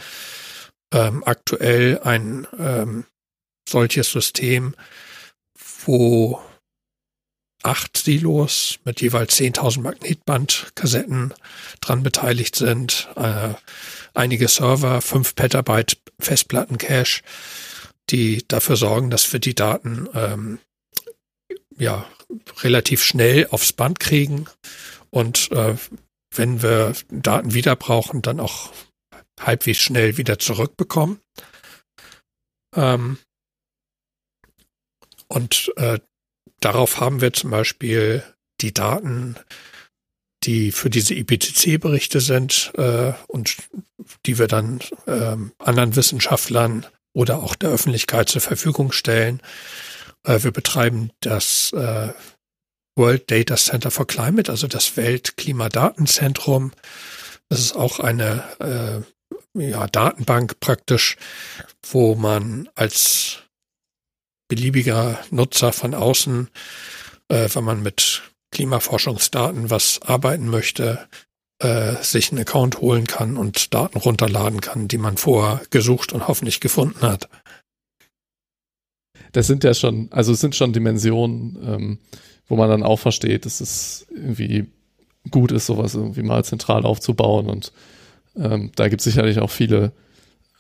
ähm, 0.95 1.23
aktuell 1.25 2.01
ein 2.05 2.47
ähm, 2.59 3.05
solches 3.69 4.11
System, 4.11 4.75
wo 5.85 6.41
acht 7.63 7.97
Silos 7.97 8.79
mit 8.85 9.01
jeweils 9.01 9.39
10.000 9.39 9.81
Magnetbandkassetten 9.81 11.33
dran 11.81 12.03
beteiligt 12.03 12.57
sind, 12.57 13.09
äh, 13.17 13.55
einige 14.15 14.49
Server, 14.49 15.01
fünf 15.01 15.35
Petabyte 15.35 15.99
Festplatten-Cache, 16.19 17.23
die 18.11 18.45
dafür 18.49 18.77
sorgen, 18.77 19.11
dass 19.11 19.33
wir 19.33 19.41
die 19.41 19.55
Daten 19.55 20.09
ähm, 20.15 20.59
ja 21.77 22.07
relativ 22.63 23.03
schnell 23.03 23.47
aufs 23.51 23.73
Band 23.73 24.01
kriegen 24.01 24.47
und 25.11 25.51
äh, 25.53 25.77
wenn 26.35 26.63
wir 26.63 26.95
Daten 27.11 27.55
wieder 27.55 27.77
brauchen, 27.77 28.23
dann 28.23 28.41
auch 28.41 28.73
halbwegs 29.39 29.81
schnell 29.81 30.17
wieder 30.17 30.39
zurückbekommen. 30.39 31.21
Ähm, 32.75 33.19
und 35.29 35.73
äh, 35.77 35.99
darauf 36.65 37.01
haben 37.01 37.21
wir 37.21 37.33
zum 37.33 37.51
Beispiel 37.51 38.23
die 38.61 38.73
Daten, 38.73 39.37
die 40.45 40.73
für 40.73 40.91
diese 40.91 41.15
IPCC-Berichte 41.15 42.21
sind 42.21 42.73
äh, 42.77 43.13
und 43.29 43.57
die 44.27 44.39
wir 44.39 44.49
dann 44.49 44.81
äh, 45.07 45.37
anderen 45.59 45.97
Wissenschaftlern 45.97 46.87
oder 47.15 47.43
auch 47.43 47.55
der 47.55 47.71
Öffentlichkeit 47.71 48.29
zur 48.29 48.41
Verfügung 48.41 48.93
stellen. 48.93 49.41
Äh, 50.25 50.43
wir 50.43 50.51
betreiben 50.51 51.11
das 51.21 51.73
äh, 51.73 52.09
World 52.97 53.31
Data 53.31 53.57
Center 53.57 53.91
for 53.91 54.07
Climate, 54.07 54.51
also 54.51 54.67
das 54.67 54.97
Weltklimadatenzentrum. 54.97 56.73
Das 57.49 57.61
ist 57.61 57.77
auch 57.77 58.01
eine 58.01 59.05
äh, 59.55 59.71
ja, 59.71 59.87
Datenbank 59.87 60.61
praktisch, 60.61 61.17
wo 61.87 62.15
man 62.15 62.69
als 62.75 63.43
beliebiger 64.53 65.19
Nutzer 65.31 65.73
von 65.73 65.95
außen, 65.95 66.51
äh, 67.29 67.49
wenn 67.55 67.65
man 67.65 67.83
mit 67.83 68.23
Klimaforschungsdaten 68.51 69.71
was 69.71 70.03
arbeiten 70.03 70.47
möchte, 70.47 71.09
äh, 71.59 71.95
sich 72.03 72.31
einen 72.31 72.43
Account 72.43 72.83
holen 72.83 73.07
kann 73.07 73.39
und 73.39 73.73
Daten 73.73 73.97
runterladen 73.97 74.61
kann, 74.61 74.89
die 74.89 74.99
man 74.99 75.17
vorher 75.17 75.63
gesucht 75.71 76.13
und 76.13 76.29
hoffentlich 76.29 76.61
gefunden 76.61 77.01
hat. 77.01 77.31
Das 79.33 79.47
sind 79.47 79.65
ja 79.65 79.73
schon, 79.73 80.13
also 80.13 80.33
es 80.33 80.41
sind 80.41 80.55
schon 80.55 80.75
Dimensionen, 80.75 81.59
ähm, 81.65 81.99
wo 82.47 82.57
man 82.57 82.69
dann 82.69 82.83
auch 82.83 82.99
versteht, 82.99 83.47
dass 83.47 83.63
es 83.63 84.07
irgendwie 84.11 84.67
gut 85.31 85.51
ist, 85.51 85.65
sowas 85.65 85.95
irgendwie 85.95 86.25
mal 86.25 86.45
zentral 86.45 86.85
aufzubauen 86.85 87.49
und 87.49 87.73
ähm, 88.37 88.71
da 88.77 88.89
gibt 88.89 89.01
es 89.01 89.05
sicherlich 89.05 89.39
auch 89.39 89.51
viele, 89.51 89.93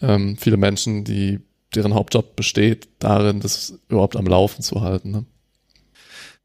ähm, 0.00 0.38
viele 0.38 0.56
Menschen, 0.56 1.04
die 1.04 1.40
deren 1.74 1.94
Hauptjob 1.94 2.36
besteht 2.36 2.88
darin, 2.98 3.40
das 3.40 3.78
überhaupt 3.88 4.16
am 4.16 4.26
Laufen 4.26 4.62
zu 4.62 4.80
halten. 4.80 5.10
Ne? 5.10 5.24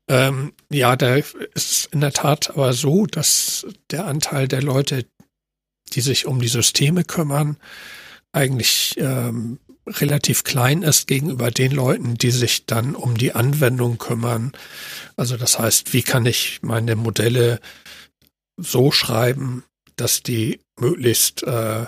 Ähm, 0.09 0.53
ja, 0.69 0.95
da 0.95 1.15
ist 1.15 1.89
in 1.91 2.01
der 2.01 2.13
Tat 2.13 2.51
aber 2.51 2.73
so, 2.73 3.05
dass 3.05 3.67
der 3.91 4.05
Anteil 4.05 4.47
der 4.47 4.61
Leute, 4.61 5.05
die 5.93 6.01
sich 6.01 6.25
um 6.25 6.41
die 6.41 6.47
Systeme 6.47 7.03
kümmern, 7.03 7.57
eigentlich 8.31 8.95
ähm, 8.97 9.59
relativ 9.87 10.43
klein 10.43 10.83
ist 10.83 11.07
gegenüber 11.07 11.51
den 11.51 11.71
Leuten, 11.71 12.15
die 12.15 12.31
sich 12.31 12.65
dann 12.65 12.95
um 12.95 13.17
die 13.17 13.33
Anwendung 13.33 13.97
kümmern. 13.97 14.51
Also 15.15 15.37
das 15.37 15.59
heißt, 15.59 15.93
wie 15.93 16.03
kann 16.03 16.25
ich 16.25 16.59
meine 16.61 16.95
Modelle 16.95 17.59
so 18.57 18.91
schreiben, 18.91 19.63
dass 19.95 20.23
die 20.23 20.59
möglichst 20.79 21.43
äh, 21.43 21.85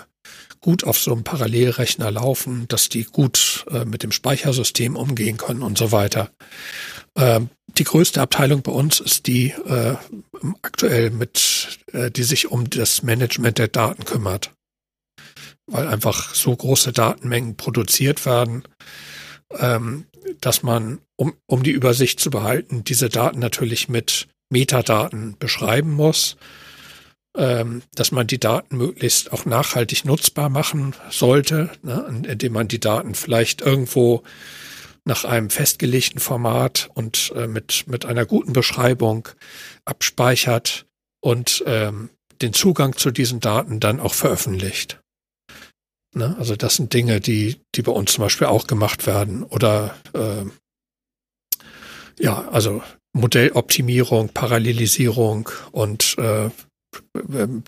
gut 0.60 0.84
auf 0.84 0.98
so 0.98 1.12
einem 1.12 1.24
Parallelrechner 1.24 2.10
laufen, 2.10 2.66
dass 2.68 2.88
die 2.88 3.04
gut 3.04 3.64
äh, 3.70 3.84
mit 3.84 4.02
dem 4.02 4.12
Speichersystem 4.12 4.96
umgehen 4.96 5.36
können 5.36 5.62
und 5.62 5.78
so 5.78 5.92
weiter. 5.92 6.30
Ähm, 7.16 7.48
die 7.78 7.84
größte 7.84 8.20
Abteilung 8.20 8.62
bei 8.62 8.72
uns 8.72 9.00
ist 9.00 9.26
die 9.26 9.50
äh, 9.50 9.96
aktuell 10.62 11.10
mit, 11.10 11.80
äh, 11.92 12.10
die 12.10 12.22
sich 12.22 12.50
um 12.50 12.68
das 12.68 13.02
Management 13.02 13.58
der 13.58 13.68
Daten 13.68 14.04
kümmert, 14.04 14.52
weil 15.66 15.88
einfach 15.88 16.34
so 16.34 16.54
große 16.54 16.92
Datenmengen 16.92 17.56
produziert 17.56 18.26
werden, 18.26 18.64
ähm, 19.58 20.06
dass 20.40 20.62
man, 20.62 21.00
um, 21.16 21.34
um 21.46 21.62
die 21.62 21.70
Übersicht 21.70 22.20
zu 22.20 22.30
behalten, 22.30 22.84
diese 22.84 23.08
Daten 23.08 23.38
natürlich 23.38 23.88
mit 23.88 24.28
Metadaten 24.50 25.36
beschreiben 25.38 25.92
muss 25.92 26.36
dass 27.32 28.10
man 28.10 28.26
die 28.26 28.40
Daten 28.40 28.76
möglichst 28.76 29.32
auch 29.32 29.44
nachhaltig 29.44 30.04
nutzbar 30.04 30.48
machen 30.48 30.96
sollte, 31.10 31.70
ne, 31.82 32.24
indem 32.26 32.52
man 32.52 32.66
die 32.66 32.80
Daten 32.80 33.14
vielleicht 33.14 33.60
irgendwo 33.60 34.24
nach 35.04 35.24
einem 35.24 35.50
festgelegten 35.50 36.20
Format 36.20 36.90
und 36.94 37.32
äh, 37.34 37.46
mit, 37.46 37.84
mit 37.86 38.04
einer 38.04 38.26
guten 38.26 38.52
Beschreibung 38.52 39.28
abspeichert 39.84 40.86
und 41.20 41.62
ähm, 41.66 42.10
den 42.42 42.52
Zugang 42.52 42.96
zu 42.96 43.10
diesen 43.10 43.40
Daten 43.40 43.80
dann 43.80 44.00
auch 44.00 44.14
veröffentlicht. 44.14 45.00
Ne? 46.14 46.36
Also 46.38 46.56
das 46.56 46.76
sind 46.76 46.92
Dinge, 46.92 47.20
die, 47.20 47.60
die 47.74 47.82
bei 47.82 47.92
uns 47.92 48.12
zum 48.12 48.22
Beispiel 48.22 48.46
auch 48.46 48.66
gemacht 48.66 49.06
werden. 49.06 49.42
Oder 49.42 49.94
äh, 50.14 50.44
ja, 52.22 52.48
also 52.48 52.82
Modelloptimierung, 53.12 54.28
Parallelisierung 54.28 55.48
und 55.72 56.16
äh, 56.18 56.50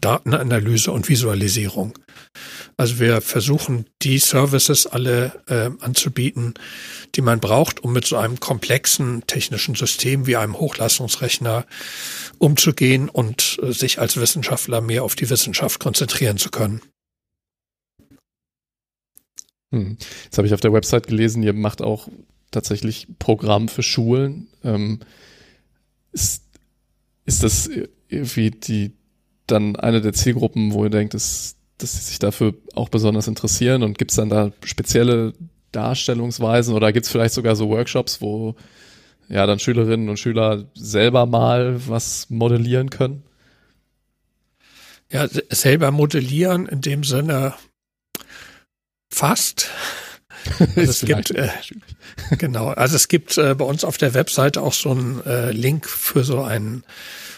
Datenanalyse 0.00 0.90
und 0.90 1.08
Visualisierung. 1.08 1.98
Also 2.76 2.98
wir 2.98 3.20
versuchen 3.20 3.86
die 4.02 4.18
Services 4.18 4.86
alle 4.86 5.42
äh, 5.46 5.70
anzubieten, 5.84 6.54
die 7.14 7.20
man 7.20 7.40
braucht, 7.40 7.80
um 7.80 7.92
mit 7.92 8.04
so 8.04 8.16
einem 8.16 8.40
komplexen 8.40 9.24
technischen 9.26 9.74
System 9.74 10.26
wie 10.26 10.36
einem 10.36 10.58
Hochleistungsrechner 10.58 11.66
umzugehen 12.38 13.08
und 13.08 13.58
äh, 13.62 13.72
sich 13.72 14.00
als 14.00 14.16
Wissenschaftler 14.16 14.80
mehr 14.80 15.04
auf 15.04 15.14
die 15.14 15.30
Wissenschaft 15.30 15.78
konzentrieren 15.78 16.38
zu 16.38 16.50
können. 16.50 16.80
Hm. 19.70 19.96
Jetzt 20.24 20.38
habe 20.38 20.46
ich 20.46 20.54
auf 20.54 20.60
der 20.60 20.72
Website 20.72 21.06
gelesen, 21.06 21.42
ihr 21.42 21.52
macht 21.52 21.80
auch 21.80 22.08
tatsächlich 22.50 23.06
Programm 23.18 23.68
für 23.68 23.82
Schulen. 23.82 24.48
Ähm, 24.64 25.00
ist, 26.12 26.44
ist 27.24 27.42
das 27.42 27.70
irgendwie 28.08 28.50
die 28.50 28.92
dann 29.46 29.76
eine 29.76 30.00
der 30.00 30.12
Zielgruppen, 30.12 30.72
wo 30.72 30.84
ihr 30.84 30.90
denkt, 30.90 31.14
dass, 31.14 31.56
dass 31.78 31.92
sie 31.92 32.02
sich 32.02 32.18
dafür 32.18 32.54
auch 32.74 32.88
besonders 32.88 33.28
interessieren 33.28 33.82
und 33.82 33.98
gibt 33.98 34.12
es 34.12 34.16
dann 34.16 34.28
da 34.28 34.52
spezielle 34.64 35.34
Darstellungsweisen 35.72 36.74
oder 36.74 36.92
gibt 36.92 37.06
es 37.06 37.12
vielleicht 37.12 37.34
sogar 37.34 37.56
so 37.56 37.68
Workshops, 37.68 38.20
wo 38.20 38.54
ja 39.28 39.46
dann 39.46 39.58
Schülerinnen 39.58 40.08
und 40.08 40.18
Schüler 40.18 40.66
selber 40.74 41.26
mal 41.26 41.80
was 41.88 42.28
modellieren 42.30 42.90
können? 42.90 43.22
Ja, 45.10 45.26
selber 45.50 45.90
modellieren 45.90 46.66
in 46.66 46.80
dem 46.80 47.04
Sinne 47.04 47.54
fast. 49.12 49.70
Also 50.58 50.80
es 50.80 51.00
gibt 51.02 51.30
äh, 51.30 51.50
genau, 52.36 52.70
also 52.70 52.96
es 52.96 53.06
gibt 53.06 53.38
äh, 53.38 53.54
bei 53.54 53.64
uns 53.64 53.84
auf 53.84 53.96
der 53.96 54.12
Webseite 54.12 54.60
auch 54.60 54.72
so 54.72 54.90
einen 54.90 55.24
äh, 55.24 55.52
Link 55.52 55.88
für 55.88 56.24
so 56.24 56.42
ein 56.42 56.82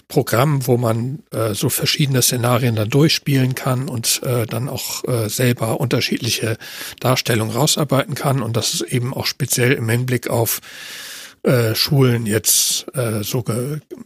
Programm, 0.09 0.67
wo 0.67 0.77
man 0.77 1.21
äh, 1.31 1.55
so 1.55 1.69
verschiedene 1.69 2.23
Szenarien 2.23 2.77
dann 2.77 2.91
durchspielen 2.91 3.55
kann 3.55 3.89
und 3.89 4.23
äh, 4.23 4.47
dann 4.47 4.69
auch 4.69 5.05
äh, 5.05 5.29
selber 5.29 5.81
unterschiedliche 5.81 6.57
Darstellungen 7.01 7.55
rausarbeiten 7.55 8.15
kann 8.15 8.43
und 8.43 8.57
das 8.57 8.75
ist 8.75 8.83
eben 8.83 9.15
auch 9.15 9.27
speziell 9.27 9.73
im 9.73 9.89
Hinblick 9.89 10.29
auf 10.29 10.61
äh, 11.45 11.75
Schulen 11.75 12.27
jetzt 12.27 12.87
äh, 12.95 13.23
so 13.23 13.45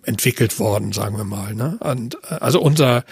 entwickelt 0.02 0.58
worden, 0.58 0.92
sagen 0.92 1.16
wir 1.16 1.24
mal. 1.24 1.54
Ne? 1.54 1.78
Und, 1.80 2.16
äh, 2.28 2.34
also 2.40 2.60
unser 2.60 3.04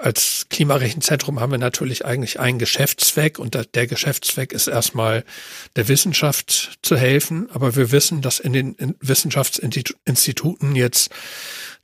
als 0.00 0.46
Klimarechenzentrum 0.50 1.40
haben 1.40 1.52
wir 1.52 1.58
natürlich 1.58 2.04
eigentlich 2.04 2.38
einen 2.38 2.58
Geschäftszweck 2.58 3.38
und 3.38 3.56
der 3.74 3.86
Geschäftszweck 3.86 4.52
ist 4.52 4.66
erstmal 4.66 5.24
der 5.74 5.88
Wissenschaft 5.88 6.78
zu 6.82 6.96
helfen. 6.96 7.48
Aber 7.50 7.76
wir 7.76 7.92
wissen, 7.92 8.22
dass 8.22 8.38
in 8.38 8.52
den 8.52 8.96
Wissenschaftsinstituten 9.00 10.76
jetzt 10.76 11.10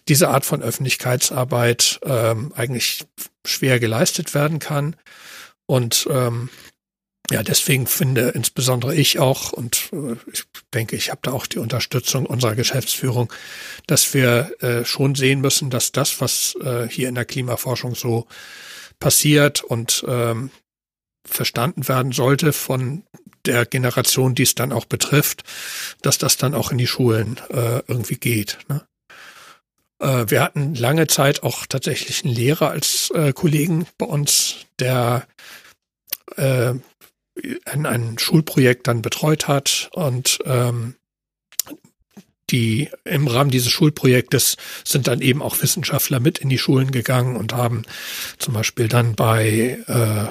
diese 0.08 0.28
Art 0.28 0.44
von 0.44 0.62
Öffentlichkeitsarbeit 0.62 2.00
ähm, 2.04 2.52
eigentlich 2.54 3.04
schwer 3.46 3.80
geleistet 3.80 4.34
werden 4.34 4.58
kann. 4.58 4.96
Und 5.66 6.06
ähm, 6.10 6.50
ja, 7.30 7.42
deswegen 7.42 7.86
finde 7.86 8.30
insbesondere 8.30 8.94
ich 8.94 9.18
auch, 9.18 9.52
und 9.52 9.90
äh, 9.92 10.16
ich 10.32 10.44
denke, 10.74 10.96
ich 10.96 11.10
habe 11.10 11.20
da 11.22 11.32
auch 11.32 11.46
die 11.46 11.58
Unterstützung 11.58 12.26
unserer 12.26 12.56
Geschäftsführung, 12.56 13.32
dass 13.86 14.12
wir 14.12 14.52
äh, 14.60 14.84
schon 14.84 15.14
sehen 15.14 15.40
müssen, 15.40 15.70
dass 15.70 15.92
das, 15.92 16.20
was 16.20 16.56
äh, 16.62 16.88
hier 16.88 17.08
in 17.08 17.14
der 17.14 17.24
Klimaforschung 17.24 17.94
so 17.94 18.26
passiert 18.98 19.62
und 19.62 20.04
ähm, 20.08 20.50
verstanden 21.24 21.88
werden 21.88 22.12
sollte 22.12 22.52
von 22.52 23.04
der 23.46 23.66
Generation, 23.66 24.34
die 24.34 24.42
es 24.42 24.54
dann 24.54 24.72
auch 24.72 24.84
betrifft, 24.84 25.42
dass 26.02 26.18
das 26.18 26.36
dann 26.36 26.54
auch 26.54 26.70
in 26.70 26.78
die 26.78 26.86
Schulen 26.86 27.40
äh, 27.50 27.82
irgendwie 27.86 28.16
geht. 28.16 28.58
Ne? 28.68 28.86
Äh, 30.00 30.26
wir 30.28 30.42
hatten 30.42 30.74
lange 30.74 31.06
Zeit 31.06 31.42
auch 31.42 31.66
tatsächlich 31.66 32.24
einen 32.24 32.34
Lehrer 32.34 32.70
als 32.70 33.10
äh, 33.14 33.32
Kollegen 33.32 33.86
bei 33.98 34.06
uns, 34.06 34.56
der 34.78 35.26
ein, 37.64 37.86
ein 37.86 38.18
Schulprojekt 38.18 38.86
dann 38.86 39.03
betreut 39.03 39.49
hat 39.49 39.90
und 39.93 40.38
ähm, 40.45 40.97
die 42.51 42.90
im 43.05 43.26
Rahmen 43.26 43.51
dieses 43.51 43.70
Schulprojektes 43.70 44.57
sind 44.84 45.07
dann 45.07 45.20
eben 45.20 45.43
auch 45.43 45.62
Wissenschaftler 45.62 46.20
mit 46.20 46.38
in 46.38 46.51
die 46.51 46.59
Schulen 46.59 46.90
gegangen 46.90 47.36
und 47.36 47.55
haben 47.55 47.82
zum 48.38 48.55
Beispiel 48.55 48.88
dann 48.88 49.14
bei 49.14 49.78
äh, 49.86 50.26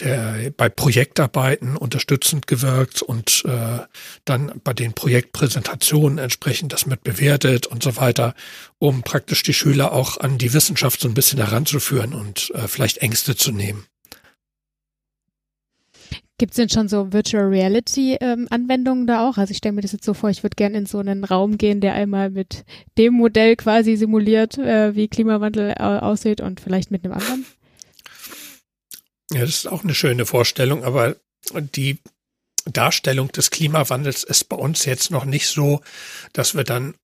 der 0.00 0.50
bei 0.56 0.68
Projektarbeiten 0.68 1.76
unterstützend 1.76 2.46
gewirkt 2.46 3.00
und 3.02 3.44
äh, 3.46 3.78
dann 4.24 4.60
bei 4.64 4.72
den 4.72 4.92
Projektpräsentationen 4.92 6.18
entsprechend 6.18 6.72
das 6.72 6.86
mit 6.86 7.04
bewertet 7.04 7.66
und 7.66 7.82
so 7.82 7.96
weiter, 7.96 8.34
um 8.78 9.02
praktisch 9.02 9.44
die 9.44 9.54
Schüler 9.54 9.92
auch 9.92 10.18
an 10.18 10.36
die 10.36 10.52
Wissenschaft 10.52 11.00
so 11.00 11.08
ein 11.08 11.14
bisschen 11.14 11.38
heranzuführen 11.38 12.12
und 12.12 12.50
äh, 12.54 12.66
vielleicht 12.66 12.98
Ängste 12.98 13.36
zu 13.36 13.52
nehmen. 13.52 13.86
Gibt 16.36 16.52
es 16.52 16.56
denn 16.56 16.68
schon 16.68 16.88
so 16.88 17.12
Virtual 17.12 17.44
Reality 17.44 18.16
ähm, 18.20 18.48
Anwendungen 18.50 19.06
da 19.06 19.28
auch? 19.28 19.38
Also 19.38 19.52
ich 19.52 19.58
stelle 19.58 19.74
mir 19.74 19.82
das 19.82 19.92
jetzt 19.92 20.04
so 20.04 20.14
vor, 20.14 20.30
ich 20.30 20.42
würde 20.42 20.56
gerne 20.56 20.78
in 20.78 20.86
so 20.86 20.98
einen 20.98 21.22
Raum 21.22 21.58
gehen, 21.58 21.80
der 21.80 21.94
einmal 21.94 22.30
mit 22.30 22.64
dem 22.98 23.14
Modell 23.14 23.54
quasi 23.54 23.94
simuliert, 23.94 24.58
äh, 24.58 24.96
wie 24.96 25.06
Klimawandel 25.06 25.70
äh, 25.70 25.82
aussieht 25.82 26.40
und 26.40 26.60
vielleicht 26.60 26.90
mit 26.90 27.04
einem 27.04 27.14
anderen. 27.14 27.46
Ja, 29.30 29.40
das 29.40 29.50
ist 29.50 29.68
auch 29.68 29.84
eine 29.84 29.94
schöne 29.94 30.26
Vorstellung, 30.26 30.82
aber 30.82 31.16
die 31.52 31.98
Darstellung 32.64 33.28
des 33.28 33.50
Klimawandels 33.50 34.24
ist 34.24 34.48
bei 34.48 34.56
uns 34.56 34.84
jetzt 34.86 35.10
noch 35.10 35.24
nicht 35.24 35.46
so, 35.46 35.82
dass 36.32 36.56
wir 36.56 36.64
dann 36.64 36.94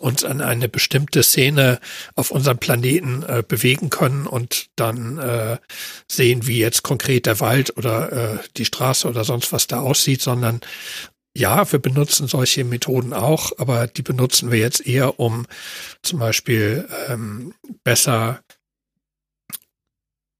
uns 0.00 0.24
an 0.24 0.40
eine 0.40 0.68
bestimmte 0.68 1.22
Szene 1.22 1.78
auf 2.14 2.30
unserem 2.30 2.58
Planeten 2.58 3.22
äh, 3.22 3.42
bewegen 3.46 3.90
können 3.90 4.26
und 4.26 4.68
dann 4.76 5.18
äh, 5.18 5.58
sehen, 6.10 6.46
wie 6.46 6.58
jetzt 6.58 6.82
konkret 6.82 7.26
der 7.26 7.40
Wald 7.40 7.76
oder 7.76 8.12
äh, 8.12 8.38
die 8.56 8.64
Straße 8.64 9.08
oder 9.08 9.24
sonst 9.24 9.52
was 9.52 9.66
da 9.66 9.80
aussieht, 9.80 10.22
sondern 10.22 10.60
ja, 11.34 11.70
wir 11.72 11.78
benutzen 11.78 12.26
solche 12.26 12.64
Methoden 12.64 13.14
auch, 13.14 13.52
aber 13.58 13.86
die 13.86 14.02
benutzen 14.02 14.50
wir 14.50 14.58
jetzt 14.58 14.86
eher, 14.86 15.18
um 15.18 15.46
zum 16.02 16.18
Beispiel 16.18 16.88
ähm, 17.08 17.54
besser 17.84 18.42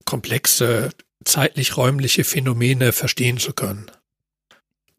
komplexe 0.05 0.91
zeitlich-räumliche 1.25 2.25
Phänomene 2.25 2.93
verstehen 2.93 3.39
zu 3.39 3.53
können. 3.53 3.91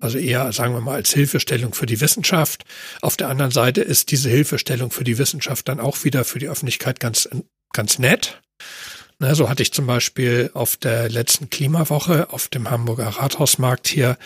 Also 0.04 0.18
eher, 0.18 0.52
sagen 0.52 0.74
wir 0.74 0.82
mal, 0.82 0.96
als 0.96 1.14
Hilfestellung 1.14 1.74
für 1.74 1.86
die 1.86 2.02
Wissenschaft. 2.02 2.66
Auf 3.02 3.16
der 3.16 3.30
anderen 3.30 3.52
Seite 3.52 3.80
ist 3.80 4.12
diese 4.12 4.30
Hilfestellung 4.30 4.92
für 4.92 5.06
die 5.06 5.18
Wissenschaft 5.18 5.70
dann 5.70 5.80
auch 5.80 6.04
wieder 6.04 6.26
für 6.26 6.40
die 6.40 6.50
Öffentlichkeit 6.50 7.00
ganz, 7.00 7.30
ganz 7.72 8.00
nett. 8.00 8.42
Na, 9.20 9.34
so 9.34 9.48
hatte 9.48 9.64
ich 9.64 9.72
zum 9.72 9.88
Beispiel 9.88 10.52
auf 10.54 10.76
der 10.76 11.10
letzten 11.10 11.50
Klimawoche 11.50 12.34
auf 12.34 12.50
dem 12.50 12.70
Hamburger 12.70 13.08
Rathausmarkt 13.08 13.88
hier, 13.88 14.18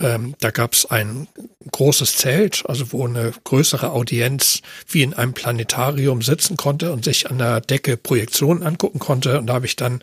ähm, 0.00 0.34
da 0.40 0.50
gab 0.50 0.72
es 0.72 0.86
ein 0.86 1.28
großes 1.70 2.16
Zelt, 2.16 2.64
also 2.66 2.92
wo 2.92 3.06
eine 3.06 3.32
größere 3.44 3.92
Audienz 3.92 4.62
wie 4.88 5.02
in 5.02 5.12
einem 5.12 5.34
Planetarium 5.34 6.22
sitzen 6.22 6.56
konnte 6.56 6.92
und 6.92 7.04
sich 7.04 7.30
an 7.30 7.36
der 7.36 7.60
Decke 7.60 7.98
Projektionen 7.98 8.62
angucken 8.62 8.98
konnte. 8.98 9.38
Und 9.38 9.46
da 9.46 9.54
habe 9.54 9.66
ich 9.66 9.76
dann 9.76 10.02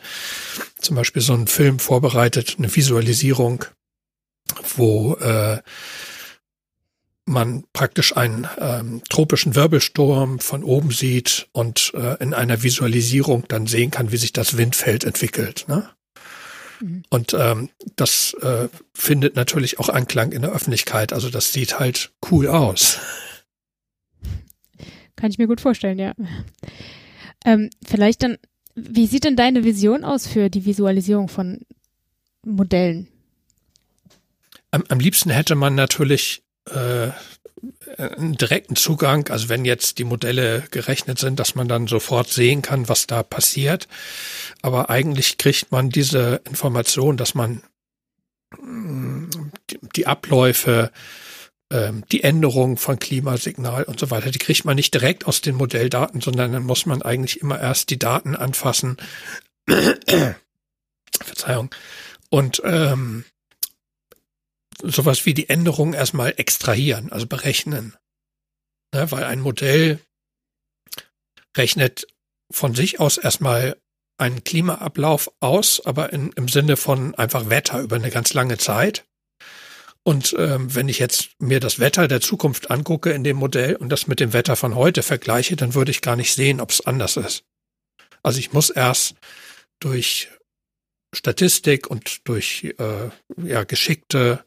zum 0.80 0.96
Beispiel 0.96 1.22
so 1.24 1.34
einen 1.34 1.48
Film 1.48 1.80
vorbereitet, 1.80 2.56
eine 2.60 2.76
Visualisierung 2.76 3.66
wo 4.76 5.16
äh, 5.16 5.62
man 7.26 7.64
praktisch 7.74 8.16
einen 8.18 8.48
ähm, 8.60 9.02
tropischen 9.10 9.56
Wirbelsturm 9.56 10.39
von 10.39 10.64
oben 10.64 10.91
sieht 10.91 11.48
und 11.54 11.94
äh, 11.96 12.22
in 12.22 12.34
einer 12.34 12.64
Visualisierung 12.64 13.46
dann 13.48 13.66
sehen 13.66 13.91
kann, 13.91 14.12
wie 14.12 14.18
sich 14.18 14.34
das 14.34 14.58
Windfeld 14.58 15.06
entwickelt. 15.06 15.66
Ne? 15.68 15.89
Mhm. 16.82 17.04
Und 17.10 17.34
ähm, 17.34 17.70
das 17.96 18.34
äh, 18.41 18.68
findet 18.94 19.36
natürlich 19.36 19.80
auch 19.80 19.89
Anklang 19.89 20.32
in 20.34 20.41
der 20.41 20.52
Öffentlichkeit. 20.52 21.14
Also 21.14 21.30
das 21.30 21.54
sieht 21.54 21.80
halt 21.80 22.12
cool 22.30 22.48
aus. 22.48 23.00
Kann 25.16 25.32
ich 25.32 25.38
mir 25.38 25.48
gut 25.48 25.62
vorstellen, 25.62 26.00
ja. 26.00 26.14
Ähm, 27.46 27.70
vielleicht 27.86 28.24
dann, 28.24 28.38
wie 28.76 29.08
sieht 29.08 29.24
denn 29.24 29.38
deine 29.38 29.64
Vision 29.64 30.04
aus 30.04 30.28
für 30.28 30.50
die 30.50 30.66
Visualisierung 30.66 31.30
von 31.30 31.62
Modellen? 32.46 33.08
Am, 34.74 34.84
am 34.90 35.00
liebsten 35.00 35.30
hätte 35.30 35.54
man 35.54 35.76
natürlich 35.76 36.42
äh, 36.72 37.10
einen 37.96 38.36
direkten 38.38 38.76
Zugang, 38.76 39.30
also 39.30 39.48
wenn 39.48 39.66
jetzt 39.66 40.00
die 40.00 40.04
Modelle 40.04 40.64
gerechnet 40.72 41.20
sind, 41.20 41.40
dass 41.40 41.54
man 41.54 41.68
dann 41.68 41.86
sofort 41.86 42.30
sehen 42.30 42.64
kann, 42.64 42.90
was 42.90 43.06
da 43.06 43.22
passiert. 43.22 43.88
Aber 44.64 44.90
eigentlich 44.90 45.38
kriegt 45.38 45.72
man 45.72 45.92
diese 45.92 46.42
Information, 46.50 47.18
dass 47.18 47.36
man 47.36 47.62
mm, 48.60 49.30
die 49.96 50.08
Abläufe, 50.08 50.92
ähm, 51.72 52.04
die 52.12 52.24
Änderung 52.24 52.78
von 52.78 52.98
Klimasignal 52.98 53.84
und 53.84 54.00
so 54.00 54.10
weiter, 54.10 54.32
die 54.32 54.40
kriegt 54.40 54.66
man 54.66 54.76
nicht 54.76 54.96
direkt 54.96 55.28
aus 55.28 55.42
den 55.42 55.54
Modelldaten, 55.54 56.20
sondern 56.20 56.52
dann 56.52 56.64
muss 56.64 56.88
man 56.88 57.04
eigentlich 57.04 57.42
immer 57.42 57.60
erst 57.60 57.92
die 57.92 58.00
Daten 58.00 58.36
anfassen. 58.36 58.98
Verzeihung. 61.22 61.70
Und 62.32 62.60
ähm, 62.66 63.24
sowas 64.84 65.26
wie 65.26 65.34
die 65.34 65.50
Änderung 65.50 65.94
erstmal 65.94 66.34
extrahieren, 66.38 67.12
also 67.12 67.26
berechnen. 67.26 67.96
Ne, 68.94 69.10
weil 69.12 69.24
ein 69.24 69.40
Modell 69.40 70.00
rechnet 71.58 72.08
von 72.52 72.76
sich 72.76 73.00
aus 73.00 73.18
erstmal 73.18 73.78
einen 74.18 74.44
Klimaablauf 74.44 75.32
aus, 75.40 75.84
aber 75.86 76.14
in, 76.14 76.32
im 76.34 76.48
Sinne 76.48 76.78
von 76.78 77.16
einfach 77.16 77.50
Wetter 77.50 77.82
über 77.82 77.96
eine 77.96 78.12
ganz 78.12 78.34
lange 78.34 78.58
Zeit. 78.58 79.06
Und 80.04 80.36
ähm, 80.38 80.76
wenn 80.76 80.90
ich 80.90 81.00
jetzt 81.00 81.30
mir 81.40 81.60
das 81.60 81.80
Wetter 81.80 82.08
der 82.08 82.22
Zukunft 82.22 82.70
angucke 82.70 83.12
in 83.12 83.24
dem 83.24 83.38
Modell 83.38 83.76
und 83.76 83.90
das 83.90 84.06
mit 84.06 84.20
dem 84.20 84.34
Wetter 84.34 84.56
von 84.56 84.76
heute 84.76 85.02
vergleiche, 85.02 85.56
dann 85.56 85.74
würde 85.74 85.92
ich 85.92 86.02
gar 86.02 86.18
nicht 86.18 86.34
sehen, 86.34 86.60
ob 86.60 86.72
es 86.72 86.86
anders 86.86 87.18
ist. 87.18 87.46
Also 88.22 88.40
ich 88.40 88.52
muss 88.52 88.70
erst 88.70 89.16
durch 89.80 90.30
Statistik 91.16 91.90
und 91.90 92.28
durch 92.28 92.76
äh, 92.78 93.10
ja, 93.38 93.64
geschickte 93.64 94.44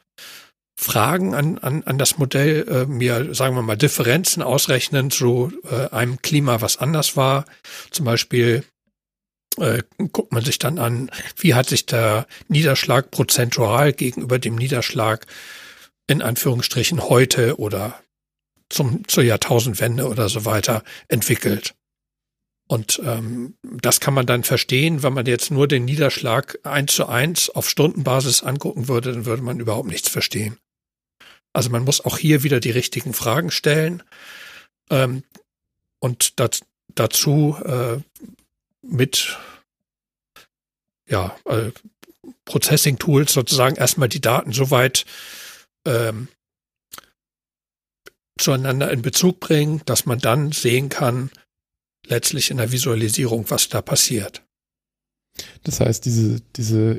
Fragen 0.79 1.35
an, 1.35 1.59
an, 1.59 1.83
an 1.85 1.99
das 1.99 2.18
Modell 2.18 2.66
äh, 2.68 2.87
mir, 2.87 3.35
sagen 3.35 3.57
wir 3.57 3.62
mal, 3.62 3.77
Differenzen 3.77 4.43
ausrechnen 4.43 5.11
zu 5.11 5.53
äh, 5.70 5.89
einem 5.89 6.20
Klima, 6.20 6.61
was 6.61 6.77
anders 6.77 7.16
war. 7.16 7.47
Zum 7.91 8.05
Beispiel 8.05 8.62
äh, 9.59 9.83
guckt 10.12 10.33
man 10.33 10.45
sich 10.45 10.59
dann 10.59 10.79
an, 10.79 11.11
wie 11.37 11.55
hat 11.55 11.68
sich 11.68 11.87
der 11.87 12.27
Niederschlag 12.49 13.11
prozentual 13.11 13.95
gegenüber 13.95 14.39
dem 14.39 14.55
Niederschlag 14.57 15.27
in 16.07 16.20
Anführungsstrichen 16.20 17.09
heute 17.09 17.59
oder 17.59 17.99
zum, 18.68 19.09
zur 19.09 19.24
Jahrtausendwende 19.24 20.07
oder 20.07 20.29
so 20.29 20.45
weiter 20.45 20.85
entwickelt. 21.09 21.74
Und 22.68 23.01
ähm, 23.05 23.57
das 23.62 24.01
kann 24.01 24.12
man 24.12 24.27
dann 24.27 24.43
verstehen, 24.43 25.03
wenn 25.03 25.14
man 25.14 25.27
jetzt 25.27 25.51
nur 25.51 25.68
den 25.68 25.85
Niederschlag 25.85 26.59
eins 26.64 26.95
zu 26.95 27.07
eins 27.07 27.49
auf 27.49 27.70
Stundenbasis 27.70 28.43
angucken 28.43 28.89
würde, 28.89 29.12
dann 29.12 29.24
würde 29.24 29.43
man 29.43 29.61
überhaupt 29.61 29.89
nichts 29.89 30.09
verstehen. 30.09 30.59
Also 31.57 31.70
man 31.70 31.84
muss 31.84 32.04
auch 32.04 32.18
hier 32.18 32.42
wieder 32.42 32.61
die 32.61 32.70
richtigen 32.70 33.14
Fragen 33.14 33.50
stellen 33.50 34.02
ähm, 34.90 35.22
und 36.00 36.38
dat, 36.38 36.61
dazu 36.94 37.57
äh, 37.64 37.96
mit 38.82 39.38
ja, 41.09 41.34
äh, 41.46 41.72
Processing-Tools 42.44 43.32
sozusagen 43.32 43.76
erstmal 43.76 44.11
die 44.11 44.20
Daten 44.20 44.52
so 44.52 44.70
weit 44.70 45.07
ähm, 45.86 46.28
zueinander 48.38 48.90
in 48.90 49.00
Bezug 49.00 49.40
bringen, 49.40 49.80
dass 49.86 50.04
man 50.04 50.18
dann 50.18 50.52
sehen 50.52 50.90
kann, 50.90 51.30
letztlich 52.07 52.50
in 52.50 52.59
der 52.59 52.70
Visualisierung, 52.70 53.48
was 53.48 53.70
da 53.70 53.80
passiert. 53.80 54.42
Das 55.62 55.80
heißt, 55.80 56.04
diese, 56.04 56.42
diese 56.54 56.92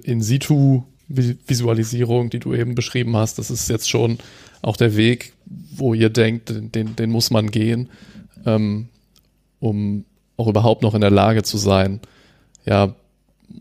In-situ-Visualisierung, 1.10 2.30
die 2.30 2.40
du 2.40 2.54
eben 2.54 2.76
beschrieben 2.76 3.16
hast, 3.16 3.40
das 3.40 3.50
ist 3.50 3.70
jetzt 3.70 3.90
schon 3.90 4.18
auch 4.62 4.78
der 4.78 4.96
Weg, 4.96 5.34
wo 5.46 5.94
ihr 5.94 6.10
denkt, 6.10 6.50
den, 6.50 6.96
den 6.96 7.10
muss 7.10 7.32
man 7.32 7.52
gehen, 7.52 7.90
ähm, 8.46 8.90
um 9.60 10.06
auch 10.36 10.48
überhaupt 10.48 10.82
noch 10.82 10.94
in 10.94 11.02
der 11.02 11.12
Lage 11.12 11.44
zu 11.44 11.58
sein, 11.58 12.02
ja, 12.66 12.96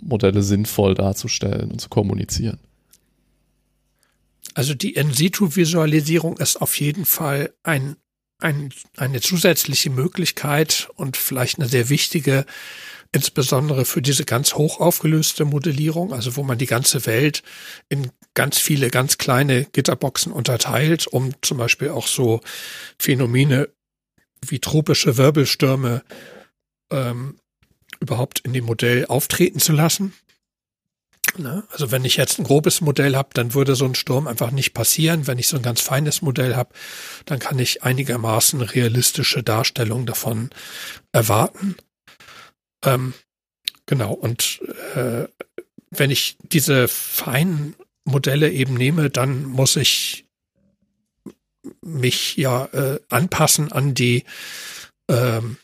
Modelle 0.01 0.43
sinnvoll 0.43 0.95
darzustellen 0.95 1.71
und 1.71 1.81
zu 1.81 1.89
kommunizieren. 1.89 2.59
Also 4.55 4.75
die 4.75 4.95
In-situ-Visualisierung 4.95 6.39
ist 6.39 6.57
auf 6.57 6.81
jeden 6.81 7.05
Fall 7.05 7.53
ein, 7.63 7.97
ein, 8.39 8.71
eine 8.97 9.21
zusätzliche 9.21 9.91
Möglichkeit 9.91 10.89
und 10.97 11.17
vielleicht 11.17 11.59
eine 11.59 11.69
sehr 11.69 11.89
wichtige, 11.89 12.47
insbesondere 13.13 13.85
für 13.85 14.03
diese 14.03 14.25
ganz 14.25 14.55
hoch 14.55 14.81
aufgelöste 14.81 15.45
Modellierung, 15.45 16.13
also 16.13 16.37
wo 16.37 16.43
man 16.43 16.59
die 16.59 16.67
ganze 16.67 17.07
Welt 17.07 17.43
in 17.89 18.11
ganz 18.35 18.59
viele 18.59 18.91
ganz 18.91 19.19
kleine 19.19 19.65
Gitterboxen 19.65 20.33
unterteilt, 20.33 21.07
um 21.07 21.33
zum 21.43 21.59
Beispiel 21.59 21.91
auch 21.91 22.07
so 22.07 22.41
Phänomene 22.99 23.69
wie 24.47 24.61
tropische 24.61 25.17
Wirbelstürme 25.17 26.03
ähm, 26.91 27.39
überhaupt 28.01 28.41
in 28.41 28.53
dem 28.53 28.67
Modell 28.67 29.07
auftreten 29.07 29.59
zu 29.59 29.73
lassen. 29.73 30.13
Ne? 31.39 31.65
Also 31.71 31.91
wenn 31.91 32.05
ich 32.05 32.17
jetzt 32.17 32.39
ein 32.39 32.45
grobes 32.45 32.81
Modell 32.81 33.17
habe, 33.17 33.31
dann 33.35 33.55
würde 33.55 33.75
so 33.75 33.85
ein 33.85 33.95
Sturm 33.95 34.27
einfach 34.27 34.51
nicht 34.51 34.73
passieren. 34.73 35.27
Wenn 35.27 35.39
ich 35.39 35.49
so 35.49 35.57
ein 35.57 35.63
ganz 35.63 35.81
feines 35.81 36.23
Modell 36.23 36.57
habe, 36.57 36.73
dann 37.27 37.39
kann 37.39 37.59
ich 37.59 37.83
einigermaßen 37.83 38.61
realistische 38.61 39.43
Darstellungen 39.43 40.07
davon 40.07 40.51
erwarten. 41.13 41.77
Ähm, 42.85 43.15
genau, 43.87 44.13
und 44.13 44.61
äh, 44.95 45.25
wenn 45.91 46.11
ich 46.11 46.37
diese 46.43 46.89
feinen 46.89 47.75
Modelle 48.05 48.51
eben 48.51 48.75
nehme, 48.75 49.11
dann 49.11 49.45
muss 49.45 49.77
ich 49.77 50.27
mich 51.81 52.37
ja 52.37 52.67
äh, 52.67 53.01
anpassen 53.09 53.73
an 53.73 53.95
die 53.95 54.25
ähm, 55.09 55.57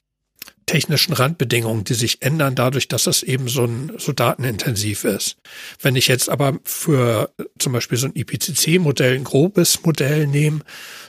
technischen 0.67 1.13
Randbedingungen, 1.13 1.85
die 1.85 1.95
sich 1.95 2.23
ändern 2.23 2.55
dadurch, 2.55 2.89
dass 2.89 3.07
es 3.07 3.23
eben 3.23 3.49
so 3.49 3.65
ein 3.65 3.93
so 3.99 4.13
datenintensiv 4.13 5.05
ist. 5.05 5.37
Wenn 5.81 5.97
ich 5.97 6.09
jetzt 6.09 6.29
aber 6.29 6.59
für 6.65 7.31
zum 7.59 7.73
Beispiel 7.73 7.99
so 7.99 8.07
ein 8.07 8.15
IPCC-Modell, 8.15 9.17
ein 9.17 9.25
grobes 9.25 9.83
Modell 9.83 10.27
nehme, 10.27 10.61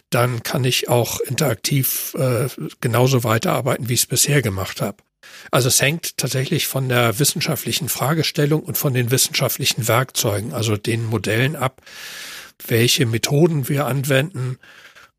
dann 0.09 0.43
kann 0.43 0.63
ich 0.63 0.89
auch 0.89 1.19
interaktiv 1.21 2.13
äh, 2.17 2.47
genauso 2.81 3.23
weiterarbeiten, 3.23 3.89
wie 3.89 3.93
ich 3.93 4.01
es 4.01 4.05
bisher 4.05 4.41
gemacht 4.41 4.81
habe. 4.81 4.97
Also 5.51 5.67
es 5.67 5.81
hängt 5.81 6.17
tatsächlich 6.17 6.67
von 6.67 6.89
der 6.89 7.19
wissenschaftlichen 7.19 7.89
Fragestellung 7.89 8.61
und 8.63 8.77
von 8.77 8.93
den 8.93 9.11
wissenschaftlichen 9.11 9.87
Werkzeugen, 9.87 10.53
also 10.53 10.77
den 10.77 11.05
Modellen 11.05 11.55
ab, 11.55 11.81
welche 12.67 13.05
Methoden 13.05 13.69
wir 13.69 13.85
anwenden. 13.85 14.57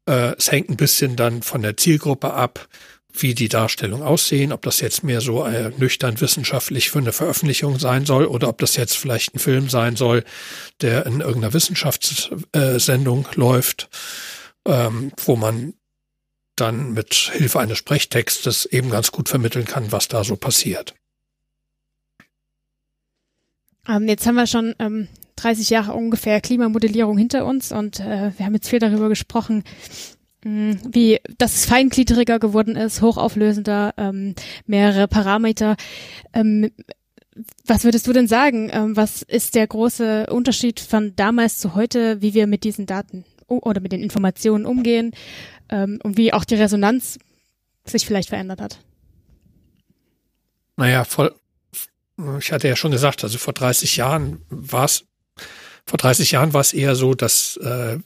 Äh, 0.09 0.35
es 0.37 0.51
hängt 0.51 0.71
ein 0.71 0.77
bisschen 0.77 1.17
dann 1.17 1.43
von 1.43 1.63
der 1.63 1.77
Zielgruppe 1.77 2.33
ab, 2.33 2.69
wie 3.17 3.35
die 3.35 3.49
Darstellung 3.49 4.03
aussehen, 4.03 4.53
ob 4.53 4.63
das 4.63 4.81
jetzt 4.81 5.05
mehr 5.05 5.21
so 5.21 5.45
äh, 5.45 5.71
nüchtern 5.79 6.21
wissenschaftlich 6.21 6.91
für 6.91 6.99
eine 6.99 7.13
Veröffentlichung 7.13 7.79
sein 7.79 8.07
soll 8.07 8.27
oder 8.27 8.49
ob 8.49 8.59
das 8.59 8.77
jetzt 8.77 8.97
vielleicht 8.97 9.35
ein 9.35 9.39
Film 9.39 9.69
sein 9.69 9.95
soll, 9.95 10.25
der 10.81 11.07
in 11.07 11.21
irgendeiner 11.21 11.55
Wissenschaftssendung 11.55 13.27
äh, 13.31 13.39
läuft, 13.39 13.89
ähm, 14.67 15.13
wo 15.25 15.37
man 15.37 15.75
dann 16.57 16.93
mit 16.93 17.15
Hilfe 17.15 17.61
eines 17.61 17.79
Sprechtextes 17.79 18.67
eben 18.67 18.91
ganz 18.91 19.13
gut 19.13 19.29
vermitteln 19.29 19.65
kann, 19.65 19.93
was 19.93 20.09
da 20.09 20.25
so 20.25 20.37
passiert. 20.37 20.95
Ähm, 23.89 24.09
jetzt 24.09 24.27
haben 24.27 24.37
wir 24.37 24.47
schon 24.47 24.75
ähm, 24.79 25.09
30 25.37 25.71
Jahre 25.71 25.93
ungefähr 25.93 26.41
Klimamodellierung 26.41 27.19
hinter 27.19 27.45
uns 27.45 27.73
und 27.73 28.01
äh, 28.01 28.33
wir 28.37 28.47
haben 28.47 28.55
jetzt 28.55 28.69
viel 28.69 28.79
darüber 28.79 29.09
gesprochen, 29.09 29.65
Mm, 30.45 30.73
wie 30.87 31.21
das 31.39 31.65
feingliedriger 31.65 32.39
geworden 32.39 32.77
ist, 32.77 33.01
hochauflösender, 33.01 33.95
ähm, 33.97 34.35
mehrere 34.67 35.09
Parameter. 35.09 35.77
Ähm, 36.35 36.71
was 37.67 37.85
würdest 37.85 38.07
du 38.07 38.13
denn 38.13 38.29
sagen? 38.29 38.71
Ähm, 38.73 38.97
was 38.97 39.23
ist 39.23 39.55
der 39.55 39.67
große 39.67 40.27
Unterschied 40.31 40.81
von 40.81 41.17
damals 41.17 41.59
zu 41.59 41.75
heute, 41.75 42.21
wie 42.21 42.35
wir 42.35 42.47
mit 42.47 42.65
diesen 42.65 42.85
Daten 42.87 43.25
oder 43.47 43.81
mit 43.81 43.93
den 43.93 44.03
Informationen 44.03 44.67
umgehen 44.67 45.13
ähm, 45.69 45.99
und 46.03 46.17
wie 46.17 46.33
auch 46.33 46.45
die 46.45 46.57
Resonanz 46.57 47.19
sich 47.85 48.07
vielleicht 48.07 48.29
verändert 48.29 48.61
hat? 48.61 48.79
Naja, 50.77 51.05
vor, 51.05 51.33
ich 52.39 52.53
hatte 52.53 52.69
ja 52.69 52.77
schon 52.77 52.91
gesagt, 52.91 53.23
also 53.23 53.39
vor 53.39 53.53
30 53.53 53.97
Jahren 53.97 54.43
war 54.49 54.85
es, 54.85 55.05
vor 55.87 55.99
30 55.99 56.33
Jahren 56.33 56.53
war 56.53 56.61
es 56.61 56.73
eher 56.73 56.95
so, 56.97 57.15
dass 57.15 57.57
äh, 57.59 57.99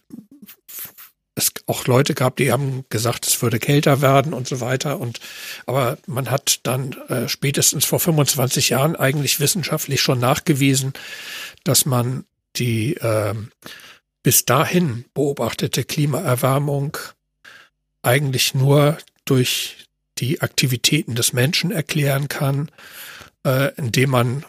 es 1.38 1.52
auch 1.66 1.86
Leute 1.86 2.14
gab, 2.14 2.36
die 2.36 2.52
haben 2.52 2.84
gesagt, 2.90 3.26
es 3.26 3.40
würde 3.40 3.58
kälter 3.58 4.02
werden 4.02 4.34
und 4.34 4.46
so 4.46 4.60
weiter. 4.60 4.98
Und 4.98 5.20
aber 5.66 5.96
man 6.06 6.30
hat 6.30 6.60
dann 6.64 6.92
äh, 7.08 7.28
spätestens 7.28 7.84
vor 7.84 8.00
25 8.00 8.70
Jahren 8.70 8.96
eigentlich 8.96 9.40
wissenschaftlich 9.40 10.02
schon 10.02 10.18
nachgewiesen, 10.18 10.92
dass 11.64 11.86
man 11.86 12.24
die 12.56 12.94
äh, 12.96 13.34
bis 14.22 14.44
dahin 14.44 15.04
beobachtete 15.14 15.84
Klimaerwärmung 15.84 16.96
eigentlich 18.02 18.54
nur 18.54 18.98
durch 19.24 19.86
die 20.18 20.40
Aktivitäten 20.40 21.14
des 21.14 21.32
Menschen 21.32 21.70
erklären 21.70 22.28
kann, 22.28 22.70
äh, 23.44 23.72
indem 23.76 24.10
man 24.10 24.44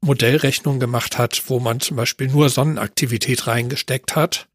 Modellrechnungen 0.00 0.80
gemacht 0.80 1.18
hat, 1.18 1.42
wo 1.46 1.60
man 1.60 1.80
zum 1.80 1.96
Beispiel 1.96 2.28
nur 2.28 2.48
Sonnenaktivität 2.48 3.46
reingesteckt 3.46 4.16
hat 4.16 4.48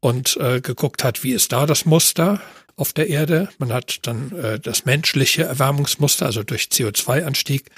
und 0.00 0.36
äh, 0.38 0.60
geguckt 0.60 1.04
hat, 1.04 1.22
wie 1.22 1.32
ist 1.32 1.52
da 1.52 1.66
das 1.66 1.84
Muster 1.84 2.40
auf 2.76 2.92
der 2.92 3.08
Erde. 3.08 3.48
Man 3.58 3.72
hat 3.72 4.06
dann 4.06 4.32
äh, 4.32 4.58
das 4.60 4.84
menschliche 4.84 5.44
Erwärmungsmuster, 5.44 6.26
also 6.26 6.42
durch 6.42 6.64
CO2-Anstieg, 6.64 7.70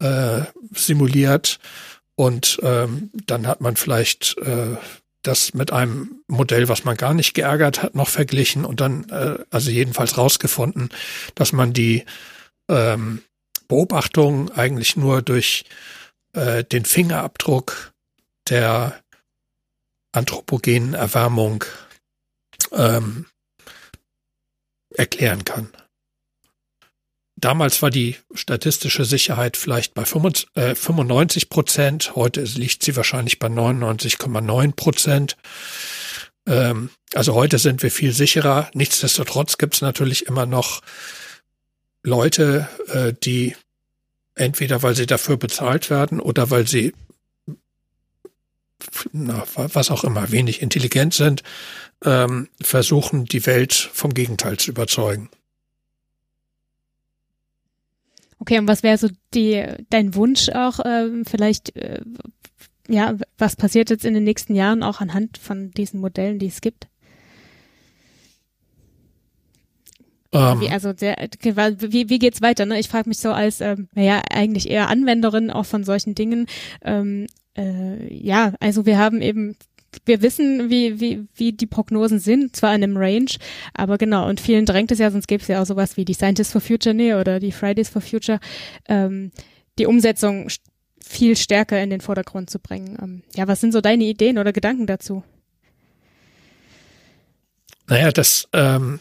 äh, 0.00 0.42
simuliert. 0.72 1.58
Und 2.16 2.58
ähm, 2.62 3.10
dann 3.26 3.46
hat 3.46 3.60
man 3.60 3.76
vielleicht 3.76 4.36
äh, 4.38 4.76
das 5.26 5.54
mit 5.54 5.72
einem 5.72 6.22
Modell, 6.28 6.68
was 6.68 6.84
man 6.84 6.96
gar 6.96 7.14
nicht 7.14 7.34
geärgert 7.34 7.82
hat, 7.82 7.94
noch 7.94 8.08
verglichen 8.08 8.64
und 8.64 8.80
dann, 8.80 9.08
äh, 9.10 9.38
also 9.50 9.70
jedenfalls 9.70 10.16
rausgefunden, 10.16 10.90
dass 11.34 11.52
man 11.52 11.72
die 11.72 12.04
ähm, 12.68 13.22
Beobachtung 13.68 14.50
eigentlich 14.52 14.96
nur 14.96 15.22
durch 15.22 15.64
äh, 16.32 16.64
den 16.64 16.84
Fingerabdruck 16.84 17.92
der 18.48 19.00
anthropogenen 20.12 20.94
Erwärmung 20.94 21.64
ähm, 22.72 23.26
erklären 24.90 25.44
kann. 25.44 25.72
Damals 27.44 27.82
war 27.82 27.90
die 27.90 28.16
statistische 28.34 29.04
Sicherheit 29.04 29.56
vielleicht 29.56 29.94
bei 29.94 30.04
95 30.04 31.50
Prozent, 31.50 32.14
heute 32.14 32.42
liegt 32.42 32.82
sie 32.82 32.96
wahrscheinlich 32.96 33.38
bei 33.38 33.48
99,9 33.48 34.72
Prozent. 34.72 35.36
Ähm, 36.46 36.90
also 37.12 37.34
heute 37.34 37.58
sind 37.58 37.82
wir 37.82 37.90
viel 37.90 38.12
sicherer. 38.12 38.70
Nichtsdestotrotz 38.72 39.58
gibt 39.58 39.74
es 39.74 39.82
natürlich 39.82 40.26
immer 40.26 40.46
noch 40.46 40.80
Leute, 42.02 42.68
äh, 42.88 43.12
die 43.22 43.56
entweder 44.34 44.82
weil 44.82 44.96
sie 44.96 45.06
dafür 45.06 45.36
bezahlt 45.36 45.90
werden 45.90 46.20
oder 46.20 46.50
weil 46.50 46.66
sie 46.66 46.94
na, 49.12 49.46
was 49.54 49.90
auch 49.90 50.04
immer, 50.04 50.30
wenig 50.30 50.60
intelligent 50.60 51.14
sind, 51.14 51.42
ähm, 52.04 52.48
versuchen, 52.60 53.24
die 53.24 53.46
Welt 53.46 53.72
vom 53.72 54.12
Gegenteil 54.12 54.58
zu 54.58 54.70
überzeugen. 54.70 55.30
Okay, 58.44 58.58
und 58.58 58.68
was 58.68 58.82
wäre 58.82 58.98
so 58.98 59.08
die, 59.32 59.64
dein 59.88 60.14
Wunsch 60.14 60.50
auch, 60.50 60.78
ähm, 60.84 61.24
vielleicht, 61.24 61.74
äh, 61.76 62.02
ja, 62.86 63.14
was 63.38 63.56
passiert 63.56 63.88
jetzt 63.88 64.04
in 64.04 64.12
den 64.12 64.24
nächsten 64.24 64.54
Jahren 64.54 64.82
auch 64.82 65.00
anhand 65.00 65.38
von 65.38 65.70
diesen 65.70 65.98
Modellen, 65.98 66.38
die 66.38 66.48
es 66.48 66.60
gibt? 66.60 66.88
Um. 70.30 70.60
Wie, 70.60 70.66
ähm. 70.66 70.72
also 70.72 70.92
der, 70.92 71.16
wie, 71.40 72.10
wie 72.10 72.18
geht's 72.18 72.42
weiter? 72.42 72.66
Ne? 72.66 72.78
Ich 72.78 72.90
frage 72.90 73.08
mich 73.08 73.16
so 73.16 73.32
als, 73.32 73.62
ähm, 73.62 73.88
naja, 73.94 74.20
eigentlich 74.30 74.68
eher 74.68 74.90
Anwenderin 74.90 75.50
auch 75.50 75.64
von 75.64 75.82
solchen 75.82 76.14
Dingen. 76.14 76.46
Ähm, 76.82 77.26
äh, 77.56 78.12
ja, 78.12 78.52
also 78.60 78.84
wir 78.84 78.98
haben 78.98 79.22
eben 79.22 79.56
wir 80.04 80.22
wissen, 80.22 80.70
wie, 80.70 81.00
wie, 81.00 81.26
wie 81.34 81.52
die 81.52 81.66
Prognosen 81.66 82.18
sind, 82.18 82.56
zwar 82.56 82.74
in 82.74 82.82
einem 82.82 82.96
Range, 82.96 83.30
aber 83.74 83.98
genau, 83.98 84.28
und 84.28 84.40
vielen 84.40 84.66
drängt 84.66 84.90
es 84.90 84.98
ja, 84.98 85.10
sonst 85.10 85.26
gäbe 85.26 85.42
es 85.42 85.48
ja 85.48 85.62
auch 85.62 85.66
sowas 85.66 85.96
wie 85.96 86.04
die 86.04 86.14
Scientists 86.14 86.52
for 86.52 86.60
Future 86.60 86.94
nee, 86.94 87.14
oder 87.14 87.40
die 87.40 87.52
Fridays 87.52 87.88
for 87.88 88.02
Future, 88.02 88.40
ähm, 88.88 89.30
die 89.78 89.86
Umsetzung 89.86 90.48
viel 91.04 91.36
stärker 91.36 91.82
in 91.82 91.90
den 91.90 92.00
Vordergrund 92.00 92.50
zu 92.50 92.58
bringen. 92.58 92.98
Ähm, 93.00 93.22
ja, 93.34 93.46
was 93.46 93.60
sind 93.60 93.72
so 93.72 93.80
deine 93.80 94.04
Ideen 94.04 94.38
oder 94.38 94.52
Gedanken 94.52 94.86
dazu? 94.86 95.22
Naja, 97.86 98.10
das, 98.10 98.48
ähm, 98.52 99.00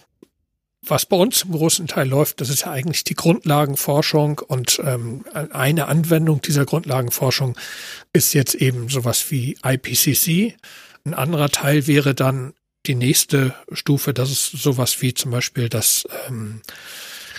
was 0.86 1.06
bei 1.06 1.16
uns 1.16 1.44
im 1.44 1.52
großen 1.52 1.88
Teil 1.88 2.10
läuft, 2.10 2.42
das 2.42 2.50
ist 2.50 2.62
ja 2.62 2.72
eigentlich 2.72 3.06
die 3.06 3.14
Grundlagenforschung 3.14 4.40
und 4.40 4.82
ähm, 4.84 5.24
eine 5.52 5.88
Anwendung 5.88 6.42
dieser 6.42 6.66
Grundlagenforschung 6.66 7.58
ist 8.12 8.34
jetzt 8.34 8.56
eben 8.56 8.90
sowas 8.90 9.32
wie 9.32 9.58
IPCC. 9.64 10.56
Ein 11.06 11.14
anderer 11.14 11.50
Teil 11.50 11.88
wäre 11.88 12.16
dann 12.16 12.54
die 12.86 12.96
nächste 12.96 13.54
Stufe, 13.72 14.14
dass 14.14 14.30
es 14.30 14.48
sowas 14.52 15.02
wie 15.02 15.14
zum 15.14 15.32
Beispiel 15.32 15.70
das 15.70 16.08
ähm, 16.28 16.62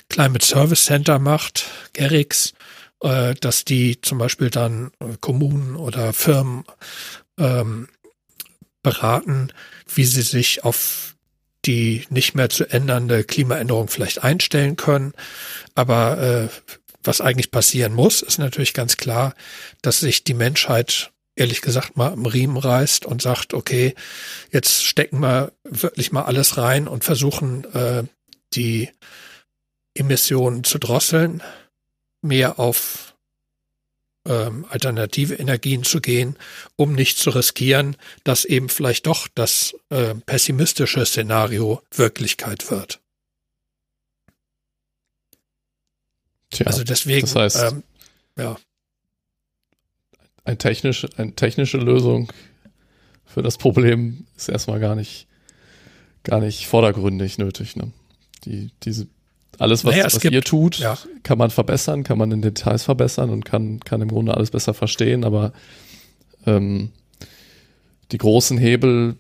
Climate 0.09 0.45
Service 0.45 0.85
Center 0.85 1.19
macht, 1.19 1.67
GERIX, 1.93 2.55
äh, 3.01 3.35
dass 3.35 3.65
die 3.65 4.01
zum 4.01 4.19
Beispiel 4.19 4.51
dann 4.51 4.91
äh, 5.01 5.17
Kommunen 5.21 5.77
oder 5.77 6.13
Firmen 6.13 6.65
ähm, 7.39 7.89
beraten, 8.83 9.53
wie 9.93 10.05
sie 10.05 10.23
sich 10.23 10.65
auf 10.65 11.17
die 11.65 12.07
nicht 12.11 12.35
mehr 12.35 12.51
zu 12.51 12.71
ändernde 12.71 13.25
Klimaänderung 13.25 13.89
vielleicht 13.89 14.23
einstellen 14.23 14.77
können. 14.77 15.15
Aber 15.75 16.19
äh, 16.19 16.49
was 17.03 17.21
eigentlich 17.21 17.51
passieren 17.51 17.95
muss, 17.95 18.23
ist 18.23 18.39
natürlich 18.39 18.75
ganz 18.75 18.97
klar, 18.97 19.35
dass 19.83 20.01
sich 20.01 20.25
die 20.25 20.35
Menschheit 20.35 21.11
ehrlich 21.37 21.63
gesagt 21.63 21.97
mal 21.97 22.13
im 22.13 22.27
Riemen 22.27 22.57
reißt 22.57 23.07
und 23.07 23.23
sagt, 23.23 23.55
okay, 23.55 23.95
jetzt 24.51 24.85
stecken 24.85 25.21
wir 25.21 25.53
wirklich 25.65 26.13
mal 26.13 26.23
alles 26.23 26.57
rein 26.57 26.89
und 26.89 27.05
versuchen 27.05 27.65
äh, 27.75 28.05
die 28.53 28.91
Emissionen 29.95 30.65
zu 30.65 30.79
drosseln, 30.79 31.43
mehr 32.23 32.59
auf 32.59 33.15
ähm, 34.27 34.65
alternative 34.69 35.35
Energien 35.35 35.85
zu 35.85 36.01
gehen, 36.01 36.37
um 36.77 36.95
nicht 36.95 37.19
zu 37.19 37.31
riskieren, 37.31 37.97
dass 38.25 38.45
eben 38.45 38.69
vielleicht 38.69 39.07
doch 39.07 39.29
das 39.35 39.75
äh, 39.91 40.15
pessimistische 40.15 41.05
Szenario 41.05 41.83
Wirklichkeit 41.91 42.71
wird. 42.71 43.01
Tja, 46.51 46.67
also 46.67 46.85
deswegen, 46.85 47.27
das 47.27 47.35
heißt, 47.35 47.73
ähm, 47.73 47.83
ja. 48.39 48.57
Ein 50.45 50.59
technisch, 50.59 51.07
eine 51.17 51.33
technische 51.33 51.79
Lösung 51.79 52.33
für 53.25 53.43
das 53.43 53.59
Problem 53.59 54.27
ist 54.37 54.49
erstmal 54.49 54.79
gar 54.81 54.95
nicht, 54.95 55.27
gar 56.23 56.41
nicht 56.41 56.67
vordergründig 56.67 57.39
nötig. 57.39 57.77
Ne? 57.77 57.91
Die, 58.45 58.71
diese 58.83 59.07
alles, 59.59 59.85
was, 59.85 59.93
naja, 59.93 60.05
was 60.05 60.21
gibt, 60.21 60.35
ihr 60.35 60.43
tut, 60.43 60.79
ja. 60.79 60.99
kann 61.23 61.39
man 61.39 61.51
verbessern, 61.51 62.03
kann 62.03 62.19
man 62.19 62.33
in 62.33 62.43
Details 62.43 62.83
verbessern 62.85 63.31
und 63.31 63.45
kann, 63.45 63.81
kann 63.81 64.01
im 64.01 64.09
Grunde 64.09 64.35
alles 64.35 64.51
besser 64.51 64.75
verstehen, 64.75 65.25
aber 65.25 65.53
ähm, 66.47 66.91
die 68.13 68.19
großen 68.19 68.59
Hebel 68.59 69.17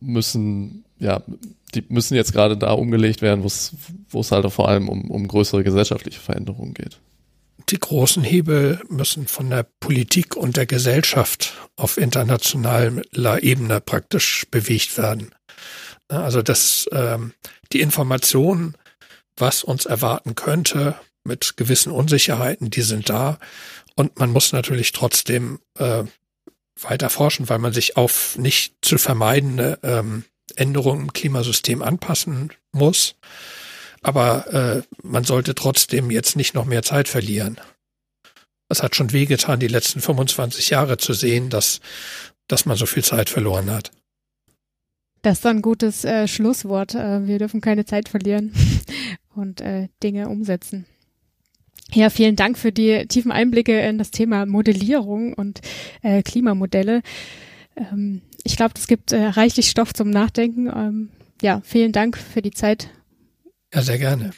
müssen, 0.00 0.84
ja, 0.98 1.22
die 1.74 1.84
müssen 1.88 2.14
jetzt 2.14 2.32
gerade 2.32 2.56
da 2.56 2.72
umgelegt 2.72 3.22
werden, 3.22 3.42
wo 3.42 4.20
es 4.20 4.32
halt 4.32 4.50
vor 4.52 4.68
allem 4.68 4.88
um, 4.88 5.10
um 5.10 5.28
größere 5.28 5.64
gesellschaftliche 5.64 6.20
Veränderungen 6.20 6.74
geht. 6.74 6.98
Die 7.70 7.78
großen 7.78 8.22
Hebel 8.22 8.80
müssen 8.88 9.26
von 9.26 9.50
der 9.50 9.66
Politik 9.80 10.36
und 10.36 10.56
der 10.56 10.66
Gesellschaft 10.66 11.54
auf 11.76 11.98
internationaler 11.98 13.42
Ebene 13.42 13.80
praktisch 13.80 14.46
bewegt 14.50 14.96
werden. 14.96 15.34
Also 16.08 16.40
das, 16.40 16.88
ähm, 16.92 17.34
die 17.72 17.80
Informationen, 17.80 18.76
was 19.36 19.62
uns 19.64 19.84
erwarten 19.84 20.34
könnte, 20.34 20.94
mit 21.24 21.56
gewissen 21.56 21.92
Unsicherheiten, 21.92 22.70
die 22.70 22.82
sind 22.82 23.08
da. 23.08 23.38
Und 23.94 24.18
man 24.18 24.30
muss 24.30 24.52
natürlich 24.52 24.92
trotzdem 24.92 25.60
äh, 25.76 26.04
weiter 26.80 27.10
forschen, 27.10 27.48
weil 27.48 27.58
man 27.58 27.72
sich 27.72 27.96
auf 27.96 28.38
nicht 28.38 28.76
zu 28.82 28.98
vermeidende 28.98 29.78
ähm, 29.82 30.24
Änderungen 30.56 31.02
im 31.02 31.12
Klimasystem 31.12 31.82
anpassen 31.82 32.52
muss. 32.72 33.16
Aber 34.02 34.46
äh, 34.52 34.82
man 35.02 35.24
sollte 35.24 35.54
trotzdem 35.54 36.10
jetzt 36.10 36.36
nicht 36.36 36.54
noch 36.54 36.64
mehr 36.64 36.82
Zeit 36.82 37.08
verlieren. 37.08 37.58
Es 38.68 38.82
hat 38.82 38.94
schon 38.94 39.12
wehgetan, 39.12 39.60
die 39.60 39.68
letzten 39.68 40.00
25 40.00 40.70
Jahre 40.70 40.98
zu 40.98 41.14
sehen, 41.14 41.50
dass, 41.50 41.80
dass 42.46 42.66
man 42.66 42.76
so 42.76 42.86
viel 42.86 43.02
Zeit 43.02 43.30
verloren 43.30 43.70
hat. 43.70 43.90
Das 45.22 45.38
ist 45.38 45.46
ein 45.46 45.62
gutes 45.62 46.04
äh, 46.04 46.28
Schlusswort. 46.28 46.94
Äh, 46.94 47.26
wir 47.26 47.38
dürfen 47.38 47.60
keine 47.60 47.84
Zeit 47.84 48.08
verlieren 48.08 48.52
und 49.34 49.60
äh, 49.60 49.88
Dinge 50.02 50.28
umsetzen. 50.28 50.86
Ja, 51.92 52.10
vielen 52.10 52.36
Dank 52.36 52.58
für 52.58 52.70
die 52.70 53.06
tiefen 53.06 53.32
Einblicke 53.32 53.80
in 53.80 53.96
das 53.98 54.10
Thema 54.10 54.44
Modellierung 54.44 55.32
und 55.32 55.60
äh, 56.02 56.22
Klimamodelle. 56.22 57.02
Ähm, 57.76 58.20
ich 58.44 58.56
glaube, 58.56 58.74
es 58.76 58.86
gibt 58.86 59.12
äh, 59.12 59.24
reichlich 59.24 59.70
Stoff 59.70 59.94
zum 59.94 60.10
Nachdenken. 60.10 60.66
Ähm, 60.68 61.08
ja, 61.40 61.62
vielen 61.64 61.92
Dank 61.92 62.18
für 62.18 62.42
die 62.42 62.50
Zeit. 62.50 62.90
Ja, 63.74 63.82
sehr 63.82 63.98
gerne. 63.98 64.30